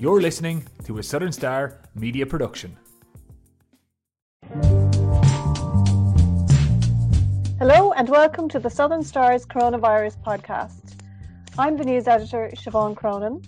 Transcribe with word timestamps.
You're 0.00 0.20
listening 0.20 0.64
to 0.84 0.98
a 0.98 1.02
Southern 1.02 1.32
Star 1.32 1.80
media 1.96 2.24
production. 2.24 2.76
Hello 7.58 7.92
and 7.94 8.08
welcome 8.08 8.48
to 8.50 8.60
the 8.60 8.70
Southern 8.70 9.02
Stars 9.02 9.44
Coronavirus 9.44 10.22
Podcast. 10.22 11.02
I'm 11.58 11.76
the 11.76 11.84
news 11.84 12.06
editor 12.06 12.48
Siobhan 12.54 12.94
Cronin. 12.94 13.42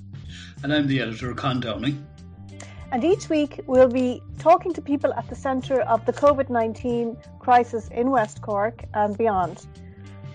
And 0.65 0.75
I'm 0.75 0.89
the 0.89 1.01
editor 1.01 1.33
Con 1.35 1.61
Downing. 1.61 2.05
And 2.91 3.05
each 3.05 3.29
week 3.29 3.61
we'll 3.69 3.87
be 3.87 4.21
talking 4.41 4.73
to 4.73 4.83
people 4.83 5.15
at 5.15 5.29
the 5.29 5.37
centre 5.37 5.83
of 5.83 6.05
the 6.05 6.13
COVID 6.13 6.51
19 6.51 7.17
crisis 7.39 7.87
in 7.93 8.11
West 8.11 8.43
Cork 8.43 8.83
and 8.93 9.17
beyond. 9.17 9.65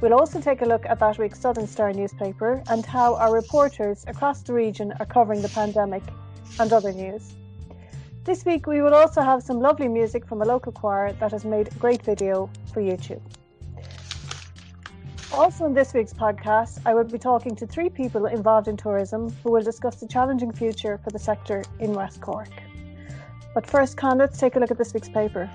We'll 0.01 0.13
also 0.13 0.41
take 0.41 0.61
a 0.61 0.65
look 0.65 0.85
at 0.85 0.99
that 0.99 1.17
week's 1.17 1.39
Southern 1.39 1.67
Star 1.67 1.93
newspaper 1.93 2.61
and 2.69 2.85
how 2.85 3.15
our 3.15 3.33
reporters 3.33 4.03
across 4.07 4.41
the 4.41 4.53
region 4.53 4.93
are 4.99 5.05
covering 5.05 5.41
the 5.41 5.49
pandemic 5.49 6.03
and 6.59 6.71
other 6.73 6.91
news. 6.91 7.33
This 8.25 8.43
week 8.43 8.67
we 8.67 8.81
will 8.81 8.93
also 8.93 9.21
have 9.21 9.41
some 9.41 9.59
lovely 9.59 9.87
music 9.87 10.25
from 10.27 10.41
a 10.41 10.45
local 10.45 10.71
choir 10.71 11.13
that 11.13 11.31
has 11.31 11.45
made 11.45 11.67
a 11.67 11.75
great 11.75 12.01
video 12.01 12.49
for 12.73 12.81
YouTube. 12.81 13.21
Also, 15.31 15.65
in 15.65 15.73
this 15.73 15.93
week's 15.93 16.13
podcast, 16.13 16.79
I 16.85 16.93
will 16.93 17.03
be 17.03 17.17
talking 17.17 17.55
to 17.55 17.67
three 17.67 17.89
people 17.89 18.25
involved 18.25 18.67
in 18.67 18.77
tourism 18.77 19.29
who 19.43 19.51
will 19.51 19.61
discuss 19.61 19.97
the 19.97 20.07
challenging 20.07 20.51
future 20.51 20.97
for 21.03 21.09
the 21.09 21.19
sector 21.19 21.63
in 21.79 21.93
West 21.93 22.21
Cork. 22.21 22.49
But 23.53 23.67
first, 23.67 23.97
Con, 23.97 24.17
let's 24.17 24.37
take 24.37 24.55
a 24.55 24.59
look 24.59 24.71
at 24.71 24.77
this 24.77 24.93
week's 24.93 25.09
paper. 25.09 25.49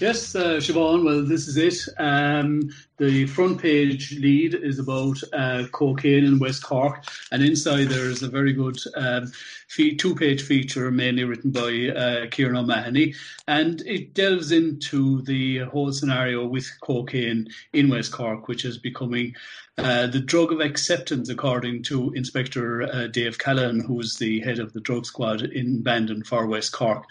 Yes, 0.00 0.34
uh, 0.36 0.58
Siobhan, 0.58 1.04
well, 1.04 1.24
this 1.24 1.48
is 1.48 1.56
it. 1.56 1.94
Um, 1.98 2.70
the 2.98 3.26
front 3.26 3.60
page 3.60 4.12
lead 4.18 4.54
is 4.54 4.78
about 4.78 5.16
uh, 5.32 5.64
cocaine 5.72 6.24
in 6.24 6.38
West 6.38 6.62
Cork, 6.64 7.04
and 7.30 7.42
inside 7.42 7.88
there 7.88 8.10
is 8.10 8.22
a 8.22 8.28
very 8.28 8.52
good 8.52 8.78
um, 8.96 9.32
two 9.68 10.14
page 10.14 10.42
feature, 10.42 10.90
mainly 10.90 11.24
written 11.24 11.50
by 11.50 11.88
uh, 11.88 12.26
Kieran 12.30 12.56
O'Mahony, 12.56 13.14
and 13.46 13.82
it 13.82 14.14
delves 14.14 14.52
into 14.52 15.22
the 15.22 15.58
whole 15.60 15.92
scenario 15.92 16.46
with 16.46 16.68
cocaine 16.80 17.48
in 17.72 17.88
West 17.88 18.12
Cork, 18.12 18.48
which 18.48 18.64
is 18.64 18.78
becoming 18.78 19.34
uh, 19.78 20.08
the 20.08 20.18
drug 20.18 20.50
of 20.50 20.60
acceptance, 20.60 21.28
according 21.28 21.84
to 21.84 22.12
Inspector 22.14 22.82
uh, 22.82 23.06
Dave 23.06 23.38
Callan, 23.38 23.78
who's 23.78 24.16
the 24.16 24.40
head 24.40 24.58
of 24.58 24.72
the 24.72 24.80
drug 24.80 25.06
squad 25.06 25.42
in 25.42 25.82
Bandon 25.82 26.24
for 26.24 26.46
West 26.46 26.72
Cork. 26.72 27.04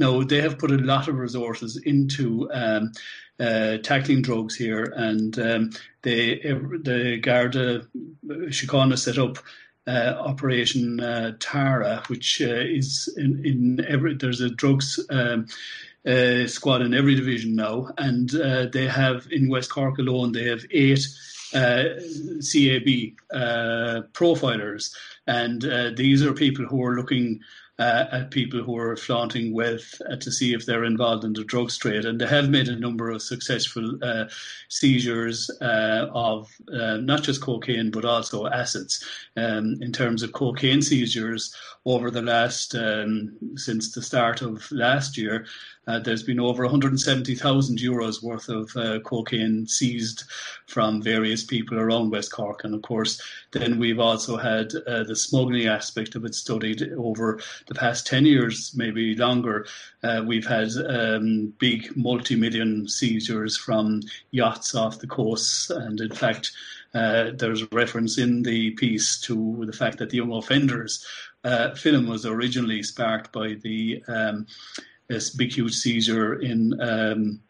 Now, 0.00 0.24
they 0.24 0.40
have 0.40 0.58
put 0.58 0.72
a 0.72 0.78
lot 0.78 1.06
of 1.06 1.16
resources 1.16 1.76
into 1.76 2.50
um, 2.52 2.90
uh, 3.40 3.78
tackling 3.78 4.22
drugs 4.22 4.56
here, 4.56 4.92
and 4.96 5.38
um, 5.38 5.70
the 6.02 7.18
Garda 7.22 7.86
Síochána 8.26 8.98
set 8.98 9.18
up 9.18 9.38
uh, 9.86 10.14
Operation 10.18 11.00
uh, 11.00 11.32
Tara, 11.40 12.02
which 12.08 12.42
uh, 12.42 12.46
is 12.46 13.12
in, 13.16 13.44
in 13.44 13.86
every 13.88 14.14
there's 14.14 14.40
a 14.40 14.50
drugs 14.50 15.00
um, 15.10 15.46
uh, 16.06 16.46
squad 16.46 16.82
in 16.82 16.94
every 16.94 17.14
division 17.14 17.54
now, 17.54 17.90
and 17.98 18.34
uh, 18.34 18.66
they 18.66 18.86
have 18.86 19.26
in 19.30 19.48
West 19.48 19.70
Cork 19.70 19.98
alone 19.98 20.32
they 20.32 20.44
have 20.44 20.64
eight 20.70 21.06
uh, 21.54 21.84
CAB 22.40 23.16
uh, 23.32 24.02
profilers, 24.12 24.94
and 25.26 25.64
uh, 25.64 25.90
these 25.96 26.22
are 26.22 26.32
people 26.32 26.66
who 26.66 26.84
are 26.84 26.94
looking 26.94 27.40
uh, 27.78 28.06
at 28.10 28.30
people 28.30 28.62
who 28.62 28.76
are 28.76 28.96
flaunting 28.96 29.54
wealth 29.54 30.00
uh, 30.10 30.16
to 30.16 30.32
see 30.32 30.52
if 30.52 30.66
they're 30.66 30.84
involved 30.84 31.24
in 31.24 31.32
the 31.32 31.44
drugs 31.44 31.78
trade. 31.78 32.04
And 32.04 32.20
they 32.20 32.26
have 32.26 32.50
made 32.50 32.68
a 32.68 32.76
number 32.76 33.10
of 33.10 33.22
successful 33.22 33.98
uh, 34.02 34.24
seizures 34.68 35.48
uh, 35.60 36.08
of 36.12 36.50
uh, 36.72 36.96
not 36.96 37.22
just 37.22 37.40
cocaine, 37.40 37.90
but 37.90 38.04
also 38.04 38.46
assets. 38.48 39.04
Um, 39.36 39.76
in 39.80 39.92
terms 39.92 40.24
of 40.24 40.32
cocaine 40.32 40.82
seizures 40.82 41.54
over 41.86 42.10
the 42.10 42.22
last, 42.22 42.74
um, 42.74 43.36
since 43.54 43.94
the 43.94 44.02
start 44.02 44.42
of 44.42 44.70
last 44.72 45.16
year, 45.16 45.46
uh, 45.86 45.98
there's 46.00 46.24
been 46.24 46.40
over 46.40 46.64
170,000 46.64 47.78
euros 47.78 48.22
worth 48.22 48.50
of 48.50 49.04
cocaine 49.04 49.66
seized 49.66 50.24
from 50.66 51.00
various 51.00 51.44
people 51.44 51.78
around 51.78 52.10
West 52.10 52.30
Cork. 52.30 52.64
And 52.64 52.74
of 52.74 52.82
course, 52.82 53.22
then 53.52 53.78
we've 53.78 54.00
also 54.00 54.36
had 54.36 54.70
the 54.70 55.16
smuggling 55.16 55.66
aspect 55.66 56.14
of 56.14 56.26
it 56.26 56.34
studied 56.34 56.82
over 56.92 57.40
the 57.68 57.74
past 57.74 58.06
10 58.06 58.26
years, 58.26 58.72
maybe 58.74 59.14
longer. 59.14 59.66
Uh, 60.02 60.22
we've 60.26 60.46
had 60.46 60.70
um, 60.88 61.52
big 61.58 61.94
multi 61.96 62.34
million 62.34 62.88
seizures 62.88 63.56
from 63.56 64.00
yachts 64.30 64.74
off 64.74 64.98
the 64.98 65.06
coasts. 65.06 65.70
And 65.70 66.00
in 66.00 66.12
fact, 66.12 66.52
uh, 66.94 67.30
there's 67.34 67.62
a 67.62 67.68
reference 67.70 68.18
in 68.18 68.42
the 68.42 68.70
piece 68.72 69.20
to 69.20 69.64
the 69.66 69.72
fact 69.72 69.98
that 69.98 70.10
the 70.10 70.16
young 70.16 70.32
offenders 70.32 71.06
uh, 71.44 71.74
film 71.74 72.08
was 72.08 72.26
originally 72.26 72.82
sparked 72.82 73.32
by 73.32 73.54
the 73.62 74.02
um, 74.08 74.46
this 75.08 75.30
big 75.30 75.52
huge 75.52 75.74
seizure 75.74 76.34
in 76.34 76.78
um, 76.80 77.40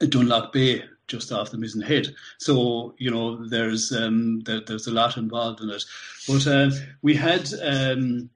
Dunlough 0.00 0.52
Bay 0.52 0.84
just 1.06 1.32
off 1.32 1.50
the 1.50 1.56
Mizen 1.56 1.84
Head. 1.84 2.14
So 2.38 2.94
you 2.98 3.10
know 3.10 3.46
there's 3.46 3.92
um, 3.92 4.40
there, 4.40 4.60
there's 4.60 4.86
a 4.86 4.92
lot 4.92 5.16
involved 5.16 5.60
in 5.60 5.70
it. 5.70 5.84
But 6.26 6.46
uh, 6.46 6.70
we 7.02 7.14
had 7.14 7.48
um, 7.62 8.30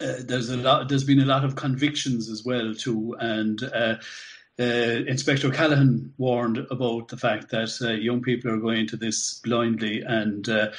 uh, 0.00 0.14
there's 0.20 0.50
a 0.50 0.56
lot 0.56 0.88
there's 0.88 1.04
been 1.04 1.20
a 1.20 1.26
lot 1.26 1.44
of 1.44 1.56
convictions 1.56 2.28
as 2.30 2.44
well 2.44 2.74
too, 2.74 3.16
and. 3.18 3.62
Uh, 3.62 3.96
uh, 4.58 5.04
Inspector 5.06 5.50
Callahan 5.50 6.14
warned 6.16 6.66
about 6.70 7.08
the 7.08 7.18
fact 7.18 7.50
that 7.50 7.76
uh, 7.82 7.90
young 7.90 8.22
people 8.22 8.50
are 8.50 8.56
going 8.56 8.80
into 8.80 8.96
this 8.96 9.38
blindly 9.44 10.00
and 10.00 10.48
uh, 10.48 10.70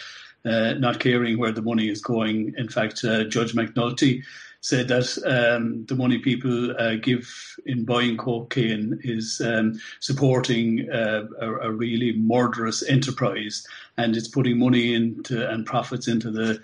not 0.43 0.99
caring 0.99 1.37
where 1.37 1.51
the 1.51 1.61
money 1.61 1.87
is 1.87 2.01
going. 2.01 2.55
In 2.57 2.69
fact, 2.69 3.03
Judge 3.03 3.53
McNulty 3.53 4.23
said 4.61 4.87
that 4.87 5.17
um, 5.25 5.85
the 5.85 5.95
money 5.95 6.17
people 6.19 6.75
uh, 6.77 6.95
give 6.95 7.57
in 7.65 7.85
buying 7.85 8.17
cocaine 8.17 8.99
is 9.03 9.41
um, 9.43 9.79
supporting 9.99 10.89
uh, 10.89 11.25
a, 11.39 11.53
a, 11.67 11.71
really 11.71 12.13
murderous 12.17 12.83
enterprise, 12.83 13.65
and 13.97 14.15
it's 14.17 14.27
putting 14.27 14.59
money 14.59 14.93
into 14.93 15.49
and 15.49 15.65
profits 15.65 16.07
into 16.07 16.31
the 16.31 16.61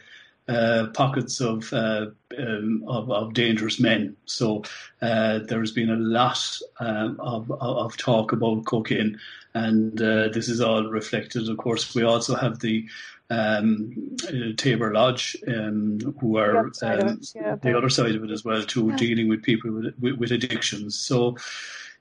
uh, 0.48 0.88
pockets 0.94 1.40
of, 1.40 1.72
uh, 1.74 2.08
um, 2.38 2.84
of, 2.88 3.10
of 3.10 3.34
dangerous 3.34 3.80
men. 3.80 4.16
So 4.26 4.64
uh, 5.02 5.40
there's 5.40 5.72
been 5.72 5.90
a 5.90 5.96
lot 5.96 6.40
um, 6.80 7.18
of, 7.20 7.52
of 7.52 7.96
talk 7.98 8.32
about 8.32 8.66
cocaine, 8.66 9.18
and 9.54 10.02
uh, 10.02 10.30
this 10.30 10.50
is 10.50 10.62
all 10.62 10.86
reflected. 10.86 11.48
Of 11.48 11.58
course, 11.58 11.96
we 11.96 12.04
also 12.04 12.36
have 12.36 12.60
the 12.60 12.86
um, 13.30 14.16
uh, 14.28 14.54
Tabor 14.58 14.94
Lodge, 14.94 15.38
um, 15.48 16.00
who 16.20 16.38
are 16.38 16.70
the, 16.80 17.08
um, 17.08 17.22
yeah, 17.34 17.56
the 17.56 17.78
other 17.78 17.90
side 17.90 18.16
of 18.16 18.24
it 18.24 18.32
as 18.32 18.44
well, 18.44 18.64
too, 18.64 18.90
yeah. 18.90 18.96
dealing 18.98 19.30
with 19.30 19.42
people 19.44 19.72
with, 19.72 19.94
with, 20.00 20.16
with, 20.16 20.32
addictions. 20.32 20.96
So, 20.96 21.38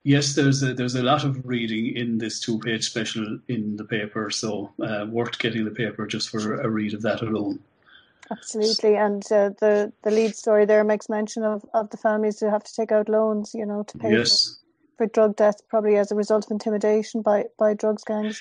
yes, 0.03 0.35
there's 0.35 0.63
a, 0.63 0.75
there's 0.75 0.95
a 0.95 1.03
lot 1.03 1.25
of 1.25 1.47
reading 1.47 1.97
in 1.97 2.19
this 2.19 2.41
two 2.41 2.59
page 2.59 2.85
special 2.85 3.39
in 3.49 3.77
the 3.77 3.85
paper. 3.85 4.31
So, 4.31 4.73
uh, 4.83 5.07
worth 5.09 5.39
getting 5.39 5.65
the 5.65 5.71
paper 5.71 6.07
just 6.07 6.29
for 6.29 6.61
a 6.61 6.69
read 6.69 6.93
of 6.93 7.03
that 7.03 7.23
alone. 7.23 7.61
Absolutely, 8.31 8.97
and 8.97 9.22
uh, 9.33 9.50
the 9.60 9.93
the 10.03 10.10
lead 10.10 10.34
story 10.37 10.65
there 10.65 10.84
makes 10.84 11.09
mention 11.09 11.43
of, 11.43 11.65
of 11.75 11.91
the 11.91 11.97
families 11.97 12.41
who 12.41 12.49
have 12.49 12.65
to 12.65 12.75
take 12.75 12.93
out 12.93 13.09
loans, 13.09 13.53
you 13.55 13.66
know, 13.66 13.83
to 13.83 13.99
pay 13.99 14.12
yes. 14.12 14.59
for, 14.97 15.06
for 15.06 15.12
drug 15.12 15.37
deaths, 15.37 15.62
probably 15.69 15.97
as 15.97 16.12
a 16.12 16.15
result 16.16 16.47
of 16.47 16.50
intimidation 16.50 17.22
by 17.22 17.44
by 17.59 17.75
drugs 17.75 18.05
gangs 18.05 18.41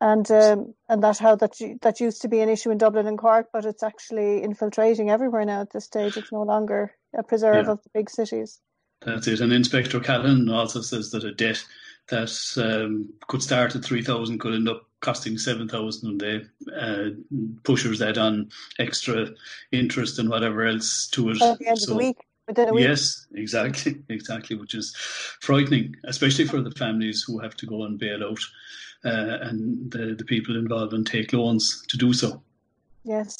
and 0.00 0.30
um, 0.30 0.74
and 0.88 1.02
that 1.02 1.18
how 1.18 1.34
that 1.36 1.54
that 1.82 2.00
used 2.00 2.22
to 2.22 2.28
be 2.28 2.40
an 2.40 2.48
issue 2.48 2.70
in 2.70 2.78
Dublin 2.78 3.06
and 3.06 3.18
Cork, 3.18 3.48
but 3.52 3.64
it's 3.64 3.82
actually 3.82 4.42
infiltrating 4.42 5.10
everywhere 5.10 5.44
now 5.44 5.62
at 5.62 5.72
this 5.72 5.84
stage. 5.84 6.16
It's 6.16 6.32
no 6.32 6.42
longer 6.42 6.94
a 7.16 7.22
preserve 7.22 7.66
yeah. 7.66 7.72
of 7.72 7.82
the 7.82 7.90
big 7.94 8.10
cities. 8.10 8.60
That's 9.04 9.26
it. 9.26 9.40
And 9.40 9.52
Inspector 9.52 9.98
Callahan 10.00 10.48
also 10.50 10.80
says 10.80 11.10
that 11.10 11.24
a 11.24 11.32
debt 11.32 11.64
that 12.08 12.32
um, 12.56 13.12
could 13.28 13.42
start 13.42 13.74
at 13.76 13.84
three 13.84 14.02
thousand 14.02 14.40
could 14.40 14.54
end 14.54 14.68
up 14.68 14.82
costing 15.04 15.38
seven 15.38 15.68
thousand, 15.68 16.08
and 16.10 16.20
they 16.20 16.36
uh, 16.74 17.10
pushers 17.62 17.98
that 17.98 18.18
on 18.18 18.48
extra 18.78 19.28
interest 19.70 20.18
and 20.18 20.28
whatever 20.28 20.64
else 20.64 21.08
to 21.12 21.30
it. 21.30 21.42
At 21.42 21.58
the 21.58 21.68
end 21.68 21.78
so, 21.78 21.92
of 21.92 21.98
the 21.98 22.04
week. 22.04 22.16
Yes, 22.74 23.26
exactly, 23.34 24.02
exactly, 24.08 24.56
which 24.56 24.74
is 24.74 24.94
frightening, 25.40 25.94
especially 26.04 26.46
for 26.46 26.60
the 26.60 26.72
families 26.72 27.22
who 27.26 27.38
have 27.38 27.56
to 27.56 27.66
go 27.66 27.84
and 27.84 27.98
bail 27.98 28.24
out 28.24 28.40
uh, 29.04 29.38
and 29.42 29.90
the, 29.90 30.14
the 30.14 30.24
people 30.24 30.56
involved 30.56 30.92
and 30.92 31.06
take 31.06 31.32
loans 31.32 31.84
to 31.88 31.96
do 31.96 32.12
so. 32.12 32.42
Yes. 33.04 33.36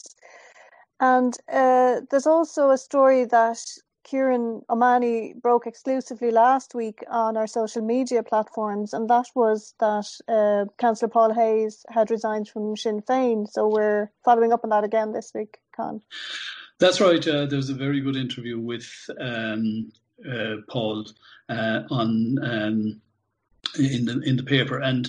And 1.00 1.37
uh, 1.52 2.00
there's 2.11 2.26
also 2.26 2.70
a 2.70 2.78
story 2.78 3.25
that 3.26 3.58
Kieran 4.04 4.62
O'Mahony 4.70 5.34
broke 5.42 5.66
exclusively 5.66 6.30
last 6.30 6.74
week 6.74 7.02
on 7.10 7.36
our 7.36 7.46
social 7.46 7.82
media 7.82 8.22
platforms, 8.22 8.92
and 8.92 9.08
that 9.10 9.26
was 9.34 9.74
that 9.80 10.06
uh, 10.28 10.66
Councillor 10.78 11.08
Paul 11.08 11.32
Hayes 11.34 11.84
had 11.88 12.10
resigned 12.10 12.48
from 12.48 12.76
Sinn 12.76 13.02
Féin. 13.02 13.48
So 13.50 13.68
we're 13.68 14.10
following 14.24 14.52
up 14.52 14.60
on 14.64 14.70
that 14.70 14.84
again 14.84 15.12
this 15.12 15.32
week, 15.34 15.58
Con. 15.74 16.02
That's 16.78 17.00
right. 17.00 17.26
Uh, 17.26 17.46
there 17.46 17.56
was 17.56 17.70
a 17.70 17.74
very 17.74 18.00
good 18.00 18.16
interview 18.16 18.58
with 18.58 18.88
um, 19.18 19.90
uh, 20.30 20.56
Paul 20.68 21.06
uh, 21.48 21.80
on 21.90 22.38
um, 22.42 23.00
in 23.78 24.04
the 24.04 24.20
in 24.24 24.36
the 24.36 24.42
paper, 24.42 24.78
and 24.78 25.08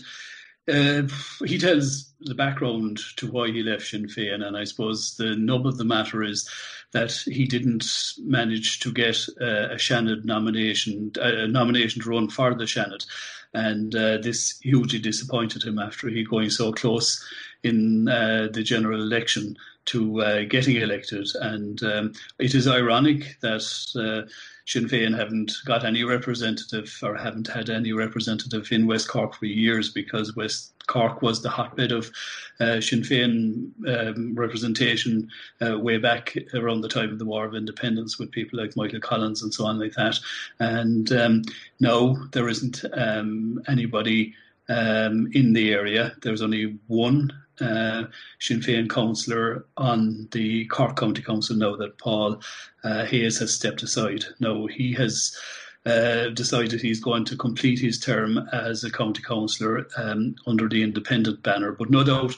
uh, 0.68 1.04
he 1.46 1.58
tells 1.58 2.12
the 2.22 2.36
background 2.36 3.00
to 3.18 3.32
why 3.32 3.52
he 3.52 3.62
left 3.62 3.88
Sinn 3.88 4.08
Féin, 4.08 4.44
and 4.44 4.58
I 4.58 4.64
suppose 4.64 5.16
the 5.18 5.36
nub 5.36 5.68
of 5.68 5.78
the 5.78 5.86
matter 5.86 6.24
is 6.24 6.50
that 6.92 7.12
he 7.12 7.46
didn't 7.46 7.86
manage 8.20 8.80
to 8.80 8.92
get 8.92 9.18
uh, 9.42 9.70
a 9.70 9.76
Seanad 9.76 10.26
nomination, 10.26 11.12
a 11.18 11.48
nomination 11.48 12.02
to 12.02 12.10
run 12.10 12.30
for 12.30 12.54
the 12.56 12.64
Seanad, 12.64 13.06
and 13.54 13.96
uh, 13.96 14.18
this 14.18 14.60
hugely 14.62 15.00
disappointed 15.00 15.64
him 15.64 15.78
after 15.78 16.10
he 16.10 16.24
going 16.24 16.50
so 16.50 16.72
close 16.72 17.24
in 17.64 18.08
uh, 18.08 18.48
the 18.52 18.64
general 18.64 19.02
election 19.02 19.56
to 19.86 20.22
uh, 20.22 20.44
getting 20.46 20.78
elected. 20.78 21.28
And 21.36 21.82
um, 21.84 22.14
it 22.40 22.56
is 22.56 22.68
ironic 22.68 23.38
that 23.42 23.64
uh, 23.96 24.30
Sinn 24.66 24.88
Féin 24.88 25.16
haven't 25.16 25.54
got 25.66 25.86
any 25.86 26.04
representative 26.04 26.98
or 27.04 27.16
haven't 27.16 27.48
had 27.48 27.70
any 27.70 27.94
representative 27.94 28.72
in 28.72 28.88
West 28.88 29.08
Cork 29.08 29.36
for 29.36 29.46
years 29.46 29.92
because 29.92 30.36
West 30.36 30.74
Cork 30.88 31.22
was 31.22 31.42
the 31.42 31.50
hotbed 31.50 31.92
of 31.92 32.12
uh, 32.60 32.82
Sinn 32.82 33.02
Féin 33.02 33.72
um, 33.88 34.36
representation 34.36 35.30
uh, 35.62 35.78
way 35.78 35.98
back 35.98 36.36
around 36.54 36.82
the 36.82 36.90
time 36.90 37.12
of 37.12 37.20
the 37.20 37.26
War 37.26 37.46
of 37.46 37.56
Independence 37.56 38.18
with 38.18 38.32
people 38.32 38.60
like 38.60 38.76
Michael 38.76 39.00
Collins 39.00 39.44
and 39.44 39.54
so 39.54 39.66
on 39.66 39.80
like 39.80 39.94
that. 39.94 40.20
And 40.60 41.12
um, 41.12 41.44
now 41.80 42.16
there 42.32 42.50
isn't 42.50 42.84
um, 42.94 43.62
anybody 43.68 44.34
um, 44.68 45.30
in 45.34 45.54
the 45.54 45.74
area. 45.74 46.16
There's 46.22 46.42
only 46.42 46.80
one 46.88 47.32
uh, 47.62 48.04
Sinn 48.40 48.60
Féin 48.60 48.90
councillor 48.90 49.66
on 49.78 50.28
the 50.32 50.66
Cork 50.66 50.98
County 50.98 51.22
Council 51.22 51.56
now 51.56 51.76
that 51.76 51.98
Paul 51.98 52.42
uh, 52.84 53.06
Hayes 53.06 53.40
has 53.40 53.54
stepped 53.54 53.84
aside. 53.84 54.26
Now 54.40 54.68
he 54.68 54.94
has 54.94 55.38
uh, 55.86 56.30
decided 56.30 56.82
he's 56.82 57.00
going 57.00 57.26
to 57.26 57.38
complete 57.38 57.80
his 57.80 58.00
term 58.00 58.40
as 58.52 58.84
a 58.84 58.92
county 58.92 59.22
councillor 59.22 59.88
um, 59.98 60.36
under 60.48 60.68
the 60.68 60.82
independent 60.82 61.44
banner, 61.44 61.72
but 61.72 61.90
no 61.90 62.04
doubt. 62.04 62.36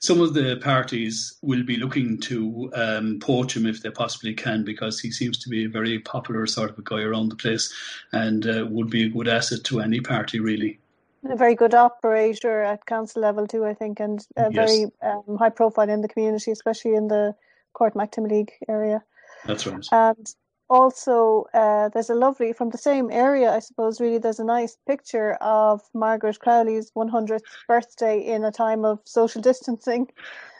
Some 0.00 0.20
of 0.20 0.32
the 0.32 0.56
parties 0.62 1.36
will 1.42 1.64
be 1.64 1.76
looking 1.76 2.20
to 2.20 2.70
um, 2.74 3.18
poach 3.18 3.56
him 3.56 3.66
if 3.66 3.82
they 3.82 3.90
possibly 3.90 4.32
can 4.32 4.62
because 4.64 5.00
he 5.00 5.10
seems 5.10 5.38
to 5.38 5.48
be 5.48 5.64
a 5.64 5.68
very 5.68 5.98
popular 5.98 6.46
sort 6.46 6.70
of 6.70 6.78
a 6.78 6.82
guy 6.82 7.00
around 7.00 7.30
the 7.30 7.36
place 7.36 7.74
and 8.12 8.46
uh, 8.46 8.64
would 8.70 8.90
be 8.90 9.04
a 9.04 9.08
good 9.08 9.26
asset 9.26 9.64
to 9.64 9.80
any 9.80 10.00
party, 10.00 10.38
really 10.38 10.78
a 11.24 11.36
very 11.36 11.54
good 11.54 11.74
operator 11.74 12.62
at 12.62 12.86
council 12.86 13.22
level 13.22 13.46
too, 13.46 13.64
I 13.64 13.74
think, 13.74 14.00
and 14.00 14.26
uh, 14.36 14.48
yes. 14.50 14.70
very 14.70 14.92
um, 15.02 15.36
high 15.38 15.50
profile 15.50 15.88
in 15.88 16.00
the 16.00 16.08
community, 16.08 16.50
especially 16.50 16.94
in 16.94 17.08
the 17.08 17.34
Court 17.72 17.94
League 18.28 18.52
area. 18.68 19.02
That's 19.46 19.66
right. 19.66 19.84
And 19.92 20.34
also, 20.70 21.46
uh, 21.54 21.88
there's 21.88 22.10
a 22.10 22.14
lovely 22.14 22.52
from 22.52 22.70
the 22.70 22.78
same 22.78 23.10
area, 23.10 23.52
I 23.52 23.58
suppose. 23.60 24.00
Really, 24.00 24.18
there's 24.18 24.38
a 24.38 24.44
nice 24.44 24.76
picture 24.86 25.34
of 25.34 25.80
Margaret 25.94 26.38
Crowley's 26.38 26.90
100th 26.92 27.40
birthday 27.66 28.20
in 28.20 28.44
a 28.44 28.52
time 28.52 28.84
of 28.84 29.00
social 29.04 29.40
distancing. 29.40 30.08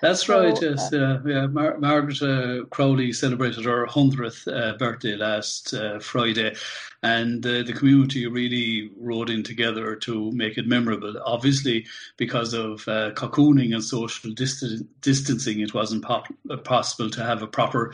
That's 0.00 0.26
so, 0.26 0.40
right. 0.40 0.62
Yes, 0.62 0.92
uh, 0.92 1.20
yeah. 1.26 1.46
Mar- 1.46 1.78
Margaret 1.78 2.22
uh, 2.22 2.64
Crowley 2.66 3.12
celebrated 3.12 3.64
her 3.64 3.84
hundredth 3.86 4.46
uh, 4.46 4.74
birthday 4.78 5.16
last 5.16 5.74
uh, 5.74 5.98
Friday, 5.98 6.54
and 7.02 7.44
uh, 7.44 7.62
the 7.64 7.72
community 7.72 8.26
really 8.26 8.92
rode 8.96 9.28
in 9.28 9.42
together 9.42 9.96
to 9.96 10.30
make 10.32 10.56
it 10.56 10.68
memorable. 10.68 11.20
Obviously, 11.24 11.84
because 12.16 12.54
of 12.54 12.86
uh, 12.86 13.10
cocooning 13.12 13.74
and 13.74 13.82
social 13.82 14.32
dist- 14.34 14.84
distancing, 15.00 15.60
it 15.60 15.74
wasn't 15.74 16.04
pop- 16.04 16.32
possible 16.62 17.10
to 17.10 17.24
have 17.24 17.42
a 17.42 17.48
proper 17.48 17.92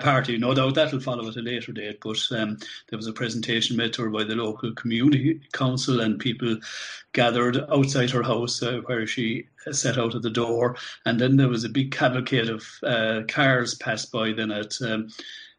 party. 0.00 0.38
No 0.38 0.54
doubt 0.54 0.74
that'll 0.76 1.00
follow 1.00 1.28
a 1.28 1.32
later 1.44 1.72
date. 1.72 1.98
But 2.02 2.18
um, 2.30 2.58
there 2.88 2.96
was 2.96 3.06
a 3.06 3.12
presentation 3.12 3.76
made 3.76 3.92
to 3.94 4.02
her 4.02 4.10
by 4.10 4.24
the 4.24 4.36
local 4.36 4.72
community 4.74 5.40
council, 5.52 6.00
and 6.00 6.18
people 6.18 6.58
gathered 7.12 7.56
outside 7.70 8.10
her 8.10 8.22
house 8.22 8.60
where 8.60 9.06
she 9.06 9.46
set 9.70 9.98
out 9.98 10.14
at 10.14 10.22
the 10.22 10.30
door, 10.30 10.76
and 11.06 11.20
then 11.20 11.36
there 11.36 11.48
was 11.48 11.64
a 11.64 11.68
big 11.68 11.90
cavalcade 11.92 12.48
of 12.48 12.66
uh, 12.82 13.22
cars 13.28 13.74
passed 13.76 14.12
by 14.12 14.32
then 14.32 14.50
at 14.50 14.80
um, 14.82 15.08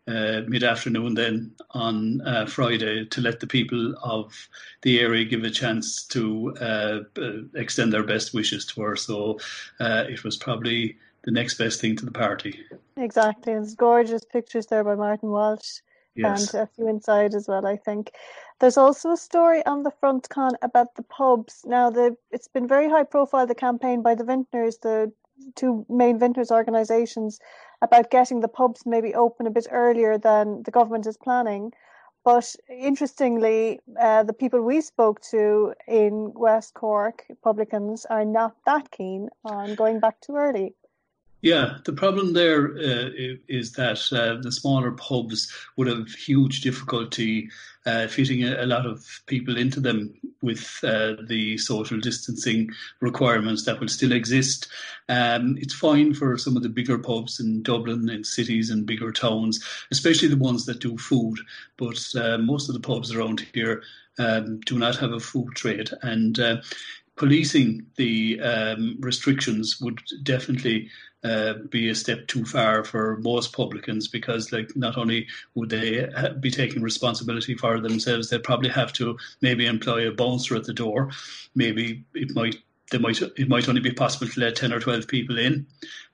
uh, 0.08 0.42
mid 0.48 0.64
afternoon 0.64 1.16
then 1.16 1.52
on 1.72 2.22
uh, 2.22 2.46
Friday 2.46 3.06
to 3.06 3.22
let 3.22 3.40
the 3.40 3.48
people 3.48 3.96
of 4.04 4.48
the 4.84 5.00
area 5.00 5.26
give 5.26 5.44
a 5.44 5.50
chance 5.50 6.04
to 6.04 6.56
uh, 6.62 7.00
uh, 7.20 7.32
extend 7.56 7.92
their 7.92 8.04
best 8.04 8.34
wishes 8.34 8.66
to 8.68 8.82
her. 8.82 8.96
So 8.96 9.40
uh, 9.80 10.06
it 10.08 10.24
was 10.24 10.38
probably 10.38 10.98
the 11.26 11.32
next 11.32 11.56
best 11.56 11.82
thing 11.82 11.96
to 11.98 12.06
the 12.06 12.12
party. 12.12 12.64
Exactly. 12.98 13.54
It's 13.54 13.76
gorgeous 13.76 14.24
pictures 14.24 14.68
there 14.68 14.84
by 14.84 14.96
Martin 14.96 15.30
Walsh. 15.30 15.80
Yes. 16.16 16.54
And 16.54 16.64
a 16.64 16.68
few 16.68 16.88
inside 16.88 17.36
as 17.36 17.48
well, 17.48 17.66
I 17.66 17.76
think. 17.76 18.12
There's 18.60 18.78
also 18.78 19.12
a 19.12 19.18
story 19.18 19.66
on 19.66 19.84
the 19.84 19.92
front 19.92 20.30
con 20.30 20.54
about 20.62 20.96
the 20.96 21.04
pubs. 21.04 21.66
Now, 21.66 21.90
the 21.90 22.16
it's 22.32 22.48
been 22.48 22.68
very 22.68 22.88
high 22.88 23.04
profile, 23.04 23.46
the 23.46 23.56
campaign 23.56 24.02
by 24.02 24.16
the 24.16 24.24
vintners, 24.24 24.78
the 24.78 25.12
two 25.56 25.86
main 25.90 26.18
vintners 26.18 26.52
organisations, 26.52 27.40
about 27.82 28.12
getting 28.12 28.40
the 28.40 28.48
pubs 28.48 28.86
maybe 28.86 29.14
open 29.14 29.46
a 29.46 29.52
bit 29.52 29.68
earlier 29.72 30.18
than 30.18 30.64
the 30.64 30.72
government 30.72 31.06
is 31.06 31.18
planning. 31.18 31.74
But 32.24 32.56
interestingly, 32.70 33.82
uh, 34.00 34.24
the 34.24 34.34
people 34.34 34.62
we 34.62 34.80
spoke 34.82 35.22
to 35.32 35.74
in 35.86 36.32
West 36.34 36.76
Cork, 36.76 37.26
publicans, 37.44 38.06
are 38.06 38.26
not 38.26 38.56
that 38.66 38.90
keen 38.92 39.30
on 39.44 39.76
going 39.76 40.00
back 40.00 40.22
too 40.22 40.36
early. 40.36 40.76
Yeah, 41.46 41.78
the 41.86 41.94
problem 41.94 42.34
there 42.34 42.70
uh, 42.70 43.38
is 43.48 43.74
that 43.74 44.00
uh, 44.12 44.42
the 44.42 44.52
smaller 44.52 44.90
pubs 44.94 45.54
would 45.78 45.86
have 45.86 46.08
huge 46.10 46.62
difficulty 46.62 47.52
uh, 47.86 48.08
fitting 48.08 48.44
a, 48.44 48.64
a, 48.64 48.66
lot 48.66 48.88
of 48.88 49.22
people 49.28 49.56
into 49.56 49.80
them 49.80 50.16
with 50.42 50.80
uh, 50.84 51.14
the 51.28 51.60
social 51.60 52.00
distancing 52.00 52.72
requirements 53.00 53.64
that 53.66 53.80
will 53.80 53.90
still 53.90 54.12
exist. 54.12 54.68
Um, 55.08 55.56
it's 55.60 55.76
fine 55.76 56.16
for 56.16 56.36
some 56.40 56.58
of 56.58 56.64
the 56.64 56.70
bigger 56.70 56.98
pubs 56.98 57.40
in 57.40 57.62
Dublin, 57.62 58.10
in 58.10 58.24
cities 58.24 58.72
and 58.72 58.88
bigger 58.88 59.12
towns, 59.12 59.64
especially 59.92 60.30
the 60.30 60.38
ones 60.38 60.66
that 60.66 60.80
do 60.80 60.98
food. 60.98 61.38
But 61.78 62.04
uh, 62.16 62.40
most 62.40 62.70
of 62.70 62.74
the 62.74 62.82
pubs 62.82 63.14
around 63.14 63.46
here 63.54 63.84
um, 64.18 64.62
do 64.62 64.80
not 64.80 64.96
have 64.96 65.12
a 65.12 65.20
food 65.20 65.54
trade, 65.54 65.92
and 66.02 66.40
uh, 66.40 66.58
policing 67.16 67.86
the 67.96 68.40
um, 68.42 68.98
restrictions 69.00 69.80
would 69.80 70.02
definitely 70.24 70.90
uh, 71.24 71.54
be 71.70 71.90
a 71.90 71.96
step 71.96 72.28
too 72.28 72.46
far 72.46 72.84
for 72.84 73.18
most 73.18 73.52
publicans 73.52 74.08
because, 74.08 74.52
like, 74.52 74.76
not 74.76 74.98
only 74.98 75.28
would 75.56 75.70
they 75.70 76.08
be 76.40 76.52
taking 76.52 76.84
responsibility 76.84 77.56
for 77.56 77.80
themselves, 77.80 78.30
they'd 78.30 78.44
probably 78.44 78.70
have 78.70 78.94
to 78.94 79.18
maybe 79.42 79.66
employ 79.66 80.08
a 80.08 80.12
bouncer 80.12 80.56
at 80.56 80.66
the 80.66 80.74
door. 80.74 81.10
Maybe 81.56 82.04
it 82.14 82.36
might 82.36 82.58
they 82.92 82.98
might 83.00 83.22
it 83.22 83.50
might 83.50 83.68
only 83.68 83.82
be 83.82 83.92
possible 83.92 84.28
to 84.28 84.40
let 84.40 84.56
ten 84.56 84.72
or 84.72 84.80
twelve 84.80 85.08
people 85.08 85.38
in, 85.40 85.66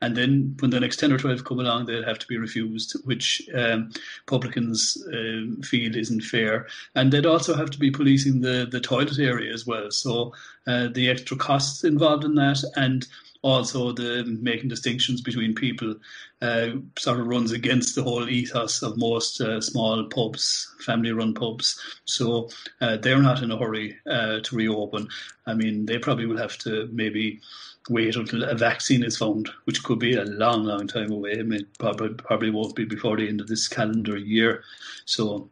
and 0.01 0.15
then 0.15 0.56
when 0.59 0.71
the 0.71 0.79
next 0.79 0.97
ten 0.97 1.12
or 1.12 1.18
twelve 1.18 1.44
come 1.44 1.59
along, 1.59 1.85
they'll 1.85 2.06
have 2.06 2.19
to 2.19 2.27
be 2.27 2.38
refused, 2.38 2.95
which 3.03 3.41
um, 3.53 3.91
publicans 4.25 4.97
uh, 5.07 5.61
feel 5.63 5.95
isn't 5.95 6.21
fair. 6.21 6.68
And 6.95 7.11
they'd 7.11 7.25
also 7.25 7.56
have 7.56 7.69
to 7.71 7.80
be 7.80 7.92
policing 7.92 8.42
the 8.42 8.68
the 8.71 8.80
toilet 8.80 9.19
area 9.19 9.54
as 9.54 9.66
well. 9.66 9.92
So 9.92 10.33
uh, 10.68 10.87
the 10.87 11.09
extra 11.09 11.37
costs 11.37 11.83
involved 11.83 12.23
in 12.23 12.35
that, 12.35 12.63
and 12.75 13.06
also 13.44 13.92
the 13.92 14.24
making 14.42 14.69
distinctions 14.69 15.21
between 15.21 15.56
people 15.56 15.95
uh, 16.42 16.69
sort 16.98 17.19
of 17.19 17.28
runs 17.28 17.52
against 17.52 17.95
the 17.95 18.04
whole 18.04 18.30
ethos 18.30 18.81
of 18.83 18.98
most 18.98 19.42
uh, 19.42 19.60
small 19.60 20.04
pubs, 20.06 20.74
family-run 20.81 21.33
pubs. 21.33 21.80
So 22.06 22.50
uh, 22.81 22.98
they're 22.98 23.21
not 23.21 23.42
in 23.42 23.52
a 23.52 23.57
hurry 23.57 23.98
uh, 24.10 24.40
to 24.42 24.56
reopen. 24.56 25.07
I 25.48 25.54
mean, 25.54 25.86
they 25.86 25.98
probably 25.98 26.26
will 26.26 26.38
have 26.38 26.57
to 26.60 26.88
maybe 26.92 27.42
wait 27.90 28.16
until 28.16 28.44
a 28.44 28.56
vaccine 28.56 29.04
is 29.04 29.18
found, 29.18 29.50
which 29.66 29.83
could 29.83 30.00
be 30.00 30.16
a 30.16 30.26
long, 30.26 30.64
long 30.64 30.88
time 30.88 31.12
away. 31.12 31.40
I 31.40 31.44
mean, 31.44 31.66
probably 31.80 32.10
probably 32.10 32.52
won't 32.52 32.76
be 32.76 32.86
before 32.86 33.18
the 33.18 33.28
end 33.28 33.42
of 33.42 33.48
this 33.48 33.68
calendar 33.68 34.18
year. 34.18 34.64
So 35.06 35.50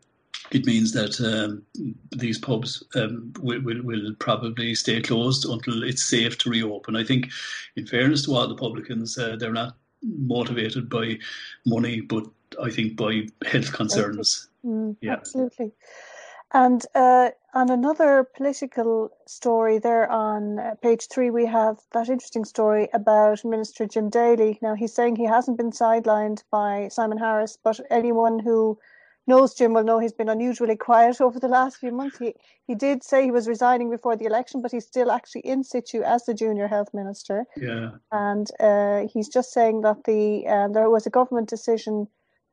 it 0.51 0.65
means 0.65 0.91
that 0.93 1.19
um, 1.21 1.63
these 2.11 2.37
pubs 2.37 2.83
um, 2.95 3.33
will, 3.39 3.61
will, 3.61 3.83
will, 3.83 4.15
probably 4.19 4.73
stay 4.75 5.01
closed 5.01 5.45
until 5.45 5.83
it's 5.83 6.03
safe 6.03 6.37
to 6.39 6.49
reopen. 6.49 6.95
I 6.95 7.03
think, 7.03 7.29
in 7.75 7.85
fairness 7.85 8.25
to 8.25 8.35
all 8.35 8.47
the 8.47 8.55
publicans, 8.55 9.17
uh, 9.17 9.35
they're 9.37 9.53
not 9.53 9.75
motivated 10.01 10.89
by 10.89 11.17
money, 11.65 12.01
but 12.01 12.25
I 12.61 12.69
think 12.69 12.97
by 12.97 13.27
health 13.45 13.73
concerns. 13.73 14.49
Mm, 14.65 14.95
yeah. 15.01 15.13
Absolutely. 15.13 15.71
And 16.51 16.83
uh, 16.95 17.29
on 17.53 17.69
another 17.69 18.23
political 18.23 19.11
story, 19.27 19.77
there 19.77 20.11
on 20.11 20.57
uh, 20.57 20.75
page 20.81 21.07
three, 21.07 21.29
we 21.29 21.45
have 21.45 21.77
that 21.93 22.09
interesting 22.09 22.43
story 22.43 22.89
about 22.91 23.45
Minister 23.45 23.85
Jim 23.85 24.09
Daly. 24.09 24.57
Now, 24.61 24.73
he's 24.73 24.93
saying 24.93 25.15
he 25.15 25.25
hasn't 25.25 25.57
been 25.57 25.71
sidelined 25.71 26.43
by 26.49 26.87
Simon 26.87 27.19
Harris, 27.19 27.55
but 27.63 27.79
anyone 27.91 28.39
who 28.39 28.79
knows 29.29 29.53
Jim 29.53 29.74
will 29.74 29.83
know 29.83 30.00
he's 30.00 30.19
been 30.21 30.36
unusually 30.38 30.75
quiet 30.75 31.21
over 31.21 31.39
the 31.39 31.48
last 31.57 31.77
few 31.77 31.91
months. 31.91 32.17
He 32.17 32.33
he 32.67 32.75
did 32.75 33.03
say 33.03 33.24
he 33.24 33.31
was 33.31 33.48
resigning 33.48 33.89
before 33.89 34.15
the 34.17 34.25
election, 34.25 34.62
but 34.62 34.71
he's 34.71 34.86
still 34.93 35.12
actually 35.17 35.43
in 35.53 35.63
situ 35.63 36.01
as 36.03 36.25
the 36.25 36.33
junior 36.33 36.67
health 36.67 36.89
minister. 36.93 37.45
Yeah, 37.55 37.91
and 38.12 38.48
uh, 38.59 39.07
he's 39.13 39.29
just 39.29 39.53
saying 39.53 39.81
that 39.81 40.03
the 40.03 40.45
uh, 40.55 40.67
there 40.67 40.89
was 40.89 41.05
a 41.05 41.15
government 41.19 41.48
decision 41.50 42.07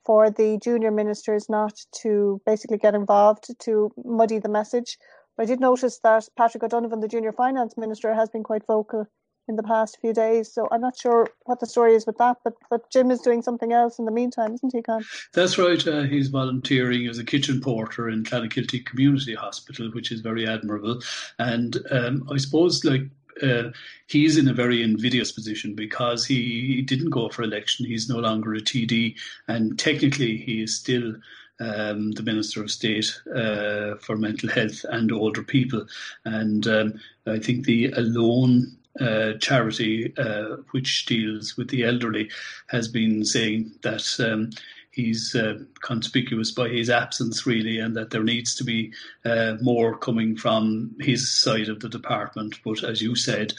for 0.06 0.30
the 0.30 0.58
junior 0.62 0.92
ministers 0.92 1.48
not 1.48 1.74
to 2.02 2.40
basically 2.46 2.78
get 2.78 2.94
involved 2.94 3.44
to 3.66 3.90
muddy 4.04 4.38
the 4.38 4.56
message. 4.60 4.98
But 5.36 5.42
I 5.44 5.46
did 5.46 5.60
notice 5.60 5.98
that 6.04 6.28
Patrick 6.36 6.62
O'Donovan, 6.62 7.00
the 7.00 7.08
junior 7.08 7.32
finance 7.32 7.76
minister, 7.76 8.14
has 8.14 8.30
been 8.30 8.44
quite 8.44 8.66
vocal 8.66 9.06
in 9.48 9.56
the 9.56 9.62
past 9.62 9.98
few 10.00 10.12
days. 10.12 10.52
So 10.52 10.68
I'm 10.70 10.80
not 10.80 10.98
sure 10.98 11.28
what 11.44 11.60
the 11.60 11.66
story 11.66 11.94
is 11.94 12.06
with 12.06 12.18
that, 12.18 12.38
but 12.44 12.54
but 12.70 12.90
Jim 12.90 13.10
is 13.10 13.20
doing 13.20 13.42
something 13.42 13.72
else 13.72 13.98
in 13.98 14.04
the 14.04 14.12
meantime, 14.12 14.54
isn't 14.54 14.74
he, 14.74 14.82
Con? 14.82 15.04
That's 15.34 15.58
right. 15.58 15.86
Uh, 15.86 16.02
he's 16.02 16.28
volunteering 16.28 17.06
as 17.06 17.18
a 17.18 17.24
kitchen 17.24 17.60
porter 17.60 18.08
in 18.08 18.24
Clonakilty 18.24 18.84
Community 18.84 19.34
Hospital, 19.34 19.90
which 19.92 20.10
is 20.12 20.20
very 20.20 20.46
admirable. 20.46 21.00
And 21.38 21.76
um, 21.90 22.28
I 22.32 22.36
suppose, 22.38 22.84
like 22.84 23.02
uh, 23.42 23.70
he's 24.06 24.36
in 24.36 24.48
a 24.48 24.54
very 24.54 24.82
invidious 24.82 25.32
position 25.32 25.74
because 25.74 26.24
he, 26.24 26.74
he, 26.76 26.82
didn't 26.82 27.10
go 27.10 27.28
for 27.28 27.42
election. 27.42 27.84
He's 27.84 28.08
no 28.08 28.18
longer 28.18 28.54
a 28.54 28.60
TD, 28.60 29.14
and 29.48 29.78
technically 29.78 30.38
he 30.38 30.62
is 30.62 30.74
still 30.74 31.14
um, 31.60 32.12
the 32.12 32.22
Minister 32.22 32.62
of 32.62 32.70
State 32.70 33.18
uh, 33.34 33.96
for 33.96 34.16
Mental 34.16 34.48
Health 34.48 34.84
and 34.90 35.12
Older 35.12 35.42
People. 35.42 35.86
And 36.24 36.66
um, 36.66 37.00
I 37.26 37.38
think 37.38 37.64
the 37.64 37.90
Alone 37.92 38.76
uh, 39.00 39.34
charity, 39.40 40.12
uh, 40.16 40.56
which 40.70 41.06
deals 41.06 41.56
with 41.56 41.68
the 41.68 41.84
elderly, 41.84 42.30
has 42.68 42.88
been 42.88 43.24
saying 43.24 43.72
that 43.82 44.04
um, 44.18 44.50
he's 44.96 45.34
uh, 45.34 45.58
conspicuous 45.82 46.50
by 46.50 46.68
his 46.68 46.88
absence, 46.88 47.46
really, 47.46 47.78
and 47.78 47.94
that 47.94 48.10
there 48.10 48.24
needs 48.24 48.54
to 48.54 48.64
be 48.64 48.92
uh, 49.24 49.56
more 49.60 49.96
coming 49.98 50.36
from 50.36 50.94
his 50.98 51.30
side 51.30 51.68
of 51.68 51.80
the 51.80 51.88
department. 51.88 52.58
But 52.64 52.82
as 52.82 53.02
you 53.02 53.14
said, 53.14 53.52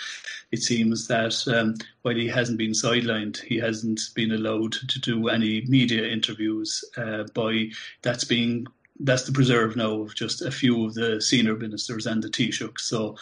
it 0.52 0.64
seems 0.64 1.08
that 1.08 1.36
um, 1.48 1.76
while 2.02 2.16
he 2.16 2.28
hasn't 2.28 2.58
been 2.58 2.72
sidelined, 2.72 3.40
he 3.44 3.58
hasn't 3.58 4.02
been 4.16 4.32
allowed 4.32 4.74
to 4.74 5.00
do 5.00 5.28
any 5.28 5.66
media 5.68 6.08
interviews. 6.08 6.84
Uh, 6.98 7.26
by 7.36 7.70
that's 8.02 8.24
being 8.24 8.66
that's 9.02 9.24
the 9.24 9.32
preserve 9.32 9.76
now 9.76 10.02
of 10.02 10.16
just 10.16 10.42
a 10.42 10.52
few 10.52 10.86
of 10.86 10.94
the 10.94 11.22
senior 11.22 11.56
ministers 11.56 12.08
and 12.08 12.24
the 12.24 12.30
Taoiseach. 12.30 12.80
So 12.80 13.16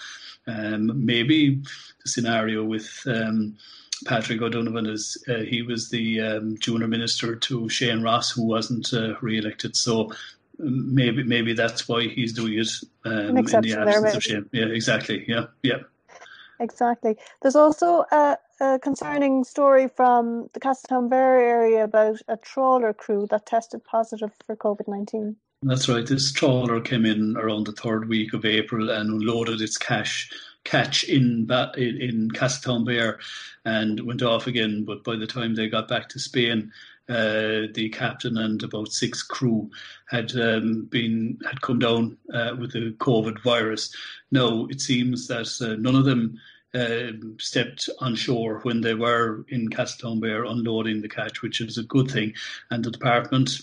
um, 0.47 1.05
maybe 1.05 1.55
the 2.03 2.09
scenario 2.09 2.63
with 2.63 2.89
um, 3.05 3.57
Patrick 4.05 4.41
O'Donovan 4.41 4.87
is 4.87 5.23
uh, 5.27 5.39
he 5.39 5.61
was 5.61 5.89
the 5.89 6.21
um, 6.21 6.57
junior 6.59 6.87
minister 6.87 7.35
to 7.35 7.69
Shane 7.69 8.01
Ross, 8.01 8.31
who 8.31 8.43
wasn't 8.43 8.93
uh, 8.93 9.15
re-elected. 9.21 9.75
So 9.75 10.11
maybe 10.57 11.23
maybe 11.23 11.53
that's 11.53 11.87
why 11.87 12.07
he's 12.07 12.33
doing 12.33 12.59
it 12.59 12.69
um, 13.05 13.37
in 13.37 13.45
the 13.45 13.75
absence 13.77 14.15
of 14.15 14.23
Shane. 14.23 14.49
Yeah, 14.51 14.65
exactly. 14.65 15.25
Yeah, 15.27 15.45
yeah. 15.63 15.79
Exactly. 16.59 17.17
There's 17.41 17.57
also 17.57 18.05
a, 18.11 18.37
a 18.61 18.79
concerning 18.79 19.43
story 19.43 19.89
from 19.89 20.49
the 20.53 20.59
Castletownbere 20.61 21.41
area 21.41 21.83
about 21.83 22.21
a 22.29 22.37
trawler 22.37 22.93
crew 22.93 23.27
that 23.29 23.45
tested 23.45 23.83
positive 23.83 24.31
for 24.45 24.55
COVID 24.55 24.87
nineteen. 24.87 25.35
That's 25.67 25.89
right. 25.89 26.05
This 26.05 26.31
trawler 26.31 26.79
came 26.79 27.07
in 27.07 27.35
around 27.37 27.65
the 27.65 27.71
third 27.71 28.07
week 28.07 28.33
of 28.33 28.45
April 28.45 28.91
and 28.91 29.09
unloaded 29.09 29.61
its 29.61 29.79
cash 29.79 30.31
catch 30.63 31.03
in 31.03 31.49
in, 31.75 32.01
in 32.01 32.29
Castletownbere 32.29 33.17
and 33.65 33.99
went 34.01 34.21
off 34.21 34.45
again. 34.45 34.85
But 34.85 35.03
by 35.03 35.15
the 35.15 35.25
time 35.25 35.55
they 35.55 35.67
got 35.67 35.87
back 35.87 36.07
to 36.09 36.19
Spain, 36.19 36.71
uh, 37.09 37.73
the 37.73 37.89
captain 37.91 38.37
and 38.37 38.61
about 38.61 38.93
six 38.93 39.23
crew 39.23 39.71
had 40.07 40.35
um, 40.39 40.85
been 40.85 41.39
had 41.43 41.61
come 41.61 41.79
down 41.79 42.15
uh, 42.31 42.55
with 42.59 42.73
the 42.73 42.95
COVID 42.99 43.41
virus. 43.41 43.91
Now 44.29 44.67
it 44.69 44.81
seems 44.81 45.27
that 45.27 45.49
uh, 45.61 45.81
none 45.81 45.95
of 45.95 46.05
them. 46.05 46.39
Uh, 46.73 47.13
stepped 47.39 47.87
on 47.99 48.13
shore 48.13 48.59
when 48.63 48.81
they 48.81 48.93
were 48.93 49.45
in 49.47 49.69
Castletownbere 49.69 50.51
unloading 50.51 51.01
the 51.01 51.07
catch, 51.07 51.41
which 51.41 51.61
is 51.61 51.77
a 51.77 51.83
good 51.83 52.11
thing. 52.11 52.33
And 52.69 52.83
the 52.83 52.91
department, 52.91 53.61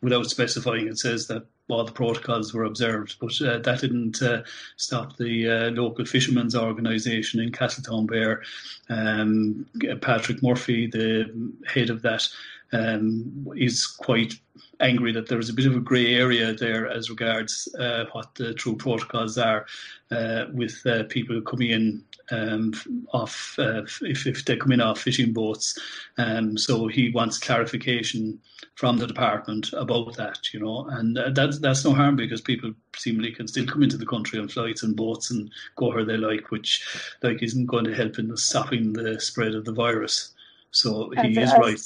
without 0.00 0.26
specifying, 0.26 0.88
it 0.88 0.98
says 0.98 1.26
that 1.26 1.46
all 1.68 1.84
the 1.84 1.92
protocols 1.92 2.54
were 2.54 2.64
observed, 2.64 3.16
but 3.20 3.40
uh, 3.42 3.58
that 3.58 3.80
didn't 3.80 4.22
uh, 4.22 4.42
stop 4.76 5.16
the 5.16 5.48
uh, 5.48 5.70
local 5.70 6.04
fishermen's 6.04 6.56
organisation 6.56 7.40
in 7.40 7.52
Castletownbere. 7.52 8.42
Um, 8.88 9.66
Patrick 10.00 10.42
Murphy, 10.42 10.86
the 10.86 11.52
head 11.66 11.90
of 11.90 12.02
that, 12.02 12.26
um, 12.72 13.48
is 13.56 13.86
quite 13.86 14.34
angry 14.80 15.12
that 15.12 15.28
there's 15.28 15.48
a 15.48 15.54
bit 15.54 15.66
of 15.66 15.74
a 15.74 15.80
grey 15.80 16.14
area 16.14 16.52
there 16.52 16.88
as 16.88 17.10
regards 17.10 17.68
uh, 17.78 18.04
what 18.12 18.34
the 18.36 18.54
true 18.54 18.76
protocols 18.76 19.36
are 19.36 19.66
uh, 20.10 20.44
with 20.52 20.80
uh, 20.86 21.04
people 21.08 21.40
coming 21.40 21.70
in 21.70 22.04
um, 22.30 22.72
off 23.12 23.54
uh, 23.58 23.82
if, 24.02 24.26
if 24.26 24.44
they 24.44 24.56
come 24.56 24.72
in 24.72 24.80
off 24.80 25.00
fishing 25.00 25.32
boats. 25.32 25.78
Um, 26.18 26.58
so 26.58 26.86
he 26.86 27.10
wants 27.10 27.38
clarification 27.38 28.38
from 28.74 28.98
the 28.98 29.06
department 29.06 29.72
about 29.72 30.16
that, 30.16 30.52
you 30.52 30.60
know, 30.60 30.86
and 30.90 31.18
uh, 31.18 31.30
that's 31.30 31.58
that's 31.58 31.84
no 31.84 31.92
harm 31.92 32.16
because 32.16 32.40
people 32.40 32.72
seemingly 32.96 33.32
can 33.32 33.48
still 33.48 33.66
come 33.66 33.82
into 33.82 33.96
the 33.96 34.06
country 34.06 34.38
on 34.38 34.48
flights 34.48 34.82
and 34.82 34.96
boats 34.96 35.30
and 35.30 35.50
go 35.76 35.88
where 35.88 36.04
they 36.04 36.16
like, 36.16 36.50
which 36.50 36.86
like 37.22 37.42
isn't 37.42 37.66
going 37.66 37.84
to 37.84 37.94
help 37.94 38.18
in 38.18 38.36
stopping 38.36 38.92
the 38.92 39.20
spread 39.20 39.54
of 39.54 39.64
the 39.64 39.72
virus. 39.72 40.32
So 40.70 41.10
he 41.10 41.18
and 41.18 41.38
is 41.38 41.52
right 41.52 41.80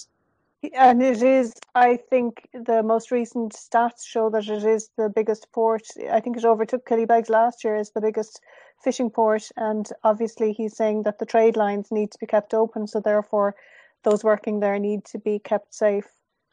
and 0.74 1.02
it 1.02 1.22
is, 1.22 1.52
I 1.74 1.96
think, 1.96 2.48
the 2.52 2.82
most 2.82 3.10
recent 3.10 3.52
stats 3.52 4.04
show 4.06 4.30
that 4.30 4.48
it 4.48 4.64
is 4.64 4.90
the 4.96 5.08
biggest 5.08 5.50
port. 5.52 5.82
I 6.10 6.20
think 6.20 6.36
it 6.36 6.44
overtook 6.44 6.86
Killybegs 6.86 7.28
last 7.28 7.64
year 7.64 7.76
as 7.76 7.90
the 7.90 8.00
biggest 8.00 8.40
fishing 8.82 9.10
port. 9.10 9.48
And 9.56 9.88
obviously, 10.04 10.52
he's 10.52 10.76
saying 10.76 11.02
that 11.02 11.18
the 11.18 11.26
trade 11.26 11.56
lines 11.56 11.90
need 11.90 12.12
to 12.12 12.18
be 12.18 12.26
kept 12.26 12.54
open. 12.54 12.86
So, 12.86 13.00
therefore, 13.00 13.56
those 14.04 14.22
working 14.22 14.60
there 14.60 14.78
need 14.78 15.04
to 15.06 15.18
be 15.18 15.38
kept 15.38 15.74
safe. 15.74 16.06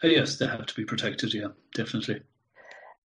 Uh, 0.04 0.08
yes, 0.08 0.38
they 0.38 0.48
have 0.48 0.66
to 0.66 0.76
be 0.76 0.86
protected. 0.86 1.34
Yeah, 1.34 1.50
definitely. 1.76 2.22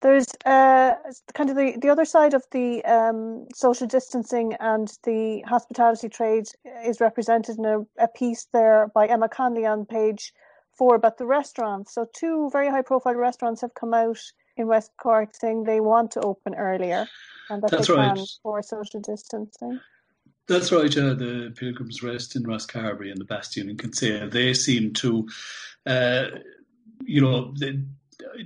There's 0.01 0.27
uh, 0.45 0.95
kind 1.33 1.50
of 1.50 1.55
the, 1.55 1.77
the 1.81 1.89
other 1.89 2.03
side 2.03 2.33
of 2.33 2.43
the 2.51 2.83
um, 2.83 3.48
social 3.55 3.88
distancing 3.88 4.53
and 4.60 4.91
the 5.03 5.41
hospitality 5.48 6.10
trade 6.10 6.48
is 6.86 7.00
represented 7.00 7.57
in 7.57 7.65
a, 7.65 7.79
a 7.98 8.10
piece 8.10 8.48
there 8.51 8.91
by 8.93 9.07
Emma 9.07 9.29
Conley 9.29 9.65
on 9.65 9.86
page 9.86 10.33
for 10.77 10.98
but 10.98 11.18
the 11.18 11.25
restaurants. 11.25 11.94
So 11.94 12.08
two 12.13 12.50
very 12.51 12.70
high 12.70 12.82
profile 12.82 13.15
restaurants 13.15 13.62
have 13.62 13.74
come 13.74 13.94
out 13.94 14.20
in 14.58 14.68
West 14.68 14.92
Cork 15.01 15.30
saying 15.36 15.63
they 15.63 15.80
want 15.80 16.12
to 16.12 16.22
open 16.22 16.56
earlier 16.56 17.08
and 17.50 17.62
that 17.63 17.72
That's 17.72 17.88
they 17.88 17.94
right. 17.94 18.15
can 18.15 18.25
for 18.42 18.62
social 18.62 19.00
distancing. 19.00 19.80
That's 20.48 20.72
right. 20.72 20.96
Uh, 20.98 21.13
the 21.13 21.53
Pilgrim's 21.56 22.03
Rest 22.03 22.36
in 22.36 22.44
Rosscarbery 22.44 23.12
and 23.12 23.20
the 23.20 23.25
Bastion 23.25 23.70
in 23.70 23.77
Kinsale, 23.77 24.30
they 24.30 24.53
seem 24.53 24.94
to, 24.96 25.27
uh, 25.86 26.25
you 27.06 27.22
know, 27.22 27.53
they, 27.58 27.80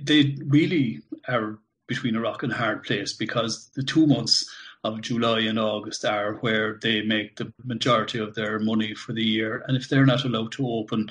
they 0.00 0.36
really 0.46 1.00
are 1.26 1.58
between 1.88 2.14
a 2.14 2.20
rock 2.20 2.42
and 2.42 2.52
a 2.52 2.56
hard 2.56 2.84
place 2.84 3.14
because 3.14 3.70
the 3.74 3.82
two 3.82 4.06
months 4.06 4.48
of 4.84 5.00
July 5.00 5.40
and 5.40 5.58
August 5.58 6.04
are 6.04 6.34
where 6.34 6.78
they 6.82 7.02
make 7.02 7.36
the 7.36 7.52
majority 7.64 8.18
of 8.18 8.34
their 8.34 8.60
money 8.60 8.94
for 8.94 9.12
the 9.12 9.24
year. 9.24 9.64
And 9.66 9.76
if 9.76 9.88
they're 9.88 10.06
not 10.06 10.24
allowed 10.24 10.52
to 10.52 10.68
open, 10.68 11.10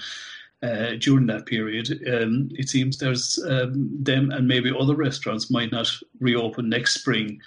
uh, 0.64 0.94
during 1.00 1.28
that 1.28 1.46
period. 1.46 1.90
Um, 2.08 2.50
it 2.54 2.70
seems 2.70 2.98
there's 2.98 3.40
um, 3.48 3.90
them 4.02 4.32
and 4.32 4.48
maybe 4.48 4.74
other 4.78 4.96
restaurants 4.96 5.52
might 5.52 5.72
not 5.72 5.88
reopen 6.20 6.70
next 6.70 6.96
spring 6.96 7.40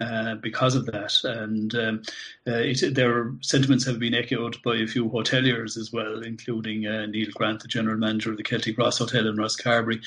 uh, 0.00 0.34
because 0.36 0.74
of 0.74 0.86
that. 0.86 1.14
And 1.24 1.74
um, 1.74 2.02
uh, 2.46 2.58
it, 2.58 2.94
their 2.94 3.32
sentiments 3.40 3.86
have 3.86 3.98
been 3.98 4.14
echoed 4.14 4.62
by 4.62 4.76
a 4.76 4.86
few 4.86 5.08
hoteliers 5.08 5.76
as 5.76 5.92
well, 5.92 6.22
including 6.22 6.86
uh, 6.86 7.06
Neil 7.06 7.30
Grant, 7.34 7.62
the 7.62 7.68
general 7.68 7.96
manager 7.96 8.30
of 8.30 8.36
the 8.36 8.42
Celtic 8.42 8.78
Ross 8.78 8.98
Hotel 8.98 9.26
in 9.26 9.36
Rosscarbery, 9.36 10.02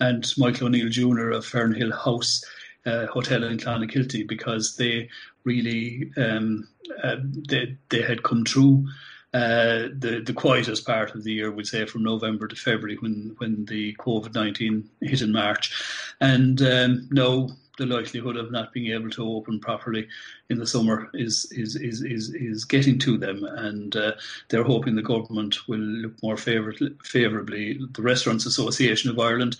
and 0.00 0.32
Michael 0.38 0.68
O'Neill 0.68 0.88
Jr. 0.88 1.30
of 1.30 1.46
Fernhill 1.46 1.92
House. 2.04 2.44
Uh, 2.86 3.06
hotel 3.06 3.42
in 3.44 3.56
Clonakilty 3.56 4.28
because 4.28 4.76
they 4.76 5.08
really 5.44 6.10
um, 6.18 6.68
uh, 7.02 7.16
they 7.48 7.74
they 7.88 8.02
had 8.02 8.22
come 8.24 8.44
through 8.44 8.86
uh, 9.34 9.88
the 9.98 10.22
the 10.24 10.32
quietest 10.32 10.86
part 10.86 11.14
of 11.14 11.24
the 11.24 11.32
year, 11.32 11.50
we'd 11.50 11.66
say 11.66 11.84
from 11.84 12.04
November 12.04 12.46
to 12.46 12.54
February, 12.56 12.96
when 12.96 13.34
when 13.38 13.64
the 13.64 13.94
COVID 13.96 14.34
nineteen 14.34 14.88
hit 15.00 15.22
in 15.22 15.32
March, 15.32 15.72
and 16.20 16.62
um, 16.62 17.08
no, 17.10 17.50
the 17.76 17.86
likelihood 17.86 18.36
of 18.36 18.52
not 18.52 18.72
being 18.72 18.92
able 18.92 19.10
to 19.10 19.28
open 19.28 19.58
properly 19.58 20.06
in 20.50 20.58
the 20.58 20.66
summer 20.66 21.10
is 21.14 21.50
is 21.50 21.74
is 21.74 22.02
is, 22.02 22.32
is 22.34 22.64
getting 22.64 22.96
to 23.00 23.18
them, 23.18 23.42
and 23.42 23.96
uh, 23.96 24.12
they're 24.48 24.62
hoping 24.62 24.94
the 24.94 25.02
government 25.02 25.66
will 25.66 25.78
look 25.78 26.14
more 26.22 26.36
favourably. 26.36 27.80
The 27.92 28.02
Restaurants 28.02 28.46
Association 28.46 29.10
of 29.10 29.18
Ireland 29.18 29.56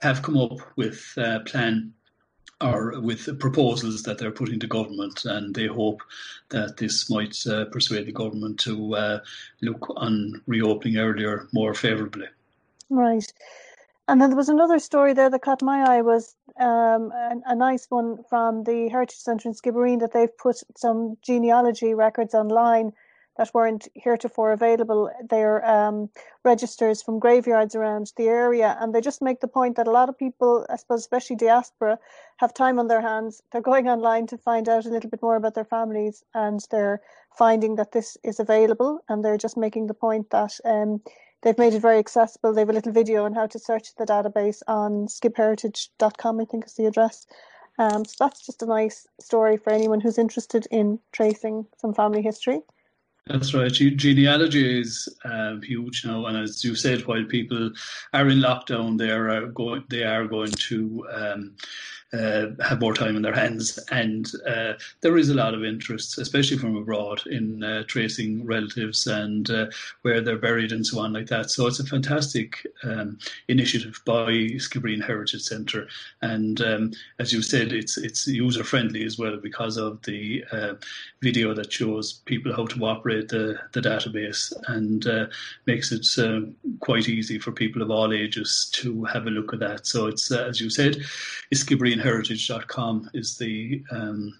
have 0.00 0.22
come 0.22 0.36
up 0.36 0.58
with 0.76 1.14
a 1.16 1.40
plan 1.40 1.94
or 2.64 2.98
with 3.00 3.26
the 3.26 3.34
proposals 3.34 4.02
that 4.02 4.18
they're 4.18 4.30
putting 4.30 4.58
to 4.60 4.66
government, 4.66 5.24
and 5.24 5.54
they 5.54 5.66
hope 5.66 6.02
that 6.48 6.78
this 6.78 7.10
might 7.10 7.36
uh, 7.46 7.66
persuade 7.66 8.06
the 8.06 8.12
government 8.12 8.58
to 8.60 8.94
uh, 8.96 9.20
look 9.60 9.86
on 9.96 10.40
reopening 10.46 10.96
earlier 10.96 11.46
more 11.52 11.74
favourably. 11.74 12.26
Right. 12.88 13.30
And 14.08 14.20
then 14.20 14.30
there 14.30 14.36
was 14.36 14.48
another 14.48 14.78
story 14.78 15.12
there 15.14 15.30
that 15.30 15.42
caught 15.42 15.62
my 15.62 15.82
eye 15.82 16.02
was 16.02 16.36
um, 16.58 17.10
a, 17.12 17.40
a, 17.46 17.54
nice 17.54 17.86
one 17.88 18.22
from 18.28 18.64
the 18.64 18.88
Heritage 18.88 19.16
Centre 19.16 19.48
in 19.48 19.54
Skibbereen 19.54 20.00
that 20.00 20.12
they've 20.12 20.36
put 20.36 20.56
some 20.76 21.16
genealogy 21.22 21.94
records 21.94 22.34
online 22.34 22.92
that 23.36 23.52
weren't 23.52 23.88
heretofore 23.94 24.52
available. 24.52 25.10
They're 25.28 25.64
um, 25.68 26.08
registers 26.44 27.02
from 27.02 27.18
graveyards 27.18 27.74
around 27.74 28.12
the 28.16 28.28
area, 28.28 28.76
and 28.80 28.94
they 28.94 29.00
just 29.00 29.22
make 29.22 29.40
the 29.40 29.48
point 29.48 29.76
that 29.76 29.88
a 29.88 29.90
lot 29.90 30.08
of 30.08 30.18
people, 30.18 30.66
I 30.70 30.76
suppose, 30.76 31.00
especially 31.00 31.36
diaspora, 31.36 31.98
have 32.36 32.54
time 32.54 32.78
on 32.78 32.88
their 32.88 33.00
hands. 33.00 33.42
They're 33.50 33.60
going 33.60 33.88
online 33.88 34.26
to 34.28 34.38
find 34.38 34.68
out 34.68 34.86
a 34.86 34.90
little 34.90 35.10
bit 35.10 35.22
more 35.22 35.36
about 35.36 35.54
their 35.54 35.64
families, 35.64 36.24
and 36.34 36.60
they're 36.70 37.00
finding 37.36 37.76
that 37.76 37.92
this 37.92 38.16
is 38.22 38.38
available, 38.38 39.00
and 39.08 39.24
they're 39.24 39.38
just 39.38 39.56
making 39.56 39.86
the 39.86 39.94
point 39.94 40.30
that. 40.30 40.58
Um, 40.64 41.00
they've 41.42 41.58
made 41.58 41.74
it 41.74 41.82
very 41.82 41.98
accessible. 41.98 42.54
They 42.54 42.62
have 42.62 42.70
a 42.70 42.72
little 42.72 42.92
video 42.92 43.24
on 43.24 43.34
how 43.34 43.46
to 43.46 43.58
search 43.58 43.94
the 43.96 44.06
database 44.06 44.62
on 44.66 45.08
skibbheritage.com, 45.08 46.40
I 46.40 46.44
think 46.46 46.64
is 46.64 46.72
the 46.74 46.86
address. 46.86 47.26
Um, 47.78 48.04
so 48.04 48.14
that's 48.18 48.46
just 48.46 48.62
a 48.62 48.66
nice 48.66 49.06
story 49.20 49.56
for 49.56 49.70
anyone 49.70 50.00
who's 50.00 50.18
interested 50.18 50.66
in 50.70 51.00
tracing 51.12 51.66
some 51.76 51.92
family 51.92 52.22
history. 52.22 52.62
That's 53.26 53.54
right. 53.54 53.72
Genealogy 53.72 54.80
is 54.80 55.08
um, 55.24 55.62
huge 55.62 56.04
now, 56.04 56.26
and 56.26 56.36
as 56.36 56.62
you 56.62 56.74
said, 56.74 57.06
while 57.06 57.24
people 57.24 57.72
are 58.12 58.28
in 58.28 58.38
lockdown, 58.40 58.98
they 58.98 59.10
are 59.10 59.46
going. 59.46 59.84
They 59.88 60.04
are 60.04 60.26
going 60.26 60.52
to 60.52 61.06
um, 61.10 61.56
uh, 62.14 62.50
have 62.62 62.80
more 62.80 62.94
time 62.94 63.16
in 63.16 63.22
their 63.22 63.34
hands. 63.34 63.78
And 63.90 64.30
uh, 64.46 64.74
there 65.00 65.16
is 65.16 65.30
a 65.30 65.34
lot 65.34 65.54
of 65.54 65.64
interest, 65.64 66.18
especially 66.18 66.58
from 66.58 66.76
abroad, 66.76 67.26
in 67.26 67.64
uh, 67.64 67.84
tracing 67.88 68.46
relatives 68.46 69.06
and 69.06 69.50
uh, 69.50 69.66
where 70.02 70.20
they're 70.20 70.38
buried 70.38 70.72
and 70.72 70.86
so 70.86 71.00
on 71.00 71.12
like 71.12 71.26
that. 71.26 71.50
So 71.50 71.66
it's 71.66 71.80
a 71.80 71.86
fantastic 71.86 72.66
um, 72.84 73.18
initiative 73.48 74.00
by 74.04 74.26
Skibbereen 74.58 75.04
Heritage 75.04 75.42
Centre. 75.42 75.88
And 76.22 76.60
um, 76.60 76.92
as 77.18 77.32
you 77.32 77.42
said, 77.42 77.72
it's 77.72 77.96
it's 77.96 78.26
user 78.26 78.64
friendly 78.64 79.04
as 79.04 79.18
well 79.18 79.36
because 79.36 79.76
of 79.76 80.00
the 80.02 80.44
uh, 80.52 80.74
video 81.20 81.54
that 81.54 81.72
shows 81.72 82.12
people 82.26 82.54
how 82.54 82.66
to 82.66 82.84
operate 82.84 83.13
the, 83.22 83.58
the 83.72 83.80
database 83.80 84.52
and 84.68 85.06
uh, 85.06 85.26
makes 85.66 85.92
it 85.92 86.06
quite 86.80 87.08
easy 87.08 87.38
for 87.38 87.52
people 87.52 87.82
of 87.82 87.90
all 87.90 88.12
ages 88.12 88.70
to 88.74 89.04
have 89.04 89.26
a 89.26 89.30
look 89.30 89.52
at 89.52 89.60
that. 89.60 89.86
So 89.86 90.06
it's, 90.06 90.30
as 90.30 90.60
you 90.60 90.70
said, 90.70 90.96
it's 91.50 91.64
Skibbereen 91.64 92.02
heritage.com 92.02 93.10
is 93.14 93.36
the 93.38 93.82
um, 93.90 94.38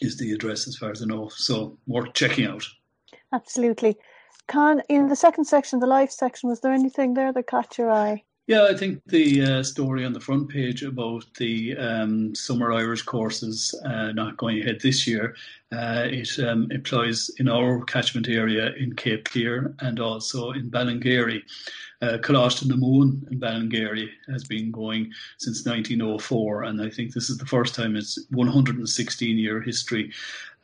is 0.00 0.16
the 0.16 0.32
address 0.32 0.68
as 0.68 0.76
far 0.76 0.90
as 0.90 1.02
I 1.02 1.06
know. 1.06 1.28
So 1.28 1.76
worth 1.86 2.12
checking 2.14 2.46
out. 2.46 2.64
Absolutely. 3.32 3.96
Con, 4.46 4.80
in 4.88 5.08
the 5.08 5.16
second 5.16 5.44
section, 5.44 5.80
the 5.80 5.86
life 5.86 6.10
section, 6.10 6.48
was 6.48 6.60
there 6.60 6.72
anything 6.72 7.14
there 7.14 7.32
that 7.32 7.46
caught 7.46 7.76
your 7.76 7.90
eye? 7.90 8.22
Yeah, 8.48 8.64
I 8.64 8.74
think 8.74 9.02
the 9.04 9.42
uh, 9.42 9.62
story 9.62 10.06
on 10.06 10.14
the 10.14 10.20
front 10.20 10.48
page 10.48 10.82
about 10.82 11.26
the 11.34 11.76
um, 11.76 12.34
summer 12.34 12.72
Irish 12.72 13.02
courses 13.02 13.74
uh, 13.84 14.12
not 14.12 14.38
going 14.38 14.62
ahead 14.62 14.80
this 14.80 15.06
year, 15.06 15.36
uh, 15.70 16.06
it 16.06 16.30
um, 16.38 16.66
applies 16.74 17.30
in 17.36 17.46
our 17.46 17.84
catchment 17.84 18.26
area 18.26 18.72
in 18.76 18.96
Cape 18.96 19.26
Clear 19.26 19.74
and 19.80 20.00
also 20.00 20.52
in 20.52 20.70
Ballingeary. 20.70 21.42
Uh, 22.00 22.16
Coláiste 22.22 22.66
na 22.66 22.76
Mumhan 22.76 23.30
in 23.30 23.38
Ballingeary 23.38 24.08
has 24.30 24.44
been 24.44 24.70
going 24.70 25.12
since 25.36 25.66
1904, 25.66 26.62
and 26.62 26.80
I 26.80 26.88
think 26.88 27.12
this 27.12 27.28
is 27.28 27.36
the 27.36 27.44
first 27.44 27.74
time 27.74 27.96
it's 27.96 28.18
116 28.30 29.36
year 29.36 29.60
history, 29.60 30.10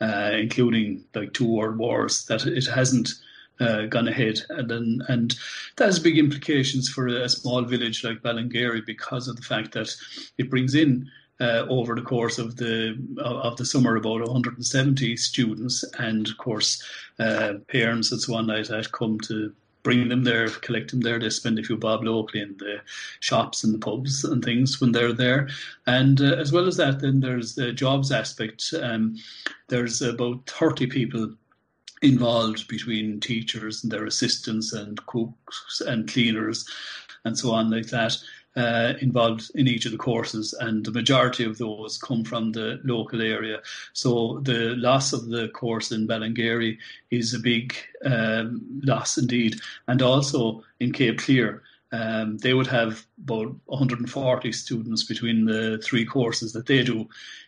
uh, 0.01 0.31
including 0.33 1.05
like 1.13 1.33
two 1.33 1.45
world 1.45 1.77
wars, 1.77 2.25
that 2.25 2.47
it 2.47 2.65
hasn't 2.65 3.09
uh, 3.59 3.85
gone 3.85 4.07
ahead, 4.07 4.39
and 4.49 4.69
then, 4.69 5.01
and 5.07 5.35
that 5.77 5.85
has 5.85 5.99
big 5.99 6.17
implications 6.17 6.89
for 6.89 7.07
a 7.07 7.29
small 7.29 7.63
village 7.63 8.03
like 8.03 8.21
Ballingeary 8.21 8.85
because 8.85 9.27
of 9.27 9.35
the 9.35 9.41
fact 9.41 9.73
that 9.73 9.93
it 10.37 10.49
brings 10.49 10.75
in. 10.75 11.09
Uh, 11.41 11.65
over 11.67 11.95
the 11.95 12.01
course 12.01 12.37
of 12.37 12.55
the 12.55 12.97
of 13.17 13.57
the 13.57 13.65
summer, 13.65 13.97
about 13.97 14.21
170 14.21 15.17
students, 15.17 15.83
and 15.99 16.29
of 16.29 16.37
course, 16.37 16.81
uh, 17.19 17.55
parents 17.67 18.09
and 18.13 18.21
so 18.21 18.35
on 18.35 18.47
like 18.47 18.67
that 18.67 18.89
come 18.93 19.19
to 19.19 19.53
bring 19.85 20.09
them 20.09 20.23
there, 20.23 20.49
collect 20.49 20.91
them 20.91 21.01
there. 21.01 21.19
They 21.19 21.29
spend 21.29 21.59
a 21.59 21.63
few 21.63 21.77
bob 21.77 22.03
locally 22.03 22.41
in 22.41 22.57
the 22.57 22.81
shops 23.19 23.63
and 23.63 23.73
the 23.73 23.77
pubs 23.77 24.25
and 24.25 24.43
things 24.43 24.81
when 24.81 24.91
they're 24.91 25.13
there. 25.13 25.47
And 25.85 26.19
uh, 26.19 26.35
as 26.37 26.51
well 26.51 26.67
as 26.67 26.75
that, 26.77 26.99
then 26.99 27.19
there's 27.19 27.53
the 27.53 27.71
jobs 27.71 28.11
aspect. 28.11 28.73
Um, 28.81 29.15
there's 29.69 30.01
about 30.01 30.49
30 30.49 30.87
people 30.87 31.33
involved 32.05 32.67
between 32.67 33.19
teachers 33.19 33.83
and 33.83 33.91
their 33.91 34.05
assistants 34.05 34.73
and 34.73 35.05
cooks 35.05 35.81
and 35.85 36.07
cleaners 36.07 36.65
and 37.25 37.37
so 37.37 37.51
on 37.51 37.69
like 37.69 37.87
that. 37.87 38.17
Uh, 38.57 38.93
involved 39.01 39.51
in 39.55 39.67
each 39.67 39.85
of 39.85 39.91
the 39.91 39.97
courses, 39.97 40.53
and 40.53 40.85
the 40.85 40.91
majority 40.91 41.43
of 41.43 41.57
those 41.57 41.97
come 41.97 42.23
from 42.23 42.53
the 42.53 42.79
local 42.85 43.21
area. 43.21 43.59
So 43.91 44.39
the 44.43 44.75
loss 44.77 45.11
of 45.11 45.27
the 45.27 45.49
course 45.49 45.91
in 45.91 46.07
Ballingeary 46.07 46.77
is 47.11 47.33
a 47.33 47.39
big 47.39 47.75
um, 48.05 48.61
loss 48.85 49.17
indeed, 49.17 49.59
and 49.89 50.01
also 50.01 50.63
in 50.79 50.93
Cape 50.93 51.19
Clear. 51.19 51.63
Um, 51.95 52.37
they 52.39 52.53
would 52.53 52.67
have 52.67 53.05
about 53.23 53.55
140 53.65 54.51
students 54.51 55.03
between 55.03 55.45
the 55.45 55.81
three 55.83 56.05
courses 56.05 56.51
that 56.53 56.65
they 56.65 56.83
do 56.83 57.07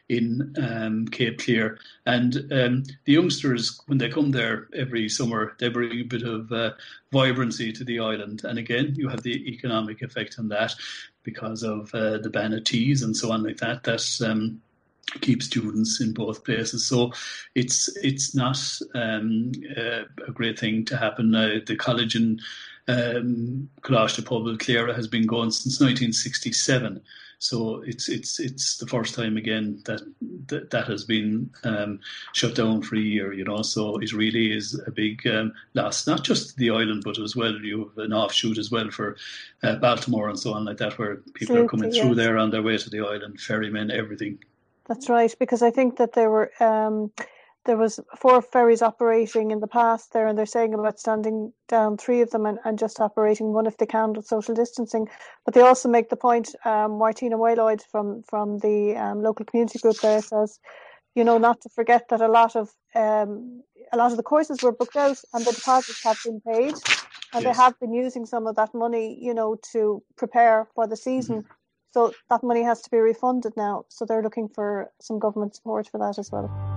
in 0.10 0.56
um, 0.62 1.08
Cape 1.08 1.40
Clear. 1.40 1.80
And 2.06 2.36
um, 2.52 2.84
the 3.06 3.14
youngsters, 3.14 3.82
when 3.88 3.98
they 3.98 4.10
come 4.10 4.32
there 4.32 4.68
every 4.74 5.10
summer, 5.10 5.56
they 5.60 5.70
bring 5.70 6.00
a 6.00 6.04
bit 6.04 6.24
of 6.24 6.52
uh, 6.52 6.72
vibrancy 7.12 7.74
to 7.74 7.84
the 7.84 8.00
island. 8.00 8.44
And 8.44 8.58
again, 8.58 8.94
you 8.96 9.10
have 9.10 9.24
the 9.24 9.52
economic 9.52 10.02
effect 10.02 10.38
on 10.40 10.48
that 10.50 10.74
because 11.24 11.64
of 11.64 11.94
uh, 11.94 12.20
the 12.20 12.30
ban 12.30 12.54
of 12.54 12.64
teas 12.64 13.04
and 13.04 13.16
so 13.16 13.32
on 13.32 13.44
like 13.44 13.58
that. 13.58 13.84
That 13.84 14.06
um, 14.26 14.62
keep 15.22 15.44
students 15.44 16.00
in 16.02 16.14
both 16.14 16.44
places. 16.44 16.86
So 16.86 17.12
it's 17.56 17.90
it's 17.98 18.36
not 18.36 18.58
um, 18.96 19.52
uh, 19.76 20.04
a 20.28 20.32
great 20.32 20.60
thing 20.60 20.86
to 20.86 20.98
happen. 20.98 21.36
Uh, 21.36 21.60
the 21.66 21.76
college 21.76 22.16
in 22.16 22.40
um, 22.88 23.69
de 23.84 24.21
Pobal 24.21 24.58
Clara 24.58 24.93
has 24.93 25.08
been 25.08 25.26
going 25.26 25.52
since 25.52 25.80
1967. 25.80 27.02
So 27.39 27.84
it's 27.86 28.10
it's 28.10 28.39
it's 28.39 28.78
the 28.78 28.88
first 28.88 29.13
time 29.13 29.38
again 29.38 29.80
that 29.86 30.02
that, 30.47 30.71
that 30.71 30.88
has 30.88 31.04
been 31.04 31.52
um, 31.63 32.00
shut 32.34 32.56
down 32.56 32.82
for 32.82 32.95
a 32.95 33.00
year. 33.00 33.32
You 33.32 33.43
know, 33.43 33.62
so 33.62 33.97
it 33.97 34.12
really 34.12 34.52
is 34.52 34.82
a 34.88 34.91
big 34.91 35.26
um, 35.28 35.54
loss, 35.76 36.08
not 36.08 36.23
just 36.23 36.58
the 36.58 36.71
island, 36.71 37.04
but 37.06 37.19
as 37.19 37.36
well 37.36 37.54
you 37.54 37.91
have 37.95 38.06
an 38.06 38.13
offshoot 38.13 38.58
as 38.58 38.71
well 38.71 38.89
for 38.89 39.17
uh, 39.62 39.76
Baltimore 39.76 40.30
and 40.30 40.39
so 40.39 40.54
on 40.54 40.65
like 40.65 40.78
that, 40.78 40.97
where 40.97 41.17
people 41.36 41.58
are 41.58 41.67
coming 41.67 41.91
through 41.91 42.15
there 42.15 42.39
on 42.39 42.50
their 42.50 42.63
way 42.63 42.78
to 42.78 42.89
the 42.89 43.02
island, 43.02 43.39
ferrymen, 43.39 43.91
everything. 43.91 44.39
That's 44.88 45.10
right, 45.10 45.36
because 45.38 45.62
I 45.62 45.69
think 45.69 45.97
that 45.97 46.13
there 46.13 46.32
were. 46.32 46.52
Um, 46.60 47.12
there 47.68 47.78
was 47.78 48.00
four 48.16 48.42
ferries 48.42 48.82
operating 48.82 49.52
in 49.52 49.60
the 49.60 49.68
past 49.68 50.14
there, 50.14 50.26
and 50.26 50.36
they're 50.38 50.46
saying 50.48 50.74
about 50.74 51.00
standing 51.00 51.54
down 51.68 51.98
three 51.98 52.22
of 52.22 52.32
them 52.32 52.46
and, 52.46 52.58
and 52.66 52.80
just 52.80 53.00
operating 53.00 53.54
one 53.54 53.68
if 53.68 53.78
they 53.78 53.86
can 53.86 54.14
with 54.14 54.26
social 54.26 54.56
distancing. 54.56 55.08
But 55.46 55.54
they 55.54 55.62
also 55.62 55.90
make 55.90 56.10
the 56.10 56.16
point, 56.16 56.56
um, 56.66 56.98
Martina 56.98 57.38
Wayloyd 57.38 57.84
from 57.92 58.24
from 58.24 58.60
the 58.60 58.96
um, 58.96 59.22
local 59.22 59.46
community 59.46 59.80
group 59.80 60.00
there 60.00 60.22
says, 60.22 60.60
you 61.14 61.24
know, 61.24 61.38
not 61.38 61.62
to 61.62 61.70
forget 61.70 62.08
that 62.10 62.22
a 62.22 62.28
lot 62.28 62.56
of 62.56 62.72
um, 62.96 63.62
a 63.94 63.98
lot 63.98 64.12
of 64.12 64.18
the 64.18 64.24
courses 64.24 64.64
were 64.64 64.72
booked 64.72 64.96
out 64.96 65.20
and 65.34 65.46
the 65.46 65.52
deposits 65.52 66.04
have 66.04 66.18
been 66.26 66.42
paid, 66.42 66.74
and 67.34 67.44
yes. 67.44 67.44
they 67.44 67.54
have 67.54 67.80
been 67.80 67.94
using 67.94 68.26
some 68.26 68.48
of 68.48 68.56
that 68.56 68.74
money, 68.74 69.18
you 69.22 69.34
know, 69.34 69.58
to 69.74 70.02
prepare 70.16 70.68
for 70.74 70.88
the 70.88 70.98
season. 70.98 71.44
Mm-hmm. 71.44 71.52
So 71.94 72.14
that 72.30 72.44
money 72.44 72.64
has 72.64 72.82
to 72.82 72.90
be 72.90 72.98
refunded 72.98 73.54
now. 73.58 73.86
So 73.90 74.06
they're 74.06 74.24
looking 74.24 74.50
for 74.50 74.92
some 75.00 75.20
government 75.20 75.56
support 75.56 75.88
for 75.90 75.98
that 76.00 76.20
as 76.20 76.32
well. 76.32 76.77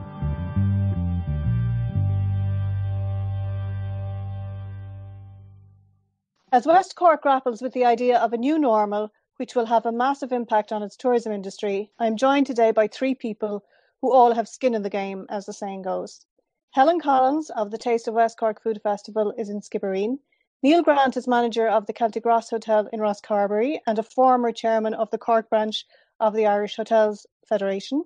As 6.52 6.66
West 6.66 6.96
Cork 6.96 7.22
grapples 7.22 7.62
with 7.62 7.74
the 7.74 7.84
idea 7.84 8.18
of 8.18 8.32
a 8.32 8.36
new 8.36 8.58
normal, 8.58 9.12
which 9.36 9.54
will 9.54 9.66
have 9.66 9.86
a 9.86 9.92
massive 9.92 10.32
impact 10.32 10.72
on 10.72 10.82
its 10.82 10.96
tourism 10.96 11.32
industry, 11.32 11.92
I 11.96 12.08
am 12.08 12.16
joined 12.16 12.48
today 12.48 12.72
by 12.72 12.88
three 12.88 13.14
people 13.14 13.64
who 14.00 14.12
all 14.12 14.34
have 14.34 14.48
skin 14.48 14.74
in 14.74 14.82
the 14.82 14.90
game, 14.90 15.26
as 15.28 15.46
the 15.46 15.52
saying 15.52 15.82
goes. 15.82 16.26
Helen 16.72 16.98
Collins 16.98 17.50
of 17.50 17.70
the 17.70 17.78
Taste 17.78 18.08
of 18.08 18.14
West 18.14 18.36
Cork 18.36 18.60
Food 18.60 18.82
Festival 18.82 19.32
is 19.38 19.48
in 19.48 19.60
Skibbereen. 19.60 20.18
Neil 20.60 20.82
Grant 20.82 21.16
is 21.16 21.28
manager 21.28 21.68
of 21.68 21.86
the 21.86 21.92
Celtic 21.92 22.26
Ross 22.26 22.50
Hotel 22.50 22.88
in 22.92 22.98
Rosscarbery 22.98 23.78
and 23.86 24.00
a 24.00 24.02
former 24.02 24.50
chairman 24.50 24.94
of 24.94 25.08
the 25.10 25.18
Cork 25.18 25.48
branch 25.48 25.86
of 26.18 26.34
the 26.34 26.46
Irish 26.46 26.74
Hotels 26.74 27.28
Federation. 27.48 28.02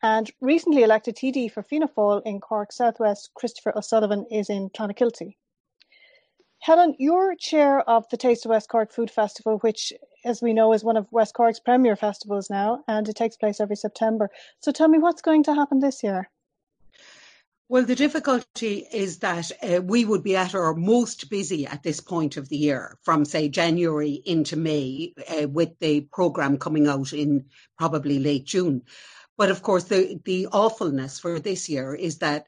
And 0.00 0.30
recently 0.40 0.84
elected 0.84 1.16
TD 1.16 1.50
for 1.50 1.64
Fianna 1.64 1.88
Fáil 1.88 2.22
in 2.24 2.38
Cork 2.38 2.70
Southwest, 2.70 3.32
Christopher 3.34 3.76
O'Sullivan 3.76 4.24
is 4.30 4.48
in 4.48 4.70
Clonakilty. 4.70 5.34
Helen, 6.62 6.94
you're 6.96 7.34
chair 7.34 7.80
of 7.90 8.08
the 8.10 8.16
Taste 8.16 8.44
of 8.44 8.50
West 8.50 8.68
Cork 8.68 8.92
Food 8.92 9.10
Festival, 9.10 9.58
which, 9.58 9.92
as 10.24 10.40
we 10.40 10.52
know, 10.52 10.72
is 10.72 10.84
one 10.84 10.96
of 10.96 11.10
West 11.10 11.34
Cork's 11.34 11.58
premier 11.58 11.96
festivals 11.96 12.48
now, 12.48 12.84
and 12.86 13.08
it 13.08 13.16
takes 13.16 13.36
place 13.36 13.58
every 13.58 13.74
September. 13.74 14.30
So 14.60 14.70
tell 14.70 14.86
me 14.86 14.98
what's 14.98 15.22
going 15.22 15.42
to 15.44 15.54
happen 15.54 15.80
this 15.80 16.04
year? 16.04 16.30
Well, 17.68 17.82
the 17.82 17.96
difficulty 17.96 18.86
is 18.92 19.18
that 19.18 19.50
uh, 19.60 19.82
we 19.82 20.04
would 20.04 20.22
be 20.22 20.36
at 20.36 20.54
our 20.54 20.72
most 20.72 21.28
busy 21.28 21.66
at 21.66 21.82
this 21.82 21.98
point 21.98 22.36
of 22.36 22.48
the 22.48 22.58
year, 22.58 22.96
from 23.02 23.24
say 23.24 23.48
January 23.48 24.22
into 24.24 24.54
May, 24.54 25.14
uh, 25.18 25.48
with 25.48 25.76
the 25.80 26.02
programme 26.12 26.58
coming 26.58 26.86
out 26.86 27.12
in 27.12 27.46
probably 27.76 28.20
late 28.20 28.44
June. 28.44 28.82
But 29.36 29.50
of 29.50 29.62
course, 29.62 29.84
the, 29.84 30.20
the 30.24 30.46
awfulness 30.52 31.18
for 31.18 31.40
this 31.40 31.68
year 31.68 31.92
is 31.92 32.18
that 32.18 32.46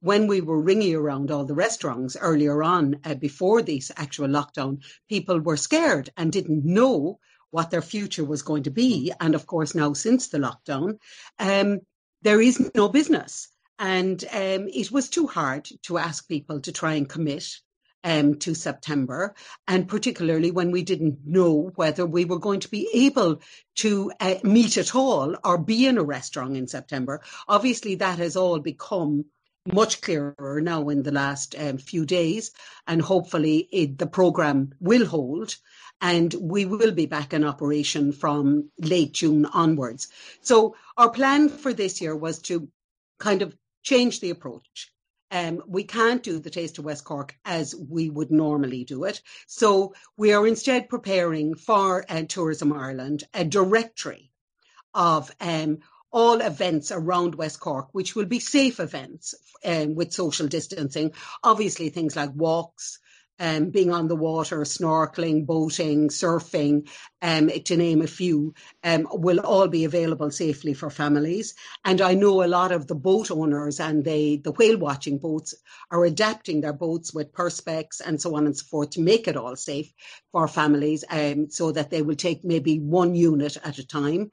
when 0.00 0.26
we 0.26 0.40
were 0.40 0.60
ringing 0.60 0.94
around 0.94 1.30
all 1.30 1.44
the 1.44 1.54
restaurants 1.54 2.16
earlier 2.20 2.62
on, 2.62 2.96
uh, 3.04 3.14
before 3.14 3.62
this 3.62 3.90
actual 3.96 4.28
lockdown, 4.28 4.82
people 5.08 5.40
were 5.40 5.56
scared 5.56 6.10
and 6.16 6.32
didn't 6.32 6.64
know 6.64 7.18
what 7.50 7.70
their 7.70 7.82
future 7.82 8.24
was 8.24 8.42
going 8.42 8.64
to 8.64 8.70
be. 8.70 9.12
And 9.20 9.34
of 9.34 9.46
course, 9.46 9.74
now 9.74 9.92
since 9.94 10.28
the 10.28 10.38
lockdown, 10.38 10.98
um, 11.38 11.80
there 12.22 12.40
is 12.40 12.70
no 12.74 12.88
business. 12.88 13.48
And 13.78 14.22
um, 14.32 14.68
it 14.68 14.90
was 14.90 15.08
too 15.08 15.26
hard 15.26 15.68
to 15.82 15.98
ask 15.98 16.26
people 16.28 16.60
to 16.60 16.72
try 16.72 16.94
and 16.94 17.08
commit 17.08 17.46
um, 18.04 18.36
to 18.38 18.54
September, 18.54 19.34
and 19.66 19.88
particularly 19.88 20.50
when 20.52 20.70
we 20.70 20.82
didn't 20.82 21.26
know 21.26 21.72
whether 21.74 22.06
we 22.06 22.24
were 22.24 22.38
going 22.38 22.60
to 22.60 22.70
be 22.70 22.88
able 22.94 23.40
to 23.76 24.12
uh, 24.20 24.36
meet 24.44 24.76
at 24.76 24.94
all 24.94 25.36
or 25.44 25.58
be 25.58 25.86
in 25.86 25.98
a 25.98 26.04
restaurant 26.04 26.56
in 26.56 26.68
September. 26.68 27.20
Obviously, 27.48 27.96
that 27.96 28.18
has 28.18 28.36
all 28.36 28.60
become 28.60 29.24
much 29.72 30.00
clearer 30.00 30.60
now 30.62 30.88
in 30.88 31.02
the 31.02 31.12
last 31.12 31.54
um, 31.58 31.78
few 31.78 32.04
days, 32.06 32.52
and 32.86 33.02
hopefully 33.02 33.68
it, 33.72 33.98
the 33.98 34.06
programme 34.06 34.74
will 34.80 35.06
hold. 35.06 35.56
And 36.00 36.34
we 36.34 36.66
will 36.66 36.92
be 36.92 37.06
back 37.06 37.32
in 37.32 37.42
operation 37.42 38.12
from 38.12 38.70
late 38.78 39.12
June 39.12 39.46
onwards. 39.46 40.08
So, 40.42 40.76
our 40.98 41.10
plan 41.10 41.48
for 41.48 41.72
this 41.72 42.02
year 42.02 42.14
was 42.14 42.38
to 42.42 42.68
kind 43.18 43.40
of 43.40 43.56
change 43.82 44.20
the 44.20 44.28
approach 44.28 44.92
um, 45.30 45.62
we 45.66 45.84
can't 45.84 46.22
do 46.22 46.38
the 46.38 46.50
Taste 46.50 46.78
of 46.78 46.84
West 46.84 47.04
Cork 47.04 47.36
as 47.44 47.74
we 47.74 48.10
would 48.10 48.30
normally 48.30 48.84
do 48.84 49.04
it. 49.04 49.20
So 49.46 49.94
we 50.16 50.32
are 50.32 50.46
instead 50.46 50.88
preparing 50.88 51.54
for 51.54 52.04
uh, 52.08 52.22
Tourism 52.28 52.72
Ireland 52.72 53.24
a 53.34 53.44
directory 53.44 54.30
of 54.94 55.30
um, 55.40 55.78
all 56.16 56.40
events 56.40 56.90
around 56.90 57.34
West 57.34 57.60
Cork, 57.60 57.88
which 57.92 58.16
will 58.16 58.24
be 58.24 58.40
safe 58.40 58.80
events 58.80 59.34
um, 59.66 59.94
with 59.94 60.14
social 60.14 60.48
distancing. 60.48 61.12
Obviously, 61.44 61.90
things 61.90 62.16
like 62.16 62.30
walks, 62.34 63.00
um, 63.38 63.68
being 63.68 63.92
on 63.92 64.08
the 64.08 64.16
water, 64.16 64.60
snorkeling, 64.60 65.44
boating, 65.44 66.08
surfing, 66.08 66.88
um, 67.20 67.50
to 67.50 67.76
name 67.76 68.00
a 68.00 68.06
few, 68.06 68.54
um, 68.82 69.06
will 69.10 69.40
all 69.40 69.68
be 69.68 69.84
available 69.84 70.30
safely 70.30 70.72
for 70.72 70.88
families. 70.88 71.52
And 71.84 72.00
I 72.00 72.14
know 72.14 72.42
a 72.42 72.48
lot 72.48 72.72
of 72.72 72.86
the 72.86 72.94
boat 72.94 73.30
owners 73.30 73.78
and 73.78 74.02
they, 74.02 74.38
the 74.42 74.52
whale 74.52 74.78
watching 74.78 75.18
boats 75.18 75.54
are 75.90 76.02
adapting 76.06 76.62
their 76.62 76.72
boats 76.72 77.12
with 77.12 77.34
perspex 77.34 78.00
and 78.00 78.18
so 78.18 78.36
on 78.36 78.46
and 78.46 78.56
so 78.56 78.64
forth 78.64 78.90
to 78.92 79.02
make 79.02 79.28
it 79.28 79.36
all 79.36 79.54
safe 79.54 79.92
for 80.32 80.48
families 80.48 81.04
um, 81.10 81.50
so 81.50 81.72
that 81.72 81.90
they 81.90 82.00
will 82.00 82.16
take 82.16 82.42
maybe 82.42 82.78
one 82.78 83.14
unit 83.14 83.58
at 83.62 83.76
a 83.76 83.86
time. 83.86 84.30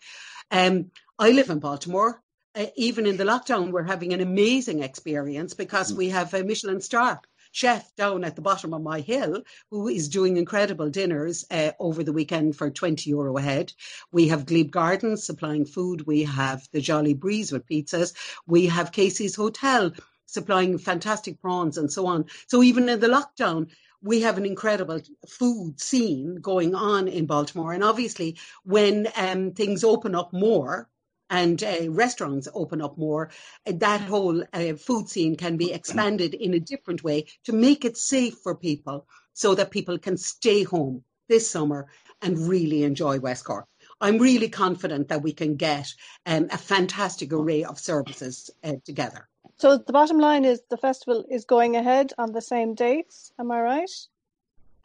Um, 0.49 0.91
I 1.19 1.29
live 1.29 1.51
in 1.51 1.59
Baltimore. 1.59 2.23
Uh, 2.55 2.65
even 2.75 3.05
in 3.05 3.17
the 3.17 3.23
lockdown, 3.23 3.71
we're 3.71 3.83
having 3.83 4.13
an 4.13 4.21
amazing 4.21 4.81
experience 4.81 5.53
because 5.53 5.93
we 5.93 6.09
have 6.09 6.33
a 6.33 6.43
Michelin 6.43 6.81
star 6.81 7.21
chef 7.51 7.95
down 7.95 8.23
at 8.23 8.35
the 8.35 8.41
bottom 8.41 8.73
of 8.73 8.81
my 8.81 8.99
hill 8.99 9.43
who 9.69 9.87
is 9.87 10.09
doing 10.09 10.37
incredible 10.37 10.89
dinners 10.89 11.45
uh, 11.51 11.71
over 11.79 12.03
the 12.03 12.11
weekend 12.11 12.55
for 12.55 12.71
20 12.71 13.11
euro 13.11 13.37
a 13.37 13.41
head. 13.41 13.71
We 14.11 14.27
have 14.29 14.47
Glebe 14.47 14.71
Gardens 14.71 15.23
supplying 15.23 15.65
food. 15.65 16.07
We 16.07 16.23
have 16.23 16.67
the 16.71 16.81
Jolie 16.81 17.13
Brise 17.13 17.51
with 17.51 17.67
pizzas. 17.67 18.13
We 18.47 18.65
have 18.65 18.91
Casey's 18.91 19.35
Hotel 19.35 19.91
supplying 20.25 20.79
fantastic 20.79 21.39
prawns 21.39 21.77
and 21.77 21.91
so 21.91 22.07
on. 22.07 22.25
So 22.47 22.63
even 22.63 22.89
in 22.89 22.99
the 22.99 23.07
lockdown, 23.07 23.69
we 24.01 24.21
have 24.21 24.39
an 24.39 24.47
incredible 24.47 24.99
food 25.29 25.79
scene 25.79 26.37
going 26.41 26.73
on 26.73 27.07
in 27.07 27.27
Baltimore. 27.27 27.71
And 27.71 27.83
obviously, 27.83 28.37
when 28.63 29.07
um, 29.15 29.51
things 29.51 29.83
open 29.83 30.15
up 30.15 30.33
more, 30.33 30.89
and 31.29 31.63
uh, 31.63 31.89
restaurants 31.89 32.47
open 32.53 32.81
up 32.81 32.97
more, 32.97 33.29
uh, 33.67 33.73
that 33.75 34.01
whole 34.01 34.43
uh, 34.53 34.73
food 34.73 35.09
scene 35.09 35.35
can 35.35 35.57
be 35.57 35.73
expanded 35.73 36.33
in 36.33 36.53
a 36.53 36.59
different 36.59 37.03
way 37.03 37.25
to 37.45 37.53
make 37.53 37.85
it 37.85 37.97
safe 37.97 38.35
for 38.43 38.55
people 38.55 39.07
so 39.33 39.55
that 39.55 39.71
people 39.71 39.97
can 39.97 40.17
stay 40.17 40.63
home 40.63 41.03
this 41.29 41.49
summer 41.49 41.87
and 42.21 42.47
really 42.47 42.83
enjoy 42.83 43.19
West 43.19 43.45
Cork. 43.45 43.65
I'm 43.99 44.17
really 44.17 44.49
confident 44.49 45.07
that 45.09 45.23
we 45.23 45.33
can 45.33 45.55
get 45.55 45.87
um, 46.25 46.47
a 46.51 46.57
fantastic 46.57 47.31
array 47.31 47.63
of 47.63 47.79
services 47.79 48.49
uh, 48.63 48.73
together. 48.85 49.27
So 49.57 49.77
the 49.77 49.93
bottom 49.93 50.19
line 50.19 50.45
is 50.45 50.61
the 50.69 50.77
festival 50.77 51.25
is 51.29 51.45
going 51.45 51.75
ahead 51.75 52.11
on 52.17 52.31
the 52.31 52.41
same 52.41 52.75
dates. 52.75 53.31
Am 53.39 53.51
I 53.51 53.61
right? 53.61 53.91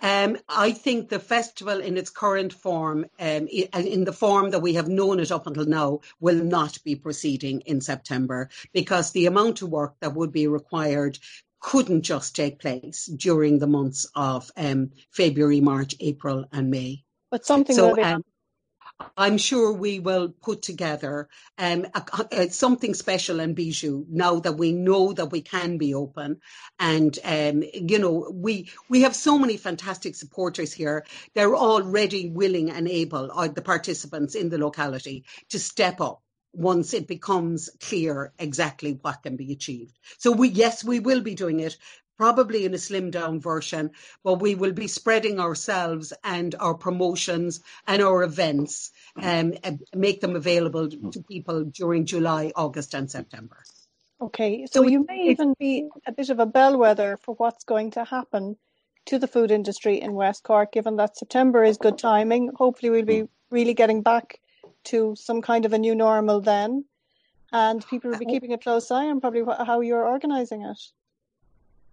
Um, 0.00 0.38
I 0.48 0.72
think 0.72 1.08
the 1.08 1.18
festival 1.18 1.80
in 1.80 1.96
its 1.96 2.10
current 2.10 2.52
form, 2.52 3.06
um, 3.18 3.48
in 3.48 4.04
the 4.04 4.12
form 4.12 4.50
that 4.50 4.60
we 4.60 4.74
have 4.74 4.88
known 4.88 5.18
it 5.18 5.32
up 5.32 5.46
until 5.46 5.66
now, 5.66 6.00
will 6.20 6.42
not 6.42 6.78
be 6.84 6.94
proceeding 6.94 7.60
in 7.62 7.80
September 7.80 8.48
because 8.72 9.10
the 9.10 9.26
amount 9.26 9.62
of 9.62 9.70
work 9.70 9.94
that 10.00 10.14
would 10.14 10.30
be 10.30 10.46
required 10.46 11.18
couldn't 11.60 12.02
just 12.02 12.36
take 12.36 12.60
place 12.60 13.06
during 13.06 13.58
the 13.58 13.66
months 13.66 14.06
of 14.14 14.50
um, 14.56 14.90
February, 15.10 15.60
March, 15.60 15.96
April, 15.98 16.44
and 16.52 16.70
May. 16.70 17.04
But 17.30 17.44
something 17.44 17.74
so, 17.74 17.88
will 17.88 17.96
be 17.96 18.02
um, 18.02 18.24
I'm 19.16 19.38
sure 19.38 19.72
we 19.72 20.00
will 20.00 20.28
put 20.28 20.62
together 20.62 21.28
um, 21.56 21.86
a, 21.94 22.26
a, 22.32 22.50
something 22.50 22.94
special 22.94 23.38
in 23.40 23.54
Bijou 23.54 24.04
now 24.08 24.40
that 24.40 24.56
we 24.56 24.72
know 24.72 25.12
that 25.12 25.30
we 25.30 25.40
can 25.40 25.78
be 25.78 25.94
open. 25.94 26.40
And, 26.80 27.16
um, 27.24 27.62
you 27.72 27.98
know, 27.98 28.30
we, 28.32 28.70
we 28.88 29.02
have 29.02 29.14
so 29.14 29.38
many 29.38 29.56
fantastic 29.56 30.16
supporters 30.16 30.72
here. 30.72 31.06
They're 31.34 31.56
already 31.56 32.28
willing 32.28 32.70
and 32.70 32.88
able, 32.88 33.30
uh, 33.32 33.48
the 33.48 33.62
participants 33.62 34.34
in 34.34 34.48
the 34.48 34.58
locality, 34.58 35.24
to 35.50 35.58
step 35.58 36.00
up 36.00 36.22
once 36.52 36.94
it 36.94 37.06
becomes 37.06 37.70
clear 37.80 38.32
exactly 38.38 38.98
what 39.02 39.22
can 39.22 39.36
be 39.36 39.52
achieved. 39.52 39.96
So 40.18 40.32
we, 40.32 40.48
yes, 40.48 40.82
we 40.82 40.98
will 40.98 41.20
be 41.20 41.34
doing 41.34 41.60
it, 41.60 41.76
probably 42.18 42.64
in 42.64 42.74
a 42.74 42.76
slimmed 42.76 43.12
down 43.12 43.40
version, 43.40 43.90
but 44.24 44.40
we 44.40 44.54
will 44.54 44.72
be 44.72 44.88
spreading 44.88 45.40
ourselves 45.40 46.12
and 46.24 46.54
our 46.58 46.74
promotions 46.74 47.60
and 47.86 48.02
our 48.02 48.22
events 48.24 48.90
um, 49.16 49.54
and 49.62 49.82
make 49.94 50.20
them 50.20 50.36
available 50.36 50.88
to 50.90 51.22
people 51.22 51.64
during 51.64 52.04
July, 52.04 52.52
August, 52.56 52.94
and 52.94 53.10
September. 53.10 53.62
Okay, 54.20 54.66
so, 54.66 54.82
so 54.82 54.88
you 54.88 55.06
may 55.08 55.28
even 55.30 55.54
be 55.60 55.88
a 56.06 56.12
bit 56.12 56.28
of 56.28 56.40
a 56.40 56.46
bellwether 56.46 57.16
for 57.22 57.36
what's 57.36 57.62
going 57.62 57.92
to 57.92 58.04
happen 58.04 58.56
to 59.06 59.18
the 59.18 59.28
food 59.28 59.52
industry 59.52 60.00
in 60.00 60.12
West 60.12 60.42
Cork, 60.42 60.72
given 60.72 60.96
that 60.96 61.16
September 61.16 61.62
is 61.62 61.78
good 61.78 61.98
timing. 61.98 62.50
Hopefully, 62.56 62.90
we'll 62.90 63.04
be 63.04 63.28
really 63.50 63.74
getting 63.74 64.02
back 64.02 64.40
to 64.84 65.14
some 65.16 65.40
kind 65.40 65.64
of 65.64 65.72
a 65.72 65.78
new 65.78 65.94
normal 65.94 66.40
then. 66.40 66.84
And 67.52 67.86
people 67.86 68.10
will 68.10 68.18
be 68.18 68.26
keeping 68.26 68.52
a 68.52 68.58
close 68.58 68.90
eye 68.90 69.06
on 69.06 69.20
probably 69.20 69.42
how 69.64 69.80
you're 69.80 70.06
organising 70.06 70.62
it. 70.64 70.78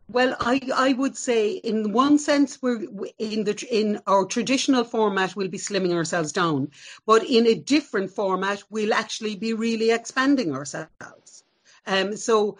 Well, 0.07 0.35
I, 0.39 0.61
I 0.73 0.93
would 0.93 1.17
say 1.17 1.51
in 1.51 1.91
one 1.91 2.19
sense 2.19 2.61
we're 2.61 2.83
in 3.17 3.43
the 3.43 3.67
in 3.71 3.99
our 4.05 4.25
traditional 4.25 4.83
format 4.83 5.35
we'll 5.35 5.47
be 5.47 5.57
slimming 5.57 5.93
ourselves 5.93 6.31
down, 6.31 6.69
but 7.05 7.23
in 7.23 7.47
a 7.47 7.55
different 7.55 8.11
format 8.11 8.63
we'll 8.69 8.93
actually 8.93 9.35
be 9.35 9.53
really 9.53 9.91
expanding 9.91 10.53
ourselves. 10.53 11.43
Um, 11.87 12.15
so 12.17 12.57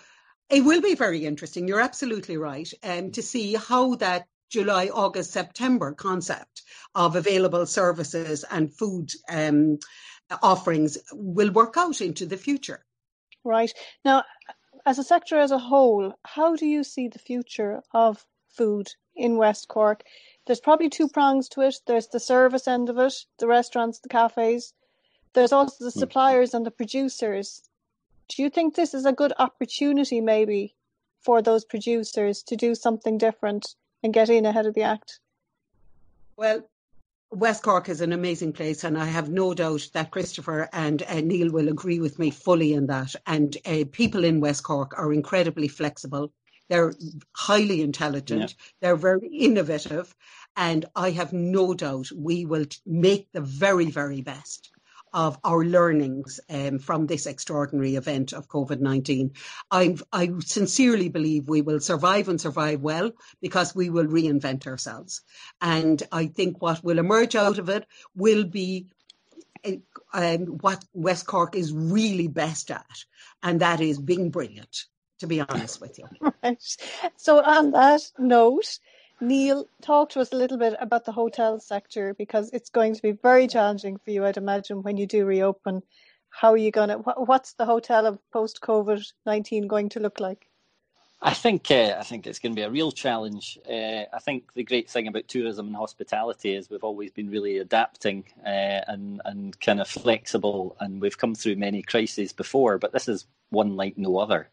it 0.50 0.62
will 0.62 0.82
be 0.82 0.96
very 0.96 1.26
interesting. 1.26 1.68
You're 1.68 1.82
absolutely 1.82 2.38
right. 2.38 2.72
Um, 2.84 3.12
to 3.12 3.22
see 3.22 3.54
how 3.54 3.96
that 3.96 4.28
July, 4.50 4.90
August, 4.94 5.32
September 5.32 5.92
concept 5.92 6.64
of 6.94 7.16
available 7.16 7.66
services 7.66 8.44
and 8.50 8.74
food 8.74 9.12
um, 9.30 9.80
offerings 10.42 10.98
will 11.12 11.52
work 11.52 11.76
out 11.78 12.02
into 12.02 12.26
the 12.26 12.38
future. 12.38 12.86
Right 13.44 13.72
now, 14.04 14.24
as 14.86 15.00
a 15.00 15.04
sector 15.04 15.38
as 15.40 15.52
a 15.52 15.58
whole, 15.58 16.14
how 16.24 16.56
do 16.56 16.66
you 16.66 16.84
see 16.84 17.08
the 17.08 17.20
future 17.20 17.82
of 17.92 18.26
food 18.50 18.94
in 19.16 19.38
West 19.38 19.68
Cork? 19.68 20.04
There's 20.46 20.60
probably 20.60 20.90
two 20.90 21.08
prongs 21.08 21.50
to 21.50 21.62
it. 21.62 21.82
There's 21.88 22.08
the 22.08 22.20
service 22.20 22.68
end 22.68 22.90
of 22.90 23.00
it, 23.00 23.26
the 23.40 23.48
restaurants, 23.48 24.00
the 24.00 24.10
cafes. 24.10 24.74
There's 25.34 25.52
also 25.52 25.86
the 25.86 25.92
hmm. 25.92 26.00
suppliers 26.00 26.54
and 26.54 26.66
the 26.66 26.72
producers. 26.72 27.68
Do 28.28 28.44
you 28.44 28.50
think 28.50 28.76
this 28.76 28.94
is 28.94 29.06
a 29.06 29.14
good 29.14 29.34
opportunity, 29.38 30.22
maybe, 30.22 30.76
for 31.20 31.42
those 31.42 31.66
producers 31.66 32.44
to 32.44 32.56
do 32.56 32.76
something 32.76 33.18
different 33.18 33.76
and 34.04 34.14
get 34.14 34.30
in 34.30 34.46
ahead 34.46 34.66
of 34.66 34.76
the 34.76 34.84
act? 34.84 35.20
Well, 36.38 36.68
West 37.36 37.64
Cork 37.64 37.90
is 37.90 38.00
an 38.00 38.14
amazing 38.14 38.54
place, 38.54 38.86
and 38.86 38.98
I 38.98 39.06
have 39.06 39.30
no 39.30 39.54
doubt 39.54 39.90
that 39.94 40.12
Christopher 40.12 40.70
and 40.72 41.04
uh, 41.04 41.20
Neil 41.20 41.52
will 41.52 41.68
agree 41.68 42.00
with 42.00 42.18
me 42.18 42.32
fully 42.32 42.72
in 42.72 42.88
that. 42.88 43.14
And 43.28 43.58
uh, 43.66 43.84
people 43.92 44.24
in 44.24 44.40
West 44.40 44.64
Cork 44.64 44.98
are 44.98 45.12
incredibly 45.12 45.68
flexible. 45.68 46.32
They're 46.70 46.94
highly 47.36 47.82
intelligent. 47.82 48.52
Yeah. 48.52 48.66
They're 48.80 48.96
very 48.96 49.28
innovative. 49.28 50.16
And 50.56 50.86
I 50.96 51.12
have 51.12 51.34
no 51.34 51.74
doubt 51.74 52.08
we 52.16 52.46
will 52.46 52.66
make 52.86 53.28
the 53.34 53.42
very, 53.42 53.92
very 53.92 54.22
best 54.22 54.72
of 55.16 55.40
our 55.46 55.64
learnings 55.64 56.42
um, 56.50 56.78
from 56.78 57.08
this 57.08 57.26
extraordinary 57.26 57.96
event 57.96 58.34
of 58.34 58.50
COVID 58.50 58.82
19. 58.82 59.32
I 59.72 60.30
sincerely 60.40 61.08
believe 61.08 61.48
we 61.48 61.62
will 61.62 61.80
survive 61.80 62.28
and 62.28 62.40
survive 62.40 62.82
well 62.82 63.12
because 63.42 63.74
we 63.74 63.90
will 63.90 64.06
reinvent 64.06 64.68
ourselves. 64.68 65.22
And 65.62 66.04
I 66.12 66.28
think 66.28 66.62
what 66.62 66.84
will 66.84 67.00
emerge 67.00 67.36
out 67.36 67.60
of 67.60 67.70
it 67.70 67.88
will 68.14 68.44
be 68.44 68.88
um, 70.14 70.42
what 70.60 70.84
West 70.94 71.26
Cork 71.26 71.56
is 71.56 71.72
really 71.72 72.28
best 72.28 72.70
at, 72.70 72.86
and 73.42 73.62
that 73.62 73.80
is 73.80 74.00
being 74.00 74.30
brilliant. 74.30 74.86
to 75.20 75.28
be 75.28 75.40
honest 75.40 75.80
with 75.82 75.98
you. 75.98 76.06
Right. 76.44 76.62
So, 77.16 77.42
on 77.42 77.72
that 77.72 78.02
note, 78.20 78.80
Neil, 79.22 79.68
talk 79.82 80.10
to 80.12 80.20
us 80.20 80.34
a 80.34 80.36
little 80.36 80.58
bit 80.58 80.76
about 80.80 81.06
the 81.06 81.12
hotel 81.12 81.60
sector 81.60 82.14
because 82.14 82.50
it's 82.52 82.70
going 82.70 82.96
to 82.96 83.02
be 83.02 83.12
very 83.12 83.48
challenging 83.48 83.98
for 83.98 84.12
you, 84.12 84.26
I'd 84.26 84.38
imagine, 84.38 84.84
when 84.84 84.98
you 84.98 85.08
do 85.08 85.26
reopen. 85.26 85.84
How 86.30 86.52
are 86.52 86.58
you 86.58 86.72
going 86.72 86.90
to, 86.90 86.98
what's 86.98 87.54
the 87.54 87.66
hotel 87.66 88.06
of 88.06 88.20
post 88.32 88.60
COVID 88.62 89.04
19 89.26 89.68
going 89.68 89.90
to 89.90 90.00
look 90.00 90.20
like? 90.20 90.48
I 91.22 91.34
think 91.34 91.72
uh, 91.72 91.96
I 91.98 92.04
think 92.04 92.28
it's 92.28 92.40
going 92.40 92.52
to 92.52 92.60
be 92.60 92.66
a 92.66 92.70
real 92.70 92.92
challenge. 92.92 93.58
Uh, 93.68 94.04
I 94.14 94.20
think 94.20 94.54
the 94.54 94.64
great 94.64 94.90
thing 94.90 95.08
about 95.08 95.28
tourism 95.28 95.68
and 95.68 95.76
hospitality 95.76 96.54
is 96.54 96.70
we've 96.70 96.84
always 96.84 97.12
been 97.12 97.30
really 97.30 97.58
adapting 97.58 98.26
uh, 98.46 98.82
and 98.88 99.22
and 99.26 99.60
kind 99.60 99.80
of 99.80 99.88
flexible, 99.88 100.76
and 100.80 101.02
we've 101.02 101.18
come 101.18 101.34
through 101.34 101.56
many 101.56 101.82
crises 101.82 102.34
before, 102.34 102.78
but 102.78 102.92
this 102.92 103.08
is 103.08 103.26
one 103.50 103.76
like 103.76 103.98
no 103.98 104.18
other. 104.18 104.50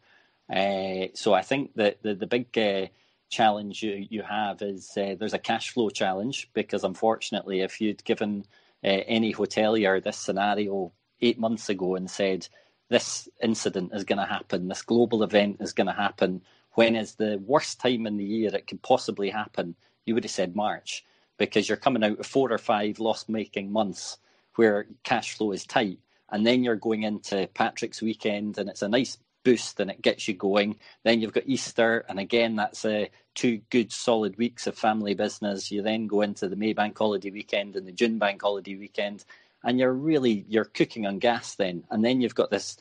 Uh, 0.48 1.08
so 1.14 1.34
I 1.34 1.42
think 1.42 1.74
that 1.74 2.02
the 2.02 2.14
the 2.14 2.26
big 2.26 2.56
uh, 2.56 2.86
challenge 3.32 3.82
you 3.82 4.06
you 4.10 4.22
have 4.22 4.62
is 4.62 4.96
uh, 4.96 5.16
there's 5.18 5.32
a 5.32 5.38
cash 5.38 5.70
flow 5.70 5.90
challenge 5.90 6.48
because 6.52 6.84
unfortunately, 6.84 7.62
if 7.62 7.80
you'd 7.80 8.04
given 8.04 8.44
any 8.84 9.32
hotelier 9.32 10.02
this 10.02 10.18
scenario 10.18 10.92
eight 11.20 11.38
months 11.38 11.68
ago 11.68 11.94
and 11.94 12.10
said 12.10 12.46
this 12.88 13.28
incident 13.42 13.90
is 13.94 14.04
going 14.04 14.18
to 14.18 14.24
happen, 14.24 14.68
this 14.68 14.82
global 14.82 15.22
event 15.22 15.56
is 15.60 15.72
going 15.72 15.86
to 15.86 15.92
happen, 15.92 16.42
when 16.72 16.94
is 16.96 17.14
the 17.14 17.40
worst 17.46 17.80
time 17.80 18.06
in 18.06 18.16
the 18.16 18.24
year 18.24 18.54
it 18.54 18.66
could 18.66 18.82
possibly 18.82 19.30
happen, 19.30 19.74
you 20.04 20.14
would 20.14 20.24
have 20.24 20.30
said 20.30 20.56
March, 20.56 21.04
because 21.38 21.68
you're 21.68 21.76
coming 21.78 22.04
out 22.04 22.18
of 22.18 22.26
four 22.26 22.52
or 22.52 22.58
five 22.58 22.98
loss 22.98 23.28
making 23.28 23.72
months 23.72 24.18
where 24.56 24.86
cash 25.04 25.34
flow 25.36 25.52
is 25.52 25.64
tight. 25.64 25.98
And 26.30 26.46
then 26.46 26.64
you're 26.64 26.76
going 26.76 27.02
into 27.02 27.48
Patrick's 27.54 28.02
weekend 28.02 28.58
and 28.58 28.68
it's 28.68 28.82
a 28.82 28.88
nice 28.88 29.16
boost 29.44 29.80
and 29.80 29.90
it 29.90 30.02
gets 30.02 30.28
you 30.28 30.34
going. 30.34 30.76
Then 31.04 31.20
you've 31.20 31.32
got 31.32 31.46
Easter, 31.46 32.04
and 32.08 32.18
again, 32.18 32.56
that's 32.56 32.84
uh, 32.84 33.06
two 33.34 33.60
good 33.70 33.92
solid 33.92 34.36
weeks 34.38 34.66
of 34.66 34.76
family 34.76 35.14
business. 35.14 35.70
You 35.70 35.82
then 35.82 36.06
go 36.06 36.22
into 36.22 36.48
the 36.48 36.56
May 36.56 36.72
Bank 36.72 36.96
holiday 36.96 37.30
weekend 37.30 37.76
and 37.76 37.86
the 37.86 37.92
June 37.92 38.18
Bank 38.18 38.42
holiday 38.42 38.76
weekend, 38.76 39.24
and 39.64 39.78
you're 39.78 39.92
really 39.92 40.44
you're 40.48 40.64
cooking 40.64 41.06
on 41.06 41.18
gas 41.18 41.54
then. 41.54 41.84
And 41.90 42.04
then 42.04 42.20
you've 42.20 42.34
got 42.34 42.50
this 42.50 42.76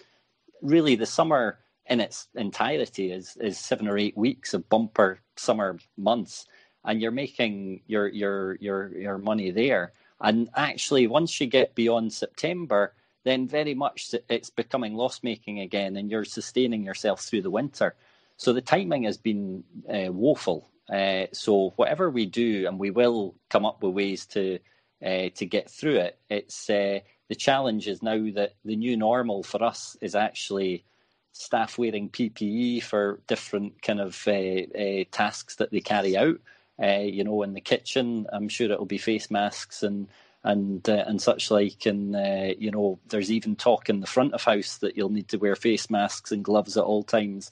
really 0.61 0.95
the 0.95 1.05
summer 1.05 1.59
in 1.87 1.99
its 1.99 2.27
entirety 2.35 3.11
is 3.11 3.37
is 3.41 3.57
seven 3.57 3.87
or 3.87 3.97
eight 3.97 4.15
weeks 4.17 4.53
of 4.53 4.69
bumper 4.69 5.19
summer 5.35 5.79
months 5.97 6.45
and 6.85 7.01
you're 7.01 7.11
making 7.11 7.81
your 7.87 8.07
your 8.07 8.55
your 8.55 8.95
your 8.97 9.17
money 9.17 9.51
there. 9.51 9.93
And 10.19 10.49
actually 10.55 11.07
once 11.07 11.41
you 11.41 11.47
get 11.47 11.73
beyond 11.73 12.13
september 12.13 12.93
then 13.23 13.47
very 13.47 13.73
much 13.73 14.13
it's 14.29 14.49
becoming 14.49 14.93
loss 14.95 15.21
making 15.23 15.59
again 15.59 15.95
and 15.97 16.09
you're 16.09 16.25
sustaining 16.25 16.83
yourself 16.83 17.21
through 17.21 17.41
the 17.41 17.51
winter 17.51 17.95
so 18.41 18.53
the 18.53 18.61
timing 18.61 19.03
has 19.03 19.17
been 19.17 19.63
uh, 19.87 20.11
woeful 20.11 20.67
uh, 20.91 21.27
so 21.31 21.73
whatever 21.75 22.09
we 22.09 22.25
do 22.25 22.65
and 22.67 22.79
we 22.79 22.89
will 22.89 23.35
come 23.49 23.65
up 23.65 23.83
with 23.83 23.93
ways 23.93 24.25
to 24.25 24.57
uh, 25.05 25.29
to 25.35 25.45
get 25.45 25.69
through 25.69 25.97
it. 25.97 26.19
It's 26.29 26.69
uh, 26.69 26.99
the 27.27 27.35
challenge 27.35 27.87
is 27.87 28.03
now 28.03 28.19
that 28.35 28.53
the 28.65 28.75
new 28.75 28.97
normal 28.97 29.43
for 29.43 29.63
us 29.63 29.97
is 30.01 30.15
actually 30.15 30.83
staff 31.31 31.77
wearing 31.77 32.09
PPE 32.09 32.83
for 32.83 33.21
different 33.27 33.81
kind 33.81 34.01
of 34.01 34.27
uh, 34.27 35.05
tasks 35.11 35.55
that 35.55 35.71
they 35.71 35.79
carry 35.79 36.17
out. 36.17 36.39
you 36.79 37.23
know, 37.23 37.41
in 37.43 37.53
the 37.53 37.61
kitchen, 37.61 38.27
I'm 38.31 38.49
sure 38.49 38.71
it'll 38.71 38.85
be 38.85 38.97
face 38.97 39.31
masks 39.31 39.81
and 39.81 40.07
and 40.43 40.87
uh, 40.89 41.03
and 41.07 41.21
such 41.21 41.51
like. 41.51 41.85
And 41.85 42.15
uh, 42.15 42.53
you 42.57 42.71
know, 42.71 42.99
there's 43.07 43.31
even 43.31 43.55
talk 43.55 43.89
in 43.89 44.01
the 44.01 44.07
front 44.07 44.33
of 44.33 44.43
house 44.43 44.77
that 44.79 44.97
you'll 44.97 45.09
need 45.09 45.29
to 45.29 45.37
wear 45.37 45.55
face 45.55 45.89
masks 45.89 46.31
and 46.31 46.43
gloves 46.43 46.77
at 46.77 46.83
all 46.83 47.03
times. 47.03 47.49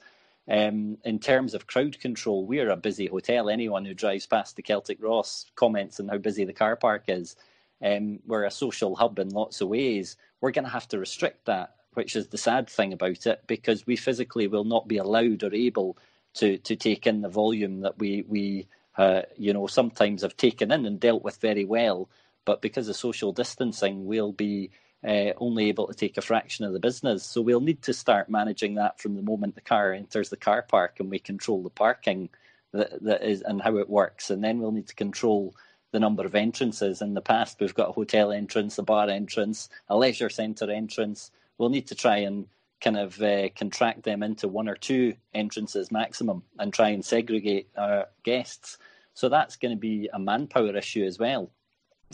Um, 0.49 0.97
in 1.03 1.19
terms 1.19 1.53
of 1.53 1.67
crowd 1.67 1.99
control, 1.99 2.45
we're 2.45 2.71
a 2.71 2.77
busy 2.77 3.05
hotel. 3.07 3.49
Anyone 3.49 3.85
who 3.85 3.93
drives 3.93 4.25
past 4.25 4.55
the 4.55 4.63
Celtic 4.63 4.97
Ross 5.01 5.45
comments 5.55 5.99
on 5.99 6.07
how 6.07 6.17
busy 6.17 6.43
the 6.43 6.53
car 6.53 6.75
park 6.75 7.03
is. 7.07 7.35
Um, 7.83 8.19
we're 8.25 8.45
a 8.45 8.51
social 8.51 8.95
hub 8.95 9.19
in 9.19 9.29
lots 9.29 9.61
of 9.61 9.69
ways. 9.69 10.17
We're 10.41 10.51
going 10.51 10.65
to 10.65 10.71
have 10.71 10.87
to 10.89 10.99
restrict 10.99 11.45
that, 11.45 11.75
which 11.93 12.15
is 12.15 12.27
the 12.27 12.37
sad 12.37 12.69
thing 12.69 12.93
about 12.93 13.27
it, 13.27 13.43
because 13.47 13.85
we 13.85 13.95
physically 13.95 14.47
will 14.47 14.63
not 14.63 14.87
be 14.87 14.97
allowed 14.97 15.43
or 15.43 15.53
able 15.53 15.97
to 16.35 16.57
to 16.59 16.75
take 16.75 17.07
in 17.07 17.21
the 17.21 17.29
volume 17.29 17.81
that 17.81 17.97
we 17.99 18.23
we 18.27 18.67
uh, 18.97 19.21
you 19.37 19.53
know 19.53 19.67
sometimes 19.67 20.21
have 20.23 20.37
taken 20.37 20.71
in 20.71 20.85
and 20.85 20.99
dealt 20.99 21.23
with 21.23 21.37
very 21.37 21.65
well. 21.65 22.09
But 22.45 22.61
because 22.61 22.89
of 22.89 22.95
social 22.95 23.31
distancing, 23.31 24.05
we'll 24.05 24.31
be 24.31 24.71
uh, 25.07 25.31
only 25.37 25.69
able 25.69 25.87
to 25.87 25.93
take 25.93 26.17
a 26.17 26.21
fraction 26.21 26.65
of 26.65 26.73
the 26.73 26.79
business. 26.79 27.23
So 27.23 27.41
we'll 27.41 27.61
need 27.61 27.81
to 27.83 27.93
start 27.93 28.29
managing 28.29 28.75
that 28.75 28.99
from 28.99 29.15
the 29.15 29.21
moment 29.21 29.55
the 29.55 29.61
car 29.61 29.93
enters 29.93 30.29
the 30.29 30.37
car 30.37 30.61
park 30.61 30.99
and 30.99 31.09
we 31.09 31.19
control 31.19 31.63
the 31.63 31.69
parking 31.69 32.29
that, 32.73 33.01
that 33.03 33.23
is 33.23 33.41
and 33.41 33.61
how 33.61 33.77
it 33.77 33.89
works. 33.89 34.29
And 34.29 34.43
then 34.43 34.59
we'll 34.59 34.71
need 34.71 34.87
to 34.87 34.95
control 34.95 35.55
the 35.91 35.99
number 35.99 36.25
of 36.25 36.35
entrances. 36.35 37.01
In 37.01 37.13
the 37.13 37.21
past, 37.21 37.59
we've 37.59 37.73
got 37.73 37.89
a 37.89 37.93
hotel 37.93 38.31
entrance, 38.31 38.77
a 38.77 38.83
bar 38.83 39.09
entrance, 39.09 39.69
a 39.87 39.97
leisure 39.97 40.29
centre 40.29 40.69
entrance. 40.69 41.31
We'll 41.57 41.69
need 41.69 41.87
to 41.87 41.95
try 41.95 42.17
and 42.17 42.45
kind 42.81 42.97
of 42.97 43.21
uh, 43.21 43.49
contract 43.55 44.03
them 44.03 44.23
into 44.23 44.47
one 44.47 44.69
or 44.69 44.75
two 44.75 45.15
entrances 45.33 45.91
maximum 45.91 46.43
and 46.59 46.73
try 46.73 46.89
and 46.89 47.03
segregate 47.03 47.69
our 47.77 48.07
guests. 48.23 48.77
So 49.13 49.27
that's 49.27 49.57
going 49.57 49.75
to 49.75 49.79
be 49.79 50.09
a 50.13 50.19
manpower 50.19 50.75
issue 50.77 51.03
as 51.03 51.19
well, 51.19 51.51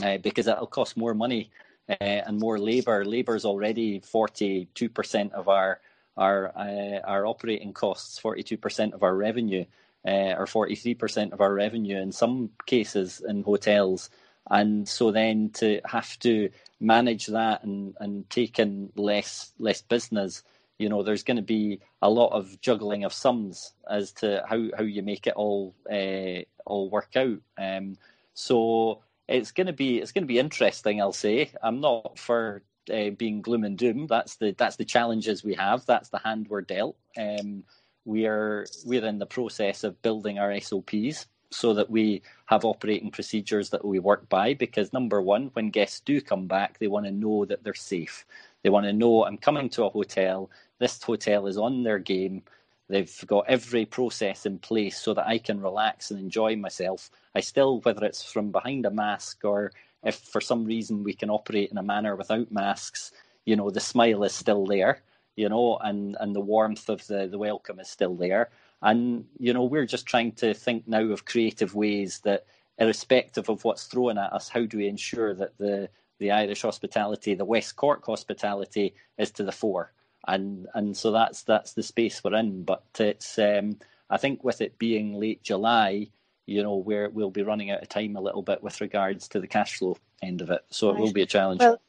uh, 0.01 0.17
because 0.17 0.47
it'll 0.47 0.65
cost 0.65 0.97
more 0.97 1.13
money 1.13 1.51
and 1.87 2.39
more 2.39 2.59
labour. 2.59 3.05
Labour 3.05 3.35
is 3.35 3.45
already 3.45 3.99
42% 4.01 5.31
of 5.33 5.47
our 5.47 5.79
our 6.17 6.51
uh, 6.57 6.99
our 7.05 7.25
operating 7.25 7.73
costs, 7.73 8.19
42% 8.21 8.93
of 8.93 9.03
our 9.03 9.15
revenue, 9.15 9.65
uh, 10.07 10.33
or 10.37 10.45
43% 10.45 11.33
of 11.33 11.41
our 11.41 11.53
revenue 11.53 11.97
in 11.97 12.11
some 12.11 12.51
cases 12.65 13.21
in 13.27 13.43
hotels. 13.43 14.09
And 14.49 14.87
so 14.87 15.11
then 15.11 15.49
to 15.55 15.81
have 15.85 16.17
to 16.19 16.49
manage 16.79 17.27
that 17.27 17.63
and, 17.63 17.95
and 17.99 18.29
take 18.29 18.59
in 18.59 18.91
less 18.95 19.51
less 19.59 19.81
business, 19.81 20.43
you 20.77 20.89
know, 20.89 21.03
there's 21.03 21.23
going 21.23 21.37
to 21.37 21.43
be 21.43 21.79
a 22.01 22.09
lot 22.09 22.31
of 22.31 22.59
juggling 22.61 23.03
of 23.03 23.13
sums 23.13 23.73
as 23.89 24.11
to 24.13 24.43
how, 24.47 24.69
how 24.77 24.83
you 24.83 25.01
make 25.03 25.27
it 25.27 25.33
all 25.35 25.75
uh, 25.91 26.41
all 26.65 26.89
work 26.89 27.15
out. 27.15 27.39
Um, 27.57 27.97
so 28.33 29.01
it's 29.27 29.51
going 29.51 29.67
to 29.67 29.73
be 29.73 29.99
it's 29.99 30.11
going 30.11 30.23
to 30.23 30.27
be 30.27 30.39
interesting. 30.39 31.01
I'll 31.01 31.13
say 31.13 31.51
I'm 31.61 31.81
not 31.81 32.19
for 32.19 32.63
uh, 32.93 33.09
being 33.11 33.41
gloom 33.41 33.63
and 33.63 33.77
doom. 33.77 34.07
That's 34.07 34.35
the 34.35 34.55
that's 34.57 34.75
the 34.75 34.85
challenges 34.85 35.43
we 35.43 35.55
have. 35.55 35.85
That's 35.85 36.09
the 36.09 36.19
hand 36.19 36.47
we're 36.49 36.61
dealt. 36.61 36.97
Um, 37.17 37.63
we 38.05 38.27
are 38.27 38.65
we're 38.85 39.05
in 39.05 39.19
the 39.19 39.25
process 39.25 39.83
of 39.83 40.01
building 40.01 40.37
our 40.37 40.59
SOPs 40.59 41.27
so 41.51 41.73
that 41.73 41.89
we 41.89 42.21
have 42.47 42.65
operating 42.65 43.11
procedures 43.11 43.69
that 43.69 43.85
we 43.85 43.99
work 43.99 44.27
by. 44.29 44.53
Because 44.53 44.93
number 44.93 45.21
one, 45.21 45.49
when 45.53 45.69
guests 45.69 46.01
do 46.01 46.21
come 46.21 46.47
back, 46.47 46.77
they 46.77 46.87
want 46.87 47.05
to 47.05 47.11
know 47.11 47.45
that 47.45 47.63
they're 47.63 47.73
safe. 47.73 48.25
They 48.63 48.69
want 48.69 48.85
to 48.85 48.93
know 48.93 49.25
I'm 49.25 49.37
coming 49.37 49.69
to 49.69 49.85
a 49.85 49.89
hotel. 49.89 50.49
This 50.79 51.01
hotel 51.01 51.47
is 51.47 51.57
on 51.57 51.83
their 51.83 51.99
game. 51.99 52.43
They've 52.87 53.23
got 53.25 53.45
every 53.47 53.85
process 53.85 54.45
in 54.45 54.59
place 54.59 54.97
so 54.97 55.13
that 55.13 55.27
I 55.27 55.37
can 55.37 55.61
relax 55.61 56.11
and 56.11 56.19
enjoy 56.19 56.55
myself. 56.55 57.09
I 57.33 57.39
still, 57.39 57.79
whether 57.81 58.05
it's 58.05 58.23
from 58.23 58.51
behind 58.51 58.85
a 58.85 58.91
mask 58.91 59.43
or 59.43 59.71
if 60.03 60.15
for 60.15 60.39
some 60.39 60.65
reason 60.65 61.03
we 61.03 61.13
can 61.13 61.29
operate 61.29 61.71
in 61.71 61.77
a 61.77 61.83
manner 61.83 62.15
without 62.15 62.51
masks, 62.51 63.11
you 63.45 63.55
know, 63.55 63.69
the 63.71 63.79
smile 63.79 64.23
is 64.23 64.33
still 64.33 64.65
there, 64.65 65.01
you 65.35 65.49
know, 65.49 65.77
and, 65.77 66.15
and 66.19 66.35
the 66.35 66.39
warmth 66.41 66.89
of 66.89 67.05
the, 67.07 67.27
the 67.27 67.39
welcome 67.39 67.79
is 67.79 67.89
still 67.89 68.15
there. 68.15 68.49
And, 68.81 69.25
you 69.39 69.53
know, 69.53 69.63
we're 69.63 69.87
just 69.87 70.05
trying 70.05 70.33
to 70.33 70.53
think 70.53 70.87
now 70.87 71.03
of 71.05 71.25
creative 71.25 71.73
ways 71.73 72.19
that, 72.23 72.45
irrespective 72.77 73.49
of 73.49 73.63
what's 73.63 73.85
thrown 73.85 74.17
at 74.17 74.33
us, 74.33 74.49
how 74.49 74.65
do 74.65 74.77
we 74.77 74.87
ensure 74.87 75.33
that 75.33 75.57
the, 75.57 75.89
the 76.19 76.31
Irish 76.31 76.63
hospitality, 76.63 77.33
the 77.33 77.45
West 77.45 77.75
Cork 77.77 78.05
hospitality 78.05 78.93
is 79.17 79.31
to 79.31 79.43
the 79.43 79.51
fore? 79.51 79.93
And 80.27 80.67
and 80.73 80.95
so 80.95 81.11
that's 81.11 81.43
that's 81.43 81.73
the 81.73 81.83
space 81.83 82.23
we're 82.23 82.35
in. 82.35 82.63
But 82.63 82.83
it's 82.99 83.37
um, 83.39 83.77
I 84.09 84.17
think 84.17 84.43
with 84.43 84.61
it 84.61 84.77
being 84.77 85.13
late 85.19 85.43
July, 85.43 86.07
you 86.45 86.63
know, 86.63 86.75
where 86.75 87.09
we'll 87.09 87.31
be 87.31 87.43
running 87.43 87.71
out 87.71 87.81
of 87.81 87.89
time 87.89 88.15
a 88.15 88.21
little 88.21 88.41
bit 88.41 88.63
with 88.63 88.81
regards 88.81 89.27
to 89.29 89.39
the 89.39 89.47
cash 89.47 89.77
flow 89.77 89.97
end 90.21 90.41
of 90.41 90.49
it. 90.49 90.61
So 90.69 90.89
right. 90.89 90.97
it 90.97 91.01
will 91.01 91.13
be 91.13 91.21
a 91.21 91.27
challenge. 91.27 91.59
Well, 91.59 91.79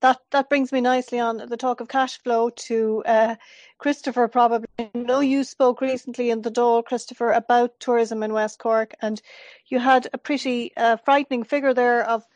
that 0.00 0.20
that 0.32 0.48
brings 0.50 0.70
me 0.70 0.80
nicely 0.80 1.18
on 1.18 1.38
the 1.38 1.56
talk 1.56 1.80
of 1.80 1.88
cash 1.88 2.18
flow 2.18 2.50
to 2.50 3.02
uh, 3.06 3.36
Christopher. 3.78 4.28
Probably, 4.28 4.68
I 4.78 4.90
know 4.94 5.20
you 5.20 5.44
spoke 5.44 5.80
recently 5.80 6.30
in 6.30 6.42
the 6.42 6.50
Dáil, 6.50 6.84
Christopher, 6.84 7.32
about 7.32 7.80
tourism 7.80 8.22
in 8.22 8.32
West 8.32 8.58
Cork, 8.58 8.94
and 9.00 9.22
you 9.66 9.78
had 9.78 10.08
a 10.12 10.18
pretty 10.18 10.76
uh, 10.76 10.96
frightening 10.98 11.42
figure 11.42 11.72
there 11.72 12.06
of 12.06 12.26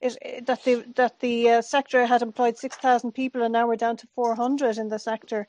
it, 0.00 0.46
that 0.46 0.64
the 0.64 0.84
that 0.96 1.20
the 1.20 1.50
uh, 1.50 1.62
sector 1.62 2.06
had 2.06 2.22
employed 2.22 2.56
six 2.56 2.76
thousand 2.76 3.12
people 3.12 3.42
and 3.42 3.52
now 3.52 3.66
we're 3.66 3.76
down 3.76 3.96
to 3.96 4.06
four 4.14 4.34
hundred 4.34 4.78
in 4.78 4.88
the 4.88 4.98
sector. 4.98 5.48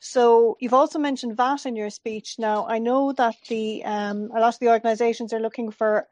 So 0.00 0.56
you've 0.60 0.74
also 0.74 0.98
mentioned 0.98 1.36
VAT 1.36 1.66
in 1.66 1.76
your 1.76 1.90
speech. 1.90 2.38
Now 2.38 2.66
I 2.66 2.78
know 2.78 3.12
that 3.12 3.36
the 3.48 3.84
um, 3.84 4.30
a 4.34 4.40
lot 4.40 4.54
of 4.54 4.60
the 4.60 4.68
organisations 4.68 5.32
are 5.32 5.40
looking 5.40 5.70
for 5.70 6.06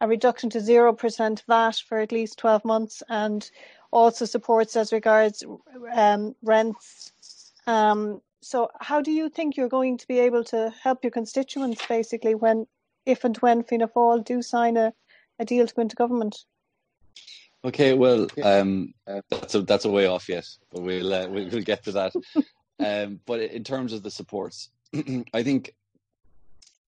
a 0.00 0.08
reduction 0.08 0.50
to 0.50 0.60
zero 0.60 0.92
percent 0.92 1.44
VAT 1.46 1.76
for 1.88 1.98
at 1.98 2.12
least 2.12 2.38
twelve 2.38 2.64
months, 2.64 3.02
and 3.08 3.50
also 3.90 4.24
supports 4.24 4.76
as 4.76 4.92
regards 4.92 5.44
um, 5.94 6.34
rents. 6.42 7.12
Um, 7.66 8.20
so, 8.42 8.70
how 8.80 9.00
do 9.00 9.10
you 9.10 9.28
think 9.28 9.56
you're 9.56 9.68
going 9.68 9.98
to 9.98 10.06
be 10.06 10.20
able 10.20 10.44
to 10.44 10.72
help 10.82 11.02
your 11.02 11.10
constituents 11.10 11.84
basically 11.86 12.34
when, 12.34 12.66
if 13.04 13.24
and 13.24 13.36
when 13.38 13.64
Fianna 13.64 13.88
Fáil 13.88 14.24
do 14.24 14.40
sign 14.40 14.76
a, 14.76 14.92
a 15.38 15.44
deal 15.44 15.66
to 15.66 15.74
go 15.74 15.82
into 15.82 15.96
government? 15.96 16.44
Okay, 17.66 17.94
well, 17.94 18.28
um, 18.44 18.94
that's 19.28 19.56
a 19.56 19.62
that's 19.62 19.86
a 19.86 19.90
way 19.90 20.06
off 20.06 20.28
yet, 20.28 20.46
but 20.70 20.82
we'll 20.82 21.12
uh, 21.12 21.26
we'll, 21.26 21.48
we'll 21.48 21.64
get 21.64 21.82
to 21.82 21.92
that. 21.92 22.12
um, 22.78 23.18
but 23.26 23.40
in 23.40 23.64
terms 23.64 23.92
of 23.92 24.04
the 24.04 24.10
supports, 24.10 24.70
I 25.34 25.42
think 25.42 25.74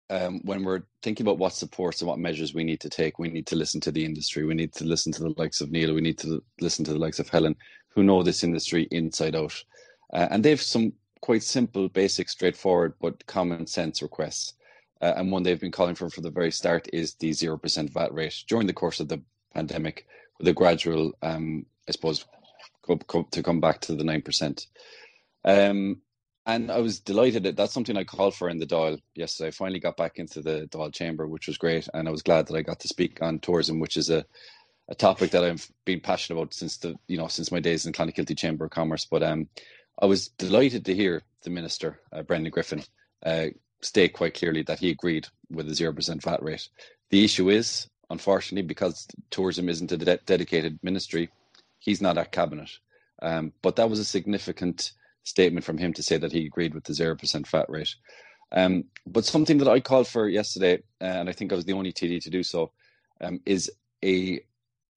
um, 0.09 0.41
when 0.43 0.65
we're 0.65 0.83
thinking 1.01 1.25
about 1.25 1.37
what 1.37 1.53
supports 1.53 2.01
and 2.01 2.09
what 2.09 2.19
measures 2.19 2.53
we 2.53 2.65
need 2.65 2.81
to 2.81 2.89
take, 2.89 3.17
we 3.17 3.29
need 3.29 3.47
to 3.47 3.55
listen 3.55 3.79
to 3.81 3.91
the 3.91 4.03
industry. 4.03 4.43
We 4.43 4.53
need 4.53 4.73
to 4.73 4.83
listen 4.83 5.13
to 5.13 5.23
the 5.23 5.33
likes 5.37 5.61
of 5.61 5.71
Neil. 5.71 5.93
We 5.93 6.01
need 6.01 6.17
to 6.19 6.43
listen 6.59 6.83
to 6.85 6.91
the 6.91 6.99
likes 6.99 7.19
of 7.19 7.29
Helen, 7.29 7.55
who 7.87 8.03
know 8.03 8.21
this 8.21 8.43
industry 8.43 8.89
inside 8.91 9.33
out. 9.33 9.63
Uh, 10.11 10.27
and 10.29 10.43
they've 10.43 10.61
some 10.61 10.91
quite 11.21 11.43
simple, 11.43 11.87
basic, 11.87 12.27
straightforward, 12.27 12.95
but 12.99 13.25
common 13.27 13.65
sense 13.65 14.01
requests. 14.01 14.55
Uh, 15.01 15.13
and 15.15 15.31
one 15.31 15.43
they've 15.43 15.61
been 15.61 15.71
calling 15.71 15.95
for 15.95 16.09
from 16.09 16.23
the 16.23 16.29
very 16.29 16.51
start 16.51 16.89
is 16.91 17.13
the 17.15 17.31
0% 17.31 17.89
VAT 17.91 18.13
rate 18.13 18.43
during 18.49 18.67
the 18.67 18.73
course 18.73 18.99
of 18.99 19.07
the 19.07 19.21
pandemic, 19.53 20.05
a 20.43 20.53
gradual, 20.53 21.13
um, 21.21 21.65
I 21.87 21.91
suppose, 21.91 22.25
to 23.31 23.43
come 23.43 23.59
back 23.59 23.81
to 23.81 23.95
the 23.95 24.03
9%. 24.03 24.67
Um, 25.43 26.01
and 26.45 26.71
I 26.71 26.79
was 26.79 26.99
delighted 26.99 27.43
that 27.43 27.55
that's 27.55 27.73
something 27.73 27.97
I 27.97 28.03
called 28.03 28.35
for 28.35 28.49
in 28.49 28.59
the 28.59 28.67
Dáil 28.67 28.99
yesterday. 29.15 29.47
I 29.47 29.51
finally 29.51 29.79
got 29.79 29.97
back 29.97 30.17
into 30.17 30.41
the 30.41 30.67
Dáil 30.71 30.93
chamber, 30.93 31.27
which 31.27 31.47
was 31.47 31.57
great, 31.57 31.87
and 31.93 32.07
I 32.07 32.11
was 32.11 32.21
glad 32.21 32.47
that 32.47 32.55
I 32.55 32.61
got 32.61 32.79
to 32.81 32.87
speak 32.87 33.19
on 33.21 33.39
tourism, 33.39 33.79
which 33.79 33.97
is 33.97 34.11
a, 34.11 34.23
a 34.87 34.95
topic 34.95 35.31
that 35.31 35.43
I've 35.43 35.67
been 35.85 36.01
passionate 36.01 36.39
about 36.39 36.53
since 36.53 36.77
the 36.77 36.95
you 37.07 37.17
know 37.17 37.27
since 37.27 37.51
my 37.51 37.59
days 37.59 37.87
in 37.87 37.93
Clonakilty 37.93 38.37
Chamber 38.37 38.65
of 38.65 38.71
Commerce. 38.71 39.07
But 39.09 39.23
um, 39.23 39.47
I 39.99 40.05
was 40.05 40.27
delighted 40.29 40.85
to 40.85 40.95
hear 40.95 41.23
the 41.43 41.49
minister 41.49 41.99
uh, 42.13 42.21
Brendan 42.21 42.51
Griffin 42.51 42.83
uh, 43.25 43.47
state 43.81 44.13
quite 44.13 44.35
clearly 44.35 44.61
that 44.63 44.79
he 44.79 44.91
agreed 44.91 45.27
with 45.49 45.67
the 45.67 45.73
zero 45.73 45.93
percent 45.93 46.21
VAT 46.21 46.43
rate. 46.43 46.69
The 47.09 47.25
issue 47.25 47.49
is, 47.49 47.87
unfortunately, 48.09 48.67
because 48.67 49.07
tourism 49.29 49.69
isn't 49.69 49.91
a 49.91 49.97
de- 49.97 50.19
dedicated 50.25 50.79
ministry, 50.83 51.29
he's 51.79 52.01
not 52.01 52.17
at 52.17 52.31
cabinet. 52.31 52.69
Um, 53.21 53.53
but 53.61 53.75
that 53.77 53.89
was 53.89 53.99
a 53.99 54.05
significant 54.05 54.91
statement 55.23 55.65
from 55.65 55.77
him 55.77 55.93
to 55.93 56.03
say 56.03 56.17
that 56.17 56.31
he 56.31 56.45
agreed 56.45 56.73
with 56.73 56.83
the 56.83 56.93
0% 56.93 57.47
VAT 57.47 57.69
rate. 57.69 57.95
Um, 58.51 58.85
but 59.07 59.25
something 59.25 59.57
that 59.57 59.67
I 59.67 59.79
called 59.79 60.07
for 60.07 60.27
yesterday, 60.27 60.83
uh, 61.01 61.05
and 61.05 61.29
I 61.29 61.31
think 61.31 61.51
I 61.51 61.55
was 61.55 61.65
the 61.65 61.73
only 61.73 61.91
TD 61.91 62.21
to 62.23 62.29
do 62.29 62.43
so, 62.43 62.71
um, 63.21 63.39
is 63.45 63.71
a 64.03 64.41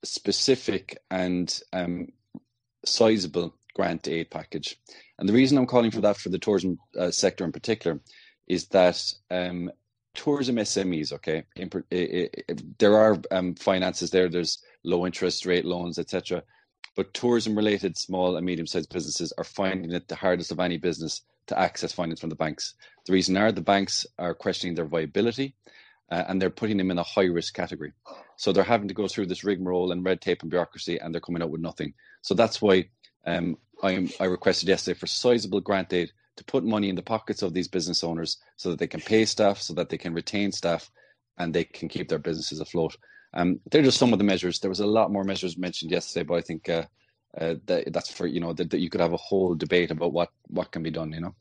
specific 0.05 0.99
and 1.11 1.61
um, 1.73 2.09
sizable 2.85 3.55
grant 3.75 4.09
aid 4.09 4.31
package. 4.31 4.77
And 5.19 5.29
the 5.29 5.33
reason 5.33 5.57
I'm 5.57 5.67
calling 5.67 5.91
for 5.91 6.01
that 6.03 6.17
for 6.17 6.29
the 6.29 6.39
tourism 6.39 6.79
uh, 6.99 7.11
sector 7.11 7.45
in 7.45 7.53
particular 7.53 8.01
is 8.47 8.67
that 8.69 9.03
um, 9.31 9.71
tourism 10.19 10.57
SMEs, 10.57 11.13
okay, 11.13 11.45
in, 11.55 11.71
it, 11.91 12.45
it, 12.49 12.79
there 12.79 12.97
are 12.97 13.17
um, 13.31 13.55
finances 13.55 14.11
there. 14.11 14.29
There's 14.29 14.59
low 14.83 15.07
interest 15.07 15.47
rate 15.47 15.65
loans, 15.65 15.97
etc. 15.97 16.43
But 16.97 17.15
tourism 17.15 17.55
related 17.55 17.97
small 17.97 18.37
and 18.37 18.45
medium 18.45 18.67
sized 18.67 18.93
businesses 18.93 19.33
are 19.39 19.45
finding 19.45 19.93
it 19.93 20.09
the 20.09 20.17
hardest 20.17 20.51
of 20.51 20.59
any 20.59 20.77
business 20.77 21.23
to 21.47 21.59
access 21.59 21.93
finance 21.93 22.21
from 22.21 22.31
the 22.31 22.37
banks. 22.37 22.75
The 23.07 23.13
reason 23.13 23.37
are 23.37 23.53
the 23.53 23.61
banks 23.61 24.07
are 24.19 24.35
questioning 24.35 24.75
their 24.75 24.87
viability 24.87 25.55
uh, 26.11 26.25
and 26.27 26.43
they're 26.43 26.51
putting 26.51 26.79
them 26.79 26.91
in 26.91 26.99
a 26.99 27.05
high 27.05 27.27
risk 27.27 27.55
category. 27.55 27.93
So 28.37 28.53
they're 28.53 28.65
having 28.65 28.89
to 28.89 28.95
go 28.95 29.07
through 29.07 29.27
this 29.27 29.45
rigmarole 29.45 29.93
and 29.93 30.05
red 30.05 30.21
tape 30.21 30.43
and 30.43 30.51
bureaucracy 30.51 30.99
and 30.99 31.15
they're 31.15 31.21
coming 31.21 31.43
out 31.43 31.51
with 31.51 31.61
nothing. 31.61 31.95
So 32.23 32.35
that's 32.35 32.61
why 32.61 32.89
um, 33.25 33.57
I 33.85 34.25
requested 34.25 34.69
yesterday 34.69 34.99
for 34.99 35.07
sizable 35.07 35.61
grant 35.61 35.93
aid 35.93 36.11
to 36.39 36.45
put 36.45 36.65
money 36.65 36.89
in 36.89 36.95
the 36.95 37.03
pockets 37.03 37.43
of 37.43 37.53
these 37.53 37.69
business 37.69 38.03
owners 38.03 38.39
so 38.57 38.71
that 38.71 38.79
they 38.79 38.87
can 38.87 39.01
pay 39.01 39.25
staff, 39.25 39.61
so 39.61 39.75
that 39.75 39.89
they 39.91 39.99
can 39.99 40.15
retain 40.15 40.53
staff, 40.53 40.91
and 41.37 41.53
they 41.53 41.65
can 41.65 41.89
keep 41.89 42.09
their 42.09 42.19
businesses 42.19 42.61
afloat. 42.61 42.97
Um, 43.35 43.61
they're 43.71 43.83
just 43.83 43.99
some 43.99 44.13
of 44.13 44.19
the 44.19 44.25
measures. 44.25 44.61
There 44.61 44.71
was 44.71 44.81
a 44.81 44.87
lot 44.87 45.13
more 45.13 45.25
measures 45.25 45.59
mentioned 45.59 45.91
yesterday, 45.91 46.25
but 46.25 46.35
I 46.37 46.41
think 46.41 46.69
uh, 46.69 46.85
uh, 47.39 47.57
that, 47.67 47.93
that's 47.93 48.11
for 48.11 48.27
you 48.27 48.41
know 48.41 48.53
that, 48.55 48.71
that 48.71 48.79
you 48.79 48.89
could 48.89 49.01
have 49.01 49.13
a 49.13 49.19
whole 49.19 49.55
debate 49.55 49.91
about 49.91 50.13
what 50.13 50.31
what 50.47 50.71
can 50.71 50.83
be 50.83 50.91
done. 50.91 51.13
You 51.13 51.21
know. 51.21 51.35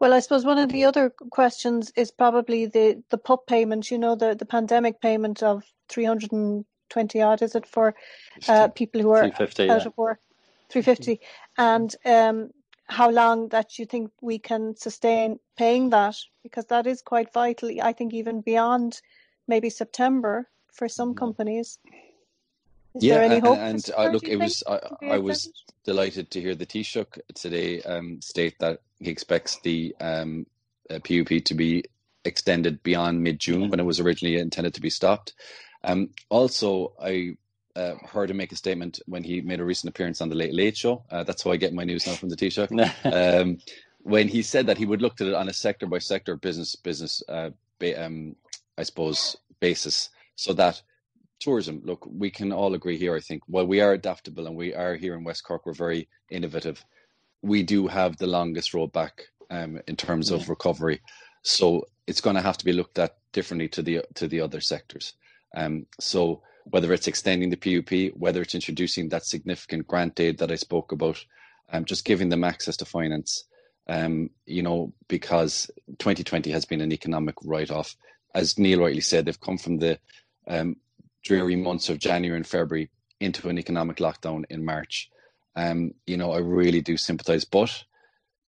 Well, 0.00 0.12
I 0.12 0.20
suppose 0.20 0.44
one 0.44 0.58
of 0.58 0.72
the 0.72 0.84
other 0.84 1.10
questions 1.10 1.92
is 1.94 2.10
probably 2.10 2.66
the 2.66 3.02
the 3.10 3.18
PUP 3.18 3.46
payment. 3.46 3.90
You 3.90 3.98
know, 3.98 4.16
the 4.16 4.34
the 4.34 4.46
pandemic 4.46 5.00
payment 5.00 5.42
of 5.42 5.62
three 5.88 6.04
hundred 6.04 6.32
and 6.32 6.64
twenty 6.88 7.22
odd. 7.22 7.42
Is 7.42 7.54
it 7.54 7.66
for 7.66 7.94
uh, 8.48 8.68
people 8.68 9.00
who 9.00 9.10
are 9.10 9.24
out 9.24 9.58
yeah. 9.58 9.76
of 9.76 9.96
work? 9.96 10.18
Three 10.70 10.82
fifty, 10.82 11.20
and 11.58 11.94
um, 12.04 12.50
how 12.92 13.10
long 13.10 13.48
that 13.48 13.78
you 13.78 13.86
think 13.86 14.10
we 14.20 14.38
can 14.38 14.76
sustain 14.76 15.38
paying 15.56 15.90
that 15.90 16.16
because 16.42 16.66
that 16.66 16.86
is 16.86 17.02
quite 17.02 17.32
vital. 17.32 17.70
I 17.82 17.92
think 17.92 18.12
even 18.14 18.40
beyond 18.40 19.00
maybe 19.48 19.70
September 19.70 20.48
for 20.72 20.88
some 20.88 21.10
mm-hmm. 21.10 21.18
companies. 21.18 21.78
Is 22.94 23.04
yeah, 23.04 23.22
and, 23.22 23.46
and 23.46 23.90
uh, 23.96 24.08
look, 24.08 24.28
it 24.28 24.36
was 24.36 24.62
I, 24.68 24.80
I 25.12 25.18
was 25.18 25.50
delighted 25.84 26.30
to 26.32 26.40
hear 26.40 26.54
the 26.54 26.66
Taoiseach 26.66 27.18
today 27.34 27.80
um, 27.82 28.20
state 28.20 28.58
that 28.60 28.80
he 29.00 29.10
expects 29.10 29.58
the 29.60 29.96
um, 29.98 30.46
uh, 30.90 30.98
PUP 30.98 31.44
to 31.44 31.54
be 31.54 31.84
extended 32.24 32.82
beyond 32.82 33.22
mid 33.22 33.40
June 33.40 33.70
when 33.70 33.80
it 33.80 33.86
was 33.86 33.98
originally 33.98 34.36
intended 34.36 34.74
to 34.74 34.82
be 34.82 34.90
stopped. 34.90 35.32
Um, 35.82 36.10
also, 36.28 36.92
I 37.02 37.36
uh, 37.76 37.94
heard 38.06 38.30
him 38.30 38.36
make 38.36 38.52
a 38.52 38.56
statement 38.56 39.00
when 39.06 39.24
he 39.24 39.40
made 39.40 39.60
a 39.60 39.64
recent 39.64 39.88
appearance 39.88 40.20
on 40.20 40.28
the 40.28 40.34
Late 40.34 40.54
Late 40.54 40.76
Show. 40.76 41.02
Uh, 41.10 41.24
that's 41.24 41.42
how 41.42 41.50
I 41.50 41.56
get 41.56 41.72
my 41.72 41.84
news 41.84 42.06
now 42.06 42.14
from 42.14 42.28
the 42.28 42.36
Taoiseach. 42.36 43.40
um, 43.40 43.58
when 44.00 44.28
he 44.28 44.42
said 44.42 44.66
that 44.66 44.78
he 44.78 44.86
would 44.86 45.02
look 45.02 45.20
at 45.20 45.26
it 45.26 45.34
on 45.34 45.48
a 45.48 45.52
sector 45.52 45.86
by 45.86 45.98
sector 45.98 46.36
business 46.36 46.76
business, 46.76 47.22
uh, 47.28 47.50
ba- 47.78 48.04
um, 48.04 48.36
I 48.76 48.82
suppose, 48.82 49.36
basis, 49.60 50.10
so 50.36 50.52
that 50.54 50.82
tourism. 51.40 51.82
Look, 51.84 52.06
we 52.06 52.30
can 52.30 52.52
all 52.52 52.74
agree 52.74 52.96
here. 52.96 53.16
I 53.16 53.20
think 53.20 53.42
while 53.46 53.66
we 53.66 53.80
are 53.80 53.92
adaptable 53.92 54.46
and 54.46 54.56
we 54.56 54.74
are 54.74 54.94
here 54.94 55.14
in 55.14 55.24
West 55.24 55.44
Cork, 55.44 55.66
we're 55.66 55.72
very 55.72 56.08
innovative. 56.30 56.84
We 57.42 57.62
do 57.62 57.88
have 57.88 58.16
the 58.16 58.28
longest 58.28 58.74
road 58.74 58.92
back 58.92 59.24
um, 59.50 59.80
in 59.88 59.96
terms 59.96 60.30
yeah. 60.30 60.36
of 60.36 60.48
recovery, 60.48 61.00
so 61.42 61.86
it's 62.06 62.20
going 62.20 62.36
to 62.36 62.42
have 62.42 62.58
to 62.58 62.64
be 62.64 62.72
looked 62.72 62.98
at 62.98 63.16
differently 63.32 63.68
to 63.68 63.82
the 63.82 64.02
to 64.14 64.28
the 64.28 64.40
other 64.40 64.60
sectors. 64.60 65.14
Um, 65.54 65.86
so 66.00 66.42
whether 66.64 66.92
it's 66.92 67.08
extending 67.08 67.50
the 67.50 67.56
PUP, 67.56 68.16
whether 68.16 68.42
it's 68.42 68.54
introducing 68.54 69.08
that 69.08 69.24
significant 69.24 69.86
grant 69.86 70.18
aid 70.20 70.38
that 70.38 70.50
I 70.50 70.56
spoke 70.56 70.92
about, 70.92 71.24
um, 71.72 71.84
just 71.84 72.04
giving 72.04 72.28
them 72.28 72.44
access 72.44 72.76
to 72.78 72.84
finance, 72.84 73.44
um, 73.88 74.30
you 74.46 74.62
know, 74.62 74.92
because 75.08 75.70
2020 75.98 76.50
has 76.50 76.64
been 76.64 76.80
an 76.80 76.92
economic 76.92 77.34
write-off. 77.44 77.96
As 78.34 78.58
Neil 78.58 78.80
rightly 78.80 79.00
said, 79.00 79.24
they've 79.24 79.40
come 79.40 79.58
from 79.58 79.78
the 79.78 79.98
um, 80.48 80.76
dreary 81.24 81.56
months 81.56 81.88
of 81.88 81.98
January 81.98 82.36
and 82.36 82.46
February 82.46 82.90
into 83.20 83.48
an 83.48 83.58
economic 83.58 83.98
lockdown 83.98 84.44
in 84.50 84.64
March. 84.64 85.10
Um, 85.54 85.92
you 86.06 86.16
know, 86.16 86.32
I 86.32 86.38
really 86.38 86.80
do 86.80 86.96
sympathise. 86.96 87.44
But 87.44 87.84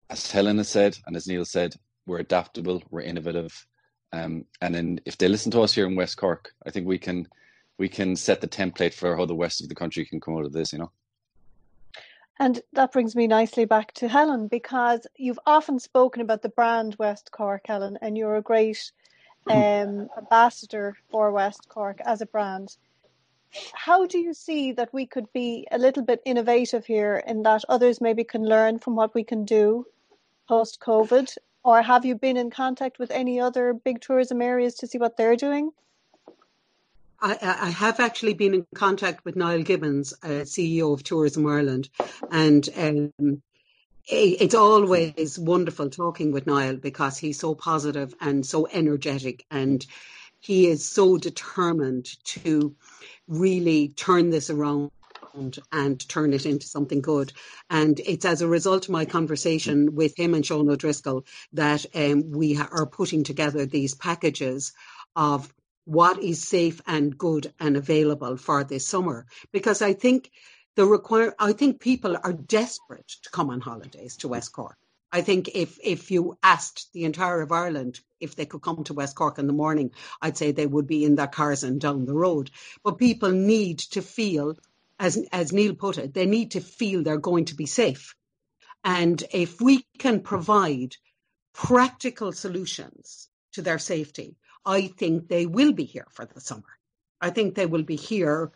as 0.09 0.31
Helen 0.31 0.57
has 0.57 0.69
said, 0.69 0.97
and 1.05 1.15
as 1.15 1.27
Neil 1.27 1.45
said, 1.45 1.75
we're 2.05 2.19
adaptable, 2.19 2.83
we're 2.89 3.01
innovative, 3.01 3.65
um, 4.11 4.45
and 4.61 4.73
then 4.73 4.99
if 5.05 5.17
they 5.17 5.27
listen 5.27 5.51
to 5.51 5.61
us 5.61 5.73
here 5.73 5.85
in 5.85 5.95
West 5.95 6.17
Cork, 6.17 6.51
I 6.65 6.71
think 6.71 6.87
we 6.87 6.97
can 6.97 7.27
we 7.79 7.89
can 7.89 8.15
set 8.15 8.41
the 8.41 8.47
template 8.47 8.93
for 8.93 9.15
how 9.15 9.25
the 9.25 9.35
rest 9.35 9.61
of 9.61 9.69
the 9.69 9.75
country 9.75 10.05
can 10.05 10.19
come 10.19 10.35
out 10.37 10.45
of 10.45 10.53
this. 10.53 10.71
You 10.71 10.79
know. 10.79 10.91
And 12.37 12.61
that 12.73 12.91
brings 12.91 13.15
me 13.15 13.25
nicely 13.25 13.65
back 13.65 13.93
to 13.93 14.07
Helen 14.07 14.47
because 14.47 15.07
you've 15.17 15.39
often 15.45 15.79
spoken 15.79 16.21
about 16.21 16.41
the 16.41 16.49
brand 16.49 16.95
West 16.99 17.31
Cork, 17.31 17.63
Helen, 17.65 17.97
and 18.01 18.17
you're 18.17 18.37
a 18.37 18.41
great 18.41 18.91
um, 19.49 20.09
ambassador 20.17 20.95
for 21.09 21.31
West 21.31 21.67
Cork 21.67 21.99
as 22.05 22.21
a 22.21 22.25
brand. 22.25 22.77
How 23.73 24.05
do 24.05 24.19
you 24.19 24.33
see 24.33 24.73
that 24.73 24.93
we 24.93 25.07
could 25.07 25.31
be 25.33 25.67
a 25.71 25.79
little 25.79 26.03
bit 26.03 26.21
innovative 26.23 26.85
here 26.85 27.23
in 27.25 27.41
that 27.43 27.65
others 27.67 27.99
maybe 27.99 28.23
can 28.23 28.45
learn 28.45 28.77
from 28.77 28.95
what 28.95 29.15
we 29.15 29.23
can 29.23 29.43
do 29.43 29.85
post 30.47 30.79
COVID? 30.79 31.35
Or 31.63 31.81
have 31.81 32.05
you 32.05 32.15
been 32.15 32.37
in 32.37 32.51
contact 32.51 32.99
with 32.99 33.11
any 33.11 33.39
other 33.39 33.73
big 33.73 34.01
tourism 34.01 34.41
areas 34.41 34.75
to 34.75 34.87
see 34.87 34.97
what 34.97 35.17
they're 35.17 35.35
doing? 35.35 35.71
I, 37.21 37.37
I, 37.41 37.69
have 37.69 37.99
actually 37.99 38.33
been 38.33 38.53
in 38.53 38.65
contact 38.73 39.25
with 39.25 39.35
Niall 39.35 39.63
Gibbons, 39.63 40.13
uh, 40.23 40.45
CEO 40.45 40.93
of 40.93 41.03
Tourism 41.03 41.45
Ireland, 41.45 41.89
and 42.31 42.67
um, 42.77 43.41
it's 44.07 44.55
always 44.55 45.37
wonderful 45.37 45.89
talking 45.89 46.31
with 46.31 46.47
Niall 46.47 46.77
because 46.77 47.17
he's 47.17 47.39
so 47.39 47.53
positive 47.53 48.13
and 48.19 48.45
so 48.45 48.67
energetic 48.71 49.45
and 49.51 49.85
he 50.39 50.67
is 50.67 50.85
so 50.85 51.17
determined 51.17 52.07
to 52.23 52.75
really 53.27 53.89
turn 53.89 54.29
this 54.29 54.49
around 54.49 54.91
and 55.71 56.09
turn 56.09 56.33
it 56.33 56.45
into 56.45 56.65
something 56.65 57.01
good. 57.01 57.31
And 57.69 57.99
it's 57.99 58.25
as 58.25 58.41
a 58.41 58.47
result 58.47 58.85
of 58.85 58.91
my 58.91 59.05
conversation 59.05 59.95
with 59.95 60.17
him 60.17 60.33
and 60.33 60.45
Sean 60.45 60.69
O'Driscoll 60.69 61.25
that 61.53 61.85
um, 61.93 62.31
we 62.31 62.57
are 62.57 62.87
putting 62.87 63.23
together 63.23 63.65
these 63.65 63.93
packages 63.93 64.73
of 65.15 65.53
what 65.89 66.21
is 66.21 66.47
safe 66.47 66.81
and 66.85 67.17
good 67.17 67.51
and 67.59 67.75
available 67.75 68.37
for 68.37 68.63
this 68.63 68.85
summer. 68.85 69.25
Because 69.51 69.81
I 69.81 69.93
think 69.93 70.29
the 70.75 70.85
require 70.85 71.33
I 71.39 71.53
think 71.53 71.81
people 71.81 72.15
are 72.23 72.33
desperate 72.33 73.07
to 73.23 73.29
come 73.31 73.49
on 73.49 73.59
holidays 73.59 74.15
to 74.17 74.27
West 74.27 74.53
Cork. 74.53 74.77
I 75.11 75.21
think 75.21 75.49
if 75.55 75.79
if 75.83 76.11
you 76.11 76.37
asked 76.43 76.93
the 76.93 77.05
entire 77.05 77.41
of 77.41 77.51
Ireland 77.51 78.01
if 78.19 78.35
they 78.35 78.45
could 78.45 78.61
come 78.61 78.83
to 78.83 78.93
West 78.93 79.15
Cork 79.15 79.39
in 79.39 79.47
the 79.47 79.61
morning, 79.63 79.89
I'd 80.21 80.37
say 80.37 80.51
they 80.51 80.67
would 80.67 80.85
be 80.85 81.05
in 81.05 81.15
their 81.15 81.25
cars 81.25 81.63
and 81.63 81.81
down 81.81 82.05
the 82.05 82.13
road. 82.13 82.51
But 82.83 82.99
people 82.99 83.31
need 83.31 83.79
to 83.95 84.03
feel, 84.03 84.57
as 84.99 85.17
as 85.31 85.51
Neil 85.51 85.73
put 85.73 85.97
it, 85.97 86.13
they 86.13 86.27
need 86.27 86.51
to 86.51 86.61
feel 86.61 87.01
they're 87.01 87.17
going 87.17 87.45
to 87.45 87.55
be 87.55 87.65
safe. 87.65 88.13
And 88.83 89.23
if 89.33 89.59
we 89.59 89.85
can 89.97 90.21
provide 90.21 90.95
practical 91.53 92.31
solutions 92.31 93.27
to 93.53 93.63
their 93.63 93.79
safety, 93.79 94.37
I 94.65 94.87
think 94.87 95.27
they 95.27 95.45
will 95.45 95.73
be 95.73 95.85
here 95.85 96.07
for 96.11 96.25
the 96.25 96.41
summer. 96.41 96.63
I 97.21 97.29
think 97.29 97.55
they 97.55 97.65
will 97.65 97.83
be 97.83 97.95
here 97.95 98.51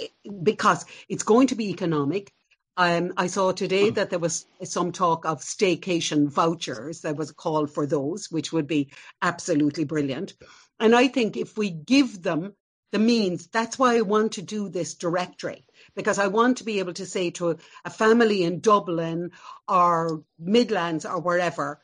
eh, 0.00 0.06
because 0.42 0.84
it's 1.08 1.22
going 1.22 1.48
to 1.48 1.54
be 1.54 1.70
economic. 1.70 2.32
Um, 2.76 3.12
I 3.16 3.26
saw 3.26 3.50
today 3.50 3.90
that 3.90 4.10
there 4.10 4.20
was 4.20 4.46
some 4.62 4.92
talk 4.92 5.24
of 5.24 5.40
staycation 5.40 6.28
vouchers. 6.28 7.00
There 7.00 7.14
was 7.14 7.30
a 7.30 7.34
call 7.34 7.66
for 7.66 7.86
those, 7.86 8.30
which 8.30 8.52
would 8.52 8.68
be 8.68 8.92
absolutely 9.20 9.84
brilliant. 9.84 10.34
And 10.78 10.94
I 10.94 11.08
think 11.08 11.36
if 11.36 11.58
we 11.58 11.70
give 11.70 12.22
them 12.22 12.54
the 12.92 13.00
means, 13.00 13.48
that's 13.48 13.78
why 13.78 13.96
I 13.96 14.02
want 14.02 14.32
to 14.32 14.42
do 14.42 14.68
this 14.68 14.94
directory, 14.94 15.64
because 15.96 16.18
I 16.18 16.28
want 16.28 16.58
to 16.58 16.64
be 16.64 16.78
able 16.78 16.94
to 16.94 17.06
say 17.06 17.30
to 17.32 17.58
a 17.84 17.90
family 17.90 18.44
in 18.44 18.60
Dublin 18.60 19.32
or 19.66 20.22
Midlands 20.38 21.04
or 21.04 21.20
wherever, 21.20 21.80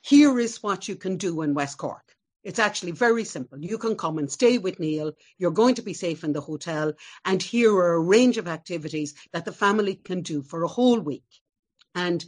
here 0.00 0.40
is 0.40 0.62
what 0.62 0.88
you 0.88 0.96
can 0.96 1.18
do 1.18 1.42
in 1.42 1.54
West 1.54 1.76
Cork. 1.76 2.07
It's 2.44 2.58
actually 2.58 2.92
very 2.92 3.24
simple. 3.24 3.58
You 3.62 3.78
can 3.78 3.96
come 3.96 4.18
and 4.18 4.30
stay 4.30 4.58
with 4.58 4.78
Neil. 4.78 5.12
You're 5.38 5.50
going 5.50 5.74
to 5.74 5.82
be 5.82 5.94
safe 5.94 6.24
in 6.24 6.32
the 6.32 6.40
hotel. 6.40 6.92
And 7.24 7.42
here 7.42 7.74
are 7.74 7.94
a 7.94 8.00
range 8.00 8.38
of 8.38 8.48
activities 8.48 9.14
that 9.32 9.44
the 9.44 9.52
family 9.52 9.96
can 9.96 10.22
do 10.22 10.42
for 10.42 10.62
a 10.62 10.68
whole 10.68 11.00
week. 11.00 11.24
And 11.94 12.24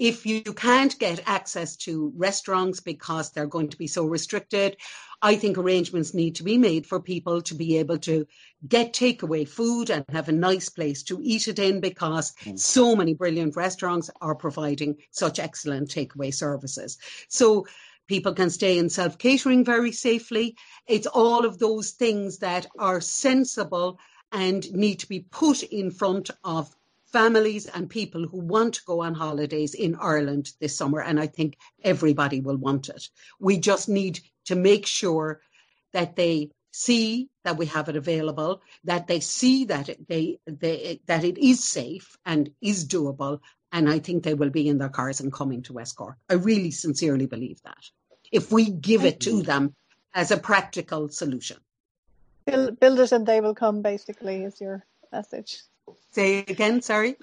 if 0.00 0.24
you 0.24 0.40
can't 0.40 0.98
get 0.98 1.22
access 1.26 1.76
to 1.76 2.10
restaurants 2.16 2.80
because 2.80 3.32
they're 3.32 3.46
going 3.46 3.68
to 3.68 3.76
be 3.76 3.86
so 3.86 4.06
restricted, 4.06 4.78
I 5.20 5.36
think 5.36 5.58
arrangements 5.58 6.14
need 6.14 6.36
to 6.36 6.42
be 6.42 6.56
made 6.56 6.86
for 6.86 7.00
people 7.00 7.42
to 7.42 7.54
be 7.54 7.76
able 7.76 7.98
to 7.98 8.26
get 8.66 8.94
takeaway 8.94 9.46
food 9.46 9.90
and 9.90 10.06
have 10.08 10.30
a 10.30 10.32
nice 10.32 10.70
place 10.70 11.02
to 11.04 11.20
eat 11.22 11.48
it 11.48 11.58
in 11.58 11.80
because 11.80 12.32
mm. 12.44 12.58
so 12.58 12.96
many 12.96 13.12
brilliant 13.12 13.56
restaurants 13.56 14.08
are 14.22 14.34
providing 14.34 14.96
such 15.10 15.38
excellent 15.38 15.90
takeaway 15.90 16.32
services. 16.32 16.96
So 17.28 17.66
People 18.10 18.34
can 18.34 18.50
stay 18.50 18.76
in 18.76 18.90
self 18.90 19.18
catering 19.18 19.64
very 19.64 19.92
safely. 19.92 20.56
It's 20.88 21.06
all 21.06 21.44
of 21.44 21.60
those 21.60 21.92
things 21.92 22.38
that 22.38 22.66
are 22.76 23.00
sensible 23.00 24.00
and 24.32 24.68
need 24.72 24.98
to 24.98 25.08
be 25.08 25.20
put 25.20 25.62
in 25.62 25.92
front 25.92 26.28
of 26.42 26.74
families 27.12 27.66
and 27.66 27.88
people 27.88 28.26
who 28.26 28.40
want 28.40 28.74
to 28.74 28.84
go 28.84 29.02
on 29.02 29.14
holidays 29.14 29.74
in 29.74 29.94
Ireland 29.94 30.50
this 30.60 30.76
summer. 30.76 31.00
And 31.00 31.20
I 31.20 31.28
think 31.28 31.56
everybody 31.84 32.40
will 32.40 32.56
want 32.56 32.88
it. 32.88 33.08
We 33.38 33.58
just 33.58 33.88
need 33.88 34.18
to 34.46 34.56
make 34.56 34.86
sure 34.86 35.40
that 35.92 36.16
they 36.16 36.50
see 36.72 37.28
that 37.44 37.58
we 37.58 37.66
have 37.66 37.88
it 37.88 37.94
available, 37.94 38.60
that 38.82 39.06
they 39.06 39.20
see 39.20 39.66
that 39.66 39.88
it, 39.88 40.08
they, 40.08 40.40
they, 40.48 41.00
that 41.06 41.22
it 41.22 41.38
is 41.38 41.62
safe 41.62 42.16
and 42.26 42.50
is 42.60 42.88
doable. 42.88 43.38
And 43.70 43.88
I 43.88 44.00
think 44.00 44.24
they 44.24 44.34
will 44.34 44.50
be 44.50 44.66
in 44.66 44.78
their 44.78 44.88
cars 44.88 45.20
and 45.20 45.32
coming 45.32 45.62
to 45.62 45.74
West 45.74 45.94
Cork. 45.94 46.16
I 46.28 46.34
really 46.34 46.72
sincerely 46.72 47.26
believe 47.26 47.62
that 47.62 47.84
if 48.30 48.52
we 48.52 48.70
give 48.70 49.04
it 49.04 49.20
to 49.20 49.42
them 49.42 49.74
as 50.14 50.30
a 50.30 50.36
practical 50.36 51.08
solution. 51.08 51.58
Build, 52.46 52.80
build 52.80 52.98
it 53.00 53.12
and 53.12 53.26
they 53.26 53.40
will 53.40 53.54
come, 53.54 53.82
basically, 53.82 54.44
is 54.44 54.60
your 54.60 54.84
message. 55.12 55.62
Say 56.12 56.38
again, 56.40 56.82
sorry? 56.82 57.16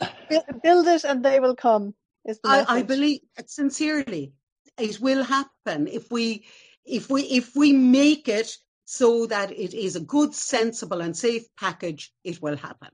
Build 0.63 0.87
it 0.87 1.03
and 1.03 1.23
they 1.23 1.39
will 1.39 1.55
come, 1.55 1.93
is 2.25 2.39
the 2.39 2.49
I, 2.49 2.65
I 2.67 2.81
believe, 2.83 3.21
sincerely, 3.45 4.33
it 4.77 4.99
will 4.99 5.23
happen 5.23 5.87
if 5.87 6.11
we 6.11 6.45
if 6.85 7.09
we 7.09 7.23
if 7.23 7.55
we 7.55 7.73
make 7.73 8.29
it 8.29 8.55
so 8.85 9.25
that 9.25 9.51
it 9.51 9.73
is 9.73 9.95
a 9.95 9.99
good 9.99 10.33
sensible 10.33 11.01
and 11.01 11.15
safe 11.15 11.43
package 11.57 12.13
it 12.23 12.41
will 12.41 12.55
happen 12.55 12.89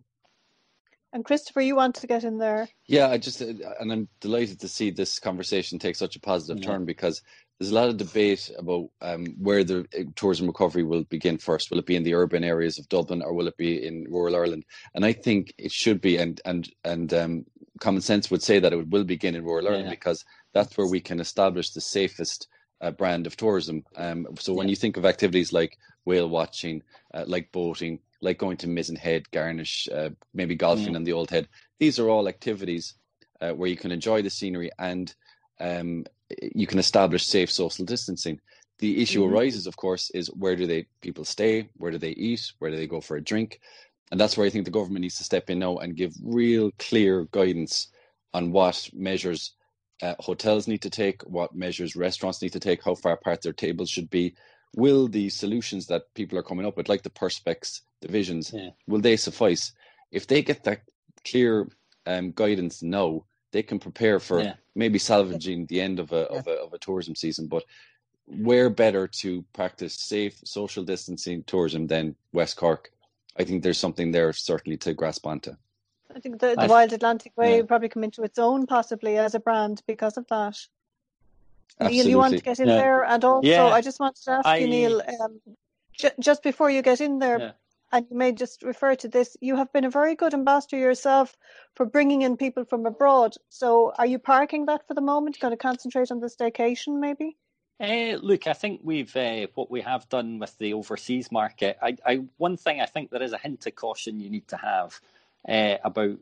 and 1.13 1.23
Christopher, 1.23 1.61
you 1.61 1.75
want 1.75 1.95
to 1.95 2.07
get 2.07 2.23
in 2.23 2.39
there? 2.39 2.67
Yeah, 2.87 3.07
I 3.07 3.19
just 3.19 3.39
and 3.39 3.91
I'm 3.91 4.07
delighted 4.19 4.59
to 4.61 4.67
see 4.67 4.89
this 4.89 5.19
conversation 5.19 5.77
take 5.77 5.95
such 5.95 6.15
a 6.15 6.19
positive 6.19 6.57
yeah. 6.59 6.71
turn 6.71 6.85
because 6.85 7.21
there's 7.59 7.71
a 7.71 7.75
lot 7.75 7.89
of 7.89 7.97
debate 7.97 8.51
about 8.57 8.89
um, 9.01 9.25
where 9.39 9.63
the 9.63 9.85
uh, 9.97 10.03
tourism 10.15 10.47
recovery 10.47 10.83
will 10.83 11.03
begin 11.05 11.37
first. 11.37 11.71
Will 11.71 11.79
it 11.79 11.85
be 11.85 11.95
in 11.95 12.03
the 12.03 12.15
urban 12.15 12.43
areas 12.43 12.77
of 12.77 12.89
Dublin 12.89 13.21
or 13.21 13.33
will 13.33 13.47
it 13.47 13.57
be 13.57 13.85
in 13.85 14.05
rural 14.09 14.35
Ireland? 14.35 14.65
And 14.95 15.05
I 15.05 15.13
think 15.13 15.53
it 15.57 15.71
should 15.71 16.01
be, 16.01 16.17
and 16.17 16.41
and 16.45 16.69
and 16.83 17.13
um, 17.13 17.45
common 17.79 18.01
sense 18.01 18.29
would 18.31 18.43
say 18.43 18.59
that 18.59 18.73
it 18.73 18.89
will 18.89 19.03
begin 19.03 19.35
in 19.35 19.43
rural 19.43 19.67
Ireland 19.67 19.85
yeah. 19.85 19.91
because 19.91 20.25
that's 20.53 20.77
where 20.77 20.87
we 20.87 20.99
can 20.99 21.19
establish 21.19 21.71
the 21.71 21.81
safest 21.81 22.47
uh, 22.81 22.91
brand 22.91 23.27
of 23.27 23.37
tourism. 23.37 23.83
Um, 23.95 24.27
so 24.39 24.53
when 24.53 24.67
yeah. 24.67 24.71
you 24.71 24.75
think 24.75 24.97
of 24.97 25.05
activities 25.05 25.53
like 25.53 25.77
whale 26.05 26.29
watching, 26.29 26.83
uh, 27.13 27.23
like 27.27 27.51
boating, 27.51 27.99
like 28.21 28.37
going 28.37 28.57
to 28.57 28.67
Mizen 28.67 28.97
Head, 28.97 29.29
Garnish, 29.31 29.87
uh, 29.93 30.09
maybe 30.33 30.55
golfing 30.55 30.93
mm. 30.93 30.95
on 30.97 31.03
the 31.03 31.13
Old 31.13 31.29
Head, 31.29 31.47
these 31.79 31.99
are 31.99 32.09
all 32.09 32.27
activities 32.27 32.95
uh, 33.41 33.51
where 33.51 33.69
you 33.69 33.77
can 33.77 33.91
enjoy 33.91 34.21
the 34.21 34.29
scenery 34.29 34.69
and 34.79 35.13
um, 35.59 36.05
you 36.55 36.67
can 36.67 36.79
establish 36.79 37.25
safe 37.25 37.51
social 37.51 37.85
distancing. 37.85 38.39
The 38.79 39.01
issue 39.01 39.23
mm-hmm. 39.23 39.33
arises, 39.33 39.67
of 39.67 39.77
course, 39.77 40.09
is 40.11 40.27
where 40.27 40.55
do 40.55 40.67
they 40.67 40.87
people 41.01 41.25
stay? 41.25 41.69
Where 41.77 41.91
do 41.91 41.97
they 41.97 42.09
eat? 42.09 42.51
Where 42.59 42.71
do 42.71 42.77
they 42.77 42.87
go 42.87 43.01
for 43.01 43.17
a 43.17 43.23
drink? 43.23 43.59
And 44.11 44.19
that's 44.19 44.37
where 44.37 44.45
I 44.45 44.49
think 44.49 44.65
the 44.65 44.71
government 44.71 45.01
needs 45.01 45.17
to 45.17 45.23
step 45.23 45.49
in 45.49 45.59
now 45.59 45.77
and 45.77 45.95
give 45.95 46.13
real 46.23 46.71
clear 46.77 47.25
guidance 47.31 47.87
on 48.33 48.51
what 48.51 48.89
measures 48.93 49.53
uh, 50.01 50.15
hotels 50.19 50.67
need 50.67 50.81
to 50.81 50.89
take, 50.89 51.21
what 51.23 51.55
measures 51.55 51.95
restaurants 51.95 52.41
need 52.41 52.53
to 52.53 52.59
take, 52.59 52.83
how 52.83 52.95
far 52.95 53.13
apart 53.13 53.41
their 53.41 53.53
tables 53.53 53.89
should 53.89 54.09
be. 54.09 54.35
Will 54.75 55.07
the 55.07 55.29
solutions 55.29 55.87
that 55.87 56.13
people 56.15 56.37
are 56.37 56.43
coming 56.43 56.65
up 56.65 56.77
with, 56.77 56.89
like 56.89 57.03
the 57.03 57.09
perspex 57.09 57.81
divisions, 58.01 58.51
yeah. 58.53 58.69
will 58.87 59.01
they 59.01 59.15
suffice? 59.15 59.71
If 60.11 60.27
they 60.27 60.41
get 60.41 60.63
that 60.63 60.81
clear 61.25 61.67
um, 62.05 62.31
guidance 62.31 62.83
now, 62.83 63.25
they 63.53 63.63
can 63.63 63.79
prepare 63.79 64.19
for 64.19 64.41
yeah. 64.41 64.55
maybe 64.75 64.99
salvaging 64.99 65.65
the 65.67 65.79
end 65.79 65.99
of 65.99 66.11
a, 66.11 66.27
yeah. 66.29 66.39
of 66.39 66.47
a 66.47 66.55
of 66.65 66.73
a 66.73 66.77
tourism 66.79 67.15
season. 67.15 67.47
But 67.47 67.63
where 68.25 68.69
better 68.69 69.07
to 69.07 69.43
practice 69.53 69.93
safe 69.93 70.35
social 70.43 70.83
distancing 70.83 71.43
tourism 71.43 71.87
than 71.87 72.15
West 72.33 72.57
Cork? 72.57 72.91
I 73.37 73.43
think 73.45 73.63
there's 73.63 73.77
something 73.77 74.11
there 74.11 74.33
certainly 74.33 74.77
to 74.79 74.93
grasp 74.93 75.25
onto. 75.25 75.53
I 76.15 76.19
think 76.19 76.39
the, 76.39 76.55
the 76.59 76.67
Wild 76.67 76.93
Atlantic 76.93 77.31
Way 77.35 77.51
yeah. 77.51 77.57
will 77.57 77.67
probably 77.67 77.89
come 77.89 78.03
into 78.03 78.23
its 78.23 78.37
own 78.37 78.67
possibly 78.67 79.17
as 79.17 79.33
a 79.33 79.39
brand 79.39 79.81
because 79.87 80.17
of 80.17 80.27
that. 80.27 80.57
Absolutely. 81.79 81.97
Neil, 81.97 82.07
you 82.07 82.17
want 82.17 82.37
to 82.37 82.43
get 82.43 82.59
in 82.59 82.67
yeah. 82.67 82.75
there, 82.75 83.03
and 83.03 83.23
also 83.25 83.47
yeah. 83.47 83.65
I 83.65 83.81
just 83.81 83.99
wanted 83.99 84.21
to 84.23 84.31
ask 84.31 84.45
I, 84.45 84.57
you, 84.57 84.67
Neil, 84.67 85.01
um, 85.21 85.39
j- 85.97 86.11
just 86.19 86.43
before 86.43 86.69
you 86.69 86.83
get 86.83 87.01
in 87.01 87.17
there, 87.17 87.55
and 87.93 88.07
you 88.09 88.17
may 88.17 88.31
just 88.31 88.63
refer 88.63 88.95
to 88.95 89.07
this, 89.07 89.37
you 89.39 89.55
have 89.55 89.71
been 89.71 89.85
a 89.85 89.89
very 89.89 90.15
good 90.15 90.33
ambassador 90.33 90.77
yourself 90.77 91.37
for 91.75 91.85
bringing 91.85 92.23
in 92.23 92.35
people 92.37 92.65
from 92.65 92.87
abroad. 92.87 93.35
So 93.49 93.93
are 93.95 94.07
you 94.07 94.17
parking 94.17 94.65
that 94.65 94.87
for 94.87 94.95
the 94.95 95.01
moment? 95.01 95.39
Going 95.39 95.53
to 95.53 95.57
concentrate 95.57 96.09
on 96.11 96.19
the 96.19 96.27
staycation 96.27 96.99
maybe? 96.99 97.37
Uh, 97.79 98.17
look, 98.19 98.47
I 98.47 98.53
think 98.53 98.81
we've 98.83 99.15
uh, 99.15 99.45
what 99.53 99.69
we 99.69 99.81
have 99.81 100.09
done 100.09 100.39
with 100.39 100.57
the 100.57 100.73
overseas 100.73 101.31
market. 101.31 101.77
I, 101.81 101.95
I, 102.03 102.15
one 102.37 102.57
thing 102.57 102.81
I 102.81 102.87
think 102.87 103.11
there 103.11 103.21
is 103.21 103.33
a 103.33 103.37
hint 103.37 103.67
of 103.67 103.75
caution 103.75 104.19
you 104.19 104.29
need 104.29 104.47
to 104.47 104.57
have 104.57 104.99
uh, 105.47 105.77
about 105.83 106.17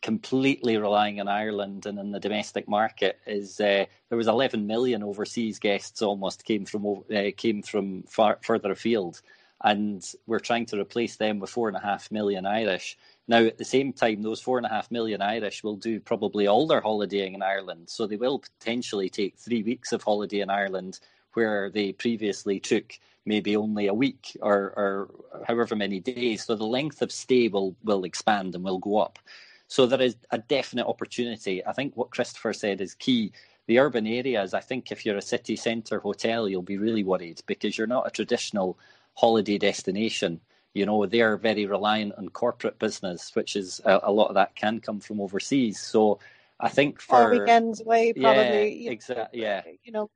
completely 0.00 0.76
relying 0.76 1.20
on 1.20 1.26
Ireland 1.26 1.86
and 1.86 1.98
in 1.98 2.12
the 2.12 2.20
domestic 2.20 2.68
market 2.68 3.18
is 3.26 3.56
there 3.56 3.88
was 4.10 4.28
11 4.28 4.66
million 4.66 5.02
overseas 5.02 5.58
guests 5.58 6.02
almost 6.02 6.44
came 6.44 6.66
from 6.66 7.02
came 7.38 7.62
from 7.62 8.02
far 8.02 8.38
further 8.42 8.70
afield 8.70 9.22
and 9.64 10.04
we're 10.26 10.38
trying 10.38 10.66
to 10.66 10.78
replace 10.78 11.16
them 11.16 11.40
with 11.40 11.50
four 11.50 11.68
and 11.68 11.76
a 11.76 11.80
half 11.80 12.10
million 12.12 12.44
Irish. 12.44 12.98
Now, 13.26 13.38
at 13.38 13.56
the 13.56 13.64
same 13.64 13.94
time, 13.94 14.20
those 14.20 14.40
four 14.40 14.58
and 14.58 14.66
a 14.66 14.68
half 14.68 14.90
million 14.90 15.22
Irish 15.22 15.64
will 15.64 15.76
do 15.76 15.98
probably 15.98 16.46
all 16.46 16.66
their 16.66 16.82
holidaying 16.82 17.34
in 17.34 17.42
Ireland, 17.42 17.88
so 17.88 18.06
they 18.06 18.16
will 18.16 18.38
potentially 18.38 19.08
take 19.08 19.38
three 19.38 19.62
weeks 19.62 19.92
of 19.92 20.02
holiday 20.02 20.40
in 20.40 20.50
Ireland 20.50 21.00
where 21.32 21.70
they 21.70 21.92
previously 21.92 22.60
took 22.60 22.98
maybe 23.26 23.56
only 23.56 23.86
a 23.86 23.94
week 23.94 24.36
or, 24.42 24.74
or 24.76 25.10
however 25.48 25.74
many 25.74 25.98
days. 25.98 26.44
So 26.44 26.54
the 26.54 26.64
length 26.64 27.00
of 27.00 27.10
stay 27.10 27.48
will, 27.48 27.74
will 27.82 28.04
expand 28.04 28.54
and 28.54 28.62
will 28.62 28.78
go 28.78 28.98
up. 28.98 29.18
So 29.66 29.86
there 29.86 30.02
is 30.02 30.14
a 30.30 30.38
definite 30.38 30.86
opportunity. 30.86 31.64
I 31.64 31.72
think 31.72 31.96
what 31.96 32.10
Christopher 32.10 32.52
said 32.52 32.82
is 32.82 32.94
key. 32.94 33.32
The 33.66 33.78
urban 33.78 34.06
areas, 34.06 34.52
I 34.52 34.60
think 34.60 34.92
if 34.92 35.06
you're 35.06 35.16
a 35.16 35.22
city 35.22 35.56
centre 35.56 36.00
hotel, 36.00 36.46
you'll 36.50 36.60
be 36.60 36.76
really 36.76 37.02
worried 37.02 37.40
because 37.46 37.78
you're 37.78 37.86
not 37.86 38.06
a 38.06 38.10
traditional 38.10 38.78
holiday 39.14 39.58
destination. 39.58 40.40
You 40.74 40.86
know, 40.86 41.06
they're 41.06 41.36
very 41.36 41.66
reliant 41.66 42.14
on 42.16 42.28
corporate 42.28 42.78
business, 42.78 43.34
which 43.34 43.56
is 43.56 43.80
a, 43.84 44.00
a 44.04 44.12
lot 44.12 44.28
of 44.28 44.34
that 44.34 44.56
can 44.56 44.80
come 44.80 45.00
from 45.00 45.20
overseas. 45.20 45.78
So 45.80 46.18
I 46.58 46.68
think 46.68 47.00
for 47.00 47.30
or 47.30 47.40
weekends 47.40 47.80
away, 47.80 48.12
probably. 48.12 48.84
Yeah, 48.84 48.90
exactly. 48.90 49.40
Yeah. 49.40 49.62
You 49.84 49.92
know, 49.92 50.10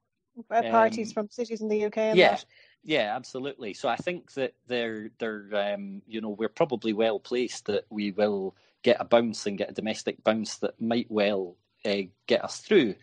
parties 0.48 1.10
um, 1.10 1.14
from 1.14 1.30
cities 1.30 1.60
in 1.60 1.68
the 1.68 1.84
UK. 1.84 1.96
yeah. 1.96 2.12
That. 2.14 2.44
Yeah, 2.84 3.14
absolutely. 3.14 3.74
So 3.74 3.88
I 3.88 3.96
think 3.96 4.32
that 4.32 4.54
they're 4.66 5.10
they're 5.18 5.74
um, 5.74 6.00
you 6.06 6.20
know 6.20 6.30
we're 6.30 6.48
probably 6.48 6.92
well 6.92 7.18
placed 7.18 7.66
that 7.66 7.84
we 7.90 8.12
will 8.12 8.54
get 8.82 8.96
a 9.00 9.04
bounce 9.04 9.46
and 9.46 9.58
get 9.58 9.70
a 9.70 9.74
domestic 9.74 10.22
bounce 10.24 10.56
that 10.58 10.80
might 10.80 11.10
well 11.10 11.56
uh, 11.84 12.02
get 12.26 12.44
us 12.44 12.60
through. 12.60 12.94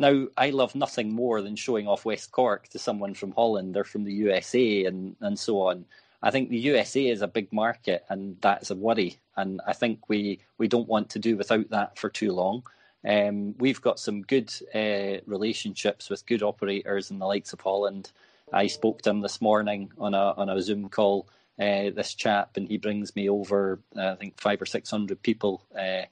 Now, 0.00 0.28
I 0.34 0.48
love 0.48 0.74
nothing 0.74 1.12
more 1.12 1.42
than 1.42 1.56
showing 1.56 1.86
off 1.86 2.06
West 2.06 2.32
Cork 2.32 2.68
to 2.68 2.78
someone 2.78 3.12
from 3.12 3.32
Holland 3.32 3.76
or 3.76 3.84
from 3.84 4.04
the 4.04 4.14
USA 4.14 4.86
and, 4.86 5.14
and 5.20 5.38
so 5.38 5.60
on. 5.68 5.84
I 6.22 6.30
think 6.30 6.48
the 6.48 6.58
USA 6.58 7.06
is 7.06 7.20
a 7.20 7.28
big 7.28 7.52
market, 7.52 8.06
and 8.08 8.38
that's 8.40 8.70
a 8.70 8.74
worry. 8.74 9.18
And 9.36 9.60
I 9.66 9.74
think 9.74 10.08
we, 10.08 10.40
we 10.56 10.68
don't 10.68 10.88
want 10.88 11.10
to 11.10 11.18
do 11.18 11.36
without 11.36 11.68
that 11.68 11.98
for 11.98 12.08
too 12.08 12.32
long. 12.32 12.62
Um, 13.06 13.54
we've 13.58 13.82
got 13.82 14.00
some 14.00 14.22
good 14.22 14.50
uh, 14.74 15.20
relationships 15.26 16.08
with 16.08 16.24
good 16.24 16.42
operators 16.42 17.10
in 17.10 17.18
the 17.18 17.26
likes 17.26 17.52
of 17.52 17.60
Holland. 17.60 18.10
I 18.54 18.68
spoke 18.68 19.02
to 19.02 19.10
him 19.10 19.20
this 19.20 19.42
morning 19.42 19.92
on 19.98 20.14
a 20.14 20.32
on 20.38 20.48
a 20.48 20.62
Zoom 20.62 20.88
call. 20.88 21.28
Uh, 21.60 21.90
this 21.90 22.14
chap, 22.14 22.56
and 22.56 22.68
he 22.68 22.78
brings 22.78 23.14
me 23.14 23.28
over, 23.28 23.80
uh, 23.94 24.12
I 24.12 24.14
think 24.14 24.40
five 24.40 24.62
or 24.62 24.66
six 24.66 24.90
hundred 24.90 25.22
people 25.22 25.62
uh, 25.78 26.06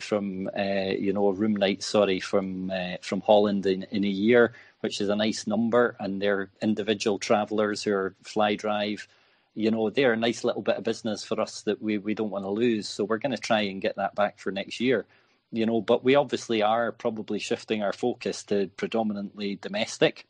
from 0.00 0.48
uh, 0.56 0.92
you 0.98 1.12
know 1.12 1.30
room 1.30 1.56
night, 1.56 1.82
sorry, 1.82 2.20
from 2.20 2.72
from 3.02 3.20
Holland 3.22 3.66
in, 3.66 3.84
in 3.90 4.04
a 4.04 4.08
year, 4.08 4.54
which 4.80 5.00
is 5.00 5.08
a 5.08 5.16
nice 5.16 5.46
number, 5.46 5.96
and 6.00 6.20
they're 6.20 6.50
individual 6.62 7.18
travellers 7.18 7.82
who 7.82 7.92
are 7.92 8.14
fly 8.22 8.54
drive. 8.54 9.08
You 9.54 9.70
know, 9.70 9.90
they're 9.90 10.14
a 10.14 10.16
nice 10.16 10.44
little 10.44 10.62
bit 10.62 10.76
of 10.76 10.84
business 10.84 11.24
for 11.24 11.38
us 11.40 11.62
that 11.62 11.82
we, 11.82 11.98
we 11.98 12.14
don't 12.14 12.30
want 12.30 12.44
to 12.46 12.50
lose. 12.50 12.88
So 12.88 13.04
we're 13.04 13.18
going 13.18 13.36
to 13.36 13.38
try 13.38 13.60
and 13.62 13.82
get 13.82 13.96
that 13.96 14.14
back 14.14 14.38
for 14.38 14.50
next 14.50 14.80
year 14.80 15.06
you 15.52 15.66
know, 15.66 15.80
but 15.82 16.02
we 16.02 16.14
obviously 16.14 16.62
are 16.62 16.92
probably 16.92 17.38
shifting 17.38 17.82
our 17.82 17.92
focus 17.92 18.42
to 18.44 18.68
predominantly 18.76 19.56
domestic. 19.56 20.26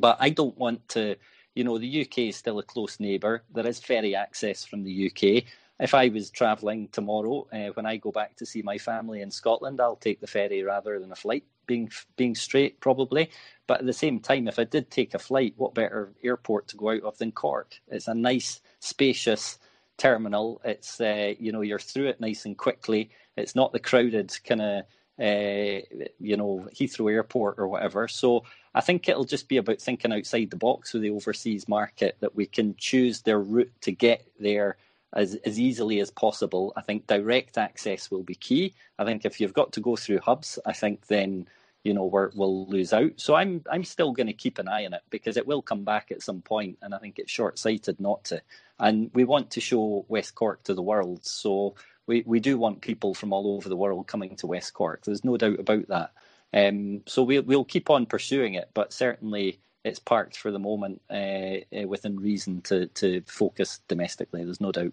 But 0.00 0.16
I 0.20 0.30
don't 0.30 0.56
want 0.56 0.88
to, 0.90 1.16
you 1.54 1.64
know, 1.64 1.78
the 1.78 2.02
UK 2.02 2.18
is 2.18 2.36
still 2.36 2.60
a 2.60 2.62
close 2.62 3.00
neighbour. 3.00 3.42
There 3.52 3.66
is 3.66 3.80
ferry 3.80 4.14
access 4.14 4.64
from 4.64 4.84
the 4.84 5.10
UK. 5.10 5.44
If 5.80 5.94
I 5.94 6.08
was 6.08 6.30
travelling 6.30 6.88
tomorrow, 6.88 7.46
uh, 7.52 7.72
when 7.74 7.86
I 7.86 7.96
go 7.96 8.12
back 8.12 8.36
to 8.36 8.46
see 8.46 8.62
my 8.62 8.78
family 8.78 9.20
in 9.20 9.30
Scotland, 9.30 9.80
I'll 9.80 9.96
take 9.96 10.20
the 10.20 10.26
ferry 10.26 10.62
rather 10.62 10.98
than 11.00 11.12
a 11.12 11.16
flight. 11.16 11.44
Being 11.66 11.90
being 12.16 12.34
straight, 12.34 12.80
probably. 12.80 13.30
But 13.66 13.80
at 13.80 13.86
the 13.86 13.92
same 13.92 14.20
time, 14.20 14.48
if 14.48 14.58
I 14.58 14.64
did 14.64 14.90
take 14.90 15.14
a 15.14 15.18
flight, 15.18 15.54
what 15.56 15.74
better 15.74 16.12
airport 16.22 16.68
to 16.68 16.76
go 16.76 16.90
out 16.90 17.02
of 17.02 17.18
than 17.18 17.32
Cork? 17.32 17.80
It's 17.88 18.08
a 18.08 18.14
nice, 18.14 18.60
spacious 18.80 19.58
terminal. 19.96 20.60
It's 20.64 21.00
uh, 21.00 21.34
you 21.38 21.52
know 21.52 21.62
you're 21.62 21.78
through 21.78 22.08
it 22.08 22.20
nice 22.20 22.44
and 22.44 22.58
quickly. 22.58 23.10
It's 23.36 23.54
not 23.54 23.72
the 23.72 23.78
crowded 23.78 24.36
kind 24.44 24.60
of 24.60 24.84
uh, 25.20 26.10
you 26.18 26.36
know 26.36 26.68
Heathrow 26.74 27.12
Airport 27.12 27.56
or 27.58 27.68
whatever. 27.68 28.08
So 28.08 28.44
I 28.74 28.80
think 28.80 29.08
it'll 29.08 29.24
just 29.24 29.48
be 29.48 29.58
about 29.58 29.80
thinking 29.80 30.12
outside 30.12 30.50
the 30.50 30.56
box 30.56 30.92
with 30.92 31.02
the 31.02 31.10
overseas 31.10 31.68
market 31.68 32.16
that 32.20 32.34
we 32.34 32.46
can 32.46 32.74
choose 32.76 33.20
their 33.22 33.40
route 33.40 33.72
to 33.82 33.92
get 33.92 34.26
there 34.40 34.76
as, 35.12 35.34
as 35.44 35.58
easily 35.60 36.00
as 36.00 36.10
possible. 36.10 36.72
I 36.76 36.80
think 36.80 37.06
direct 37.06 37.58
access 37.58 38.10
will 38.10 38.22
be 38.22 38.34
key. 38.34 38.74
I 38.98 39.04
think 39.04 39.24
if 39.24 39.40
you've 39.40 39.54
got 39.54 39.72
to 39.72 39.80
go 39.80 39.96
through 39.96 40.20
hubs, 40.20 40.58
I 40.64 40.72
think 40.72 41.06
then 41.06 41.48
you 41.84 41.92
know 41.92 42.04
we 42.04 42.20
will 42.34 42.66
lose 42.66 42.92
out. 42.92 43.12
So 43.16 43.34
I'm 43.34 43.62
I'm 43.70 43.84
still 43.84 44.12
going 44.12 44.28
to 44.28 44.32
keep 44.32 44.58
an 44.58 44.68
eye 44.68 44.86
on 44.86 44.94
it 44.94 45.02
because 45.10 45.36
it 45.36 45.46
will 45.46 45.62
come 45.62 45.84
back 45.84 46.10
at 46.10 46.22
some 46.22 46.40
point, 46.40 46.78
and 46.82 46.94
I 46.94 46.98
think 46.98 47.18
it's 47.18 47.32
short 47.32 47.58
sighted 47.58 48.00
not 48.00 48.24
to. 48.24 48.42
And 48.78 49.10
we 49.14 49.24
want 49.24 49.50
to 49.52 49.60
show 49.60 50.04
West 50.08 50.34
Cork 50.34 50.62
to 50.64 50.74
the 50.74 50.82
world, 50.82 51.24
so 51.24 51.74
we 52.06 52.22
we 52.26 52.40
do 52.40 52.58
want 52.58 52.80
people 52.80 53.14
from 53.14 53.32
all 53.32 53.56
over 53.56 53.68
the 53.68 53.76
world 53.76 54.06
coming 54.06 54.36
to 54.36 54.46
West 54.46 54.74
Cork. 54.74 55.04
There's 55.04 55.24
no 55.24 55.36
doubt 55.36 55.60
about 55.60 55.88
that. 55.88 56.12
Um, 56.54 57.02
so 57.06 57.22
we'll 57.22 57.42
we'll 57.42 57.64
keep 57.64 57.90
on 57.90 58.06
pursuing 58.06 58.54
it, 58.54 58.70
but 58.74 58.92
certainly 58.92 59.60
it's 59.84 59.98
parked 59.98 60.36
for 60.36 60.50
the 60.50 60.58
moment 60.58 61.00
uh, 61.10 61.58
uh, 61.76 61.86
within 61.86 62.18
reason 62.18 62.60
to 62.62 62.86
to 62.88 63.22
focus 63.26 63.80
domestically. 63.88 64.44
There's 64.44 64.60
no 64.60 64.72
doubt. 64.72 64.92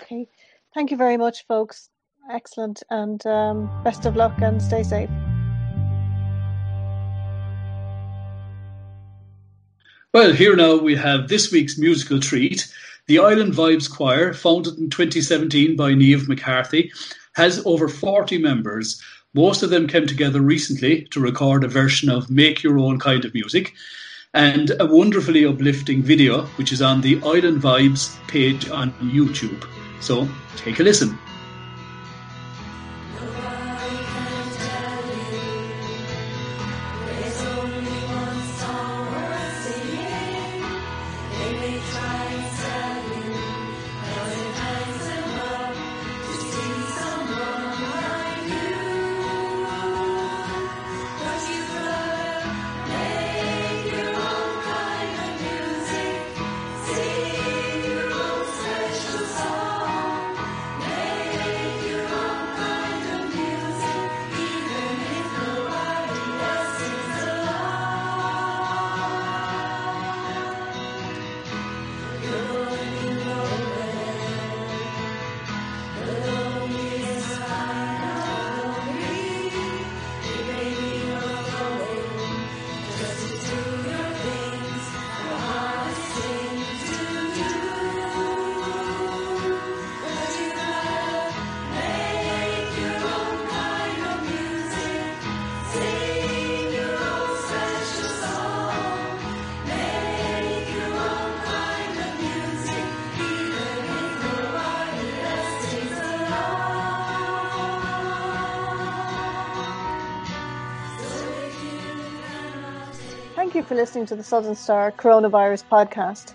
Okay, 0.00 0.28
thank 0.74 0.90
you 0.90 0.96
very 0.96 1.16
much, 1.16 1.46
folks. 1.46 1.88
Excellent, 2.30 2.82
and 2.90 3.24
um, 3.26 3.82
best 3.82 4.06
of 4.06 4.16
luck 4.16 4.40
and 4.40 4.62
stay 4.62 4.82
safe. 4.82 5.10
Well, 10.12 10.32
here 10.32 10.54
now 10.54 10.76
we 10.76 10.94
have 10.96 11.28
this 11.28 11.50
week's 11.50 11.78
musical 11.78 12.20
treat. 12.20 12.70
The 13.06 13.18
Ilen 13.18 13.52
Vibes 13.52 13.90
Choir, 13.90 14.34
founded 14.34 14.78
in 14.78 14.90
2017 14.90 15.74
by 15.74 15.92
Niamh 15.92 16.28
McCarthy, 16.28 16.92
has 17.32 17.64
over 17.64 17.88
40 17.88 18.38
members. 18.38 19.02
Most 19.34 19.62
of 19.62 19.70
them 19.70 19.88
came 19.88 20.06
together 20.06 20.42
recently 20.42 21.04
to 21.04 21.18
record 21.18 21.64
a 21.64 21.68
version 21.68 22.10
of 22.10 22.28
Make 22.28 22.62
Your 22.62 22.78
Own 22.78 22.98
Kind 22.98 23.24
of 23.24 23.32
Music 23.32 23.72
and 24.34 24.70
a 24.78 24.84
wonderfully 24.84 25.46
uplifting 25.46 26.02
video, 26.02 26.42
which 26.56 26.70
is 26.70 26.82
on 26.82 27.00
the 27.00 27.16
Ilen 27.16 27.58
Vibes 27.58 28.14
page 28.28 28.68
on 28.68 28.92
YouTube. 29.00 29.66
So 30.02 30.28
take 30.56 30.80
a 30.80 30.82
listen. 30.82 31.18
You 113.62 113.68
for 113.68 113.74
listening 113.74 114.06
to 114.06 114.16
the 114.16 114.22
Southern 114.22 114.54
Star 114.54 114.90
Coronavirus 114.92 115.64
Podcast. 115.70 116.34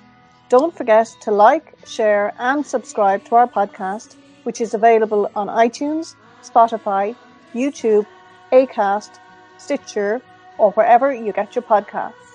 Don't 0.49 0.75
forget 0.75 1.07
to 1.21 1.31
like, 1.31 1.73
share, 1.85 2.33
and 2.39 2.65
subscribe 2.65 3.25
to 3.25 3.35
our 3.35 3.47
podcast, 3.47 4.15
which 4.43 4.61
is 4.61 4.73
available 4.73 5.29
on 5.35 5.47
iTunes, 5.47 6.15
Spotify, 6.41 7.15
YouTube, 7.53 8.05
Acast, 8.51 9.19
Stitcher, 9.57 10.21
or 10.57 10.71
wherever 10.71 11.13
you 11.13 11.33
get 11.33 11.55
your 11.55 11.63
podcasts. 11.63 12.26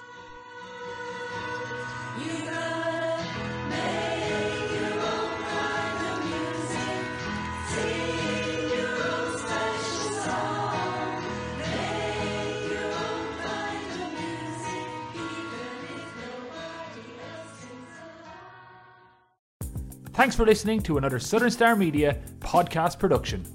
Thanks 20.13 20.37
for 20.37 20.45
listening 20.45 20.83
to 20.83 20.99
another 20.99 21.19
Southern 21.19 21.51
Star 21.51 21.75
Media 21.75 22.19
podcast 22.41 22.99
production. 22.99 23.47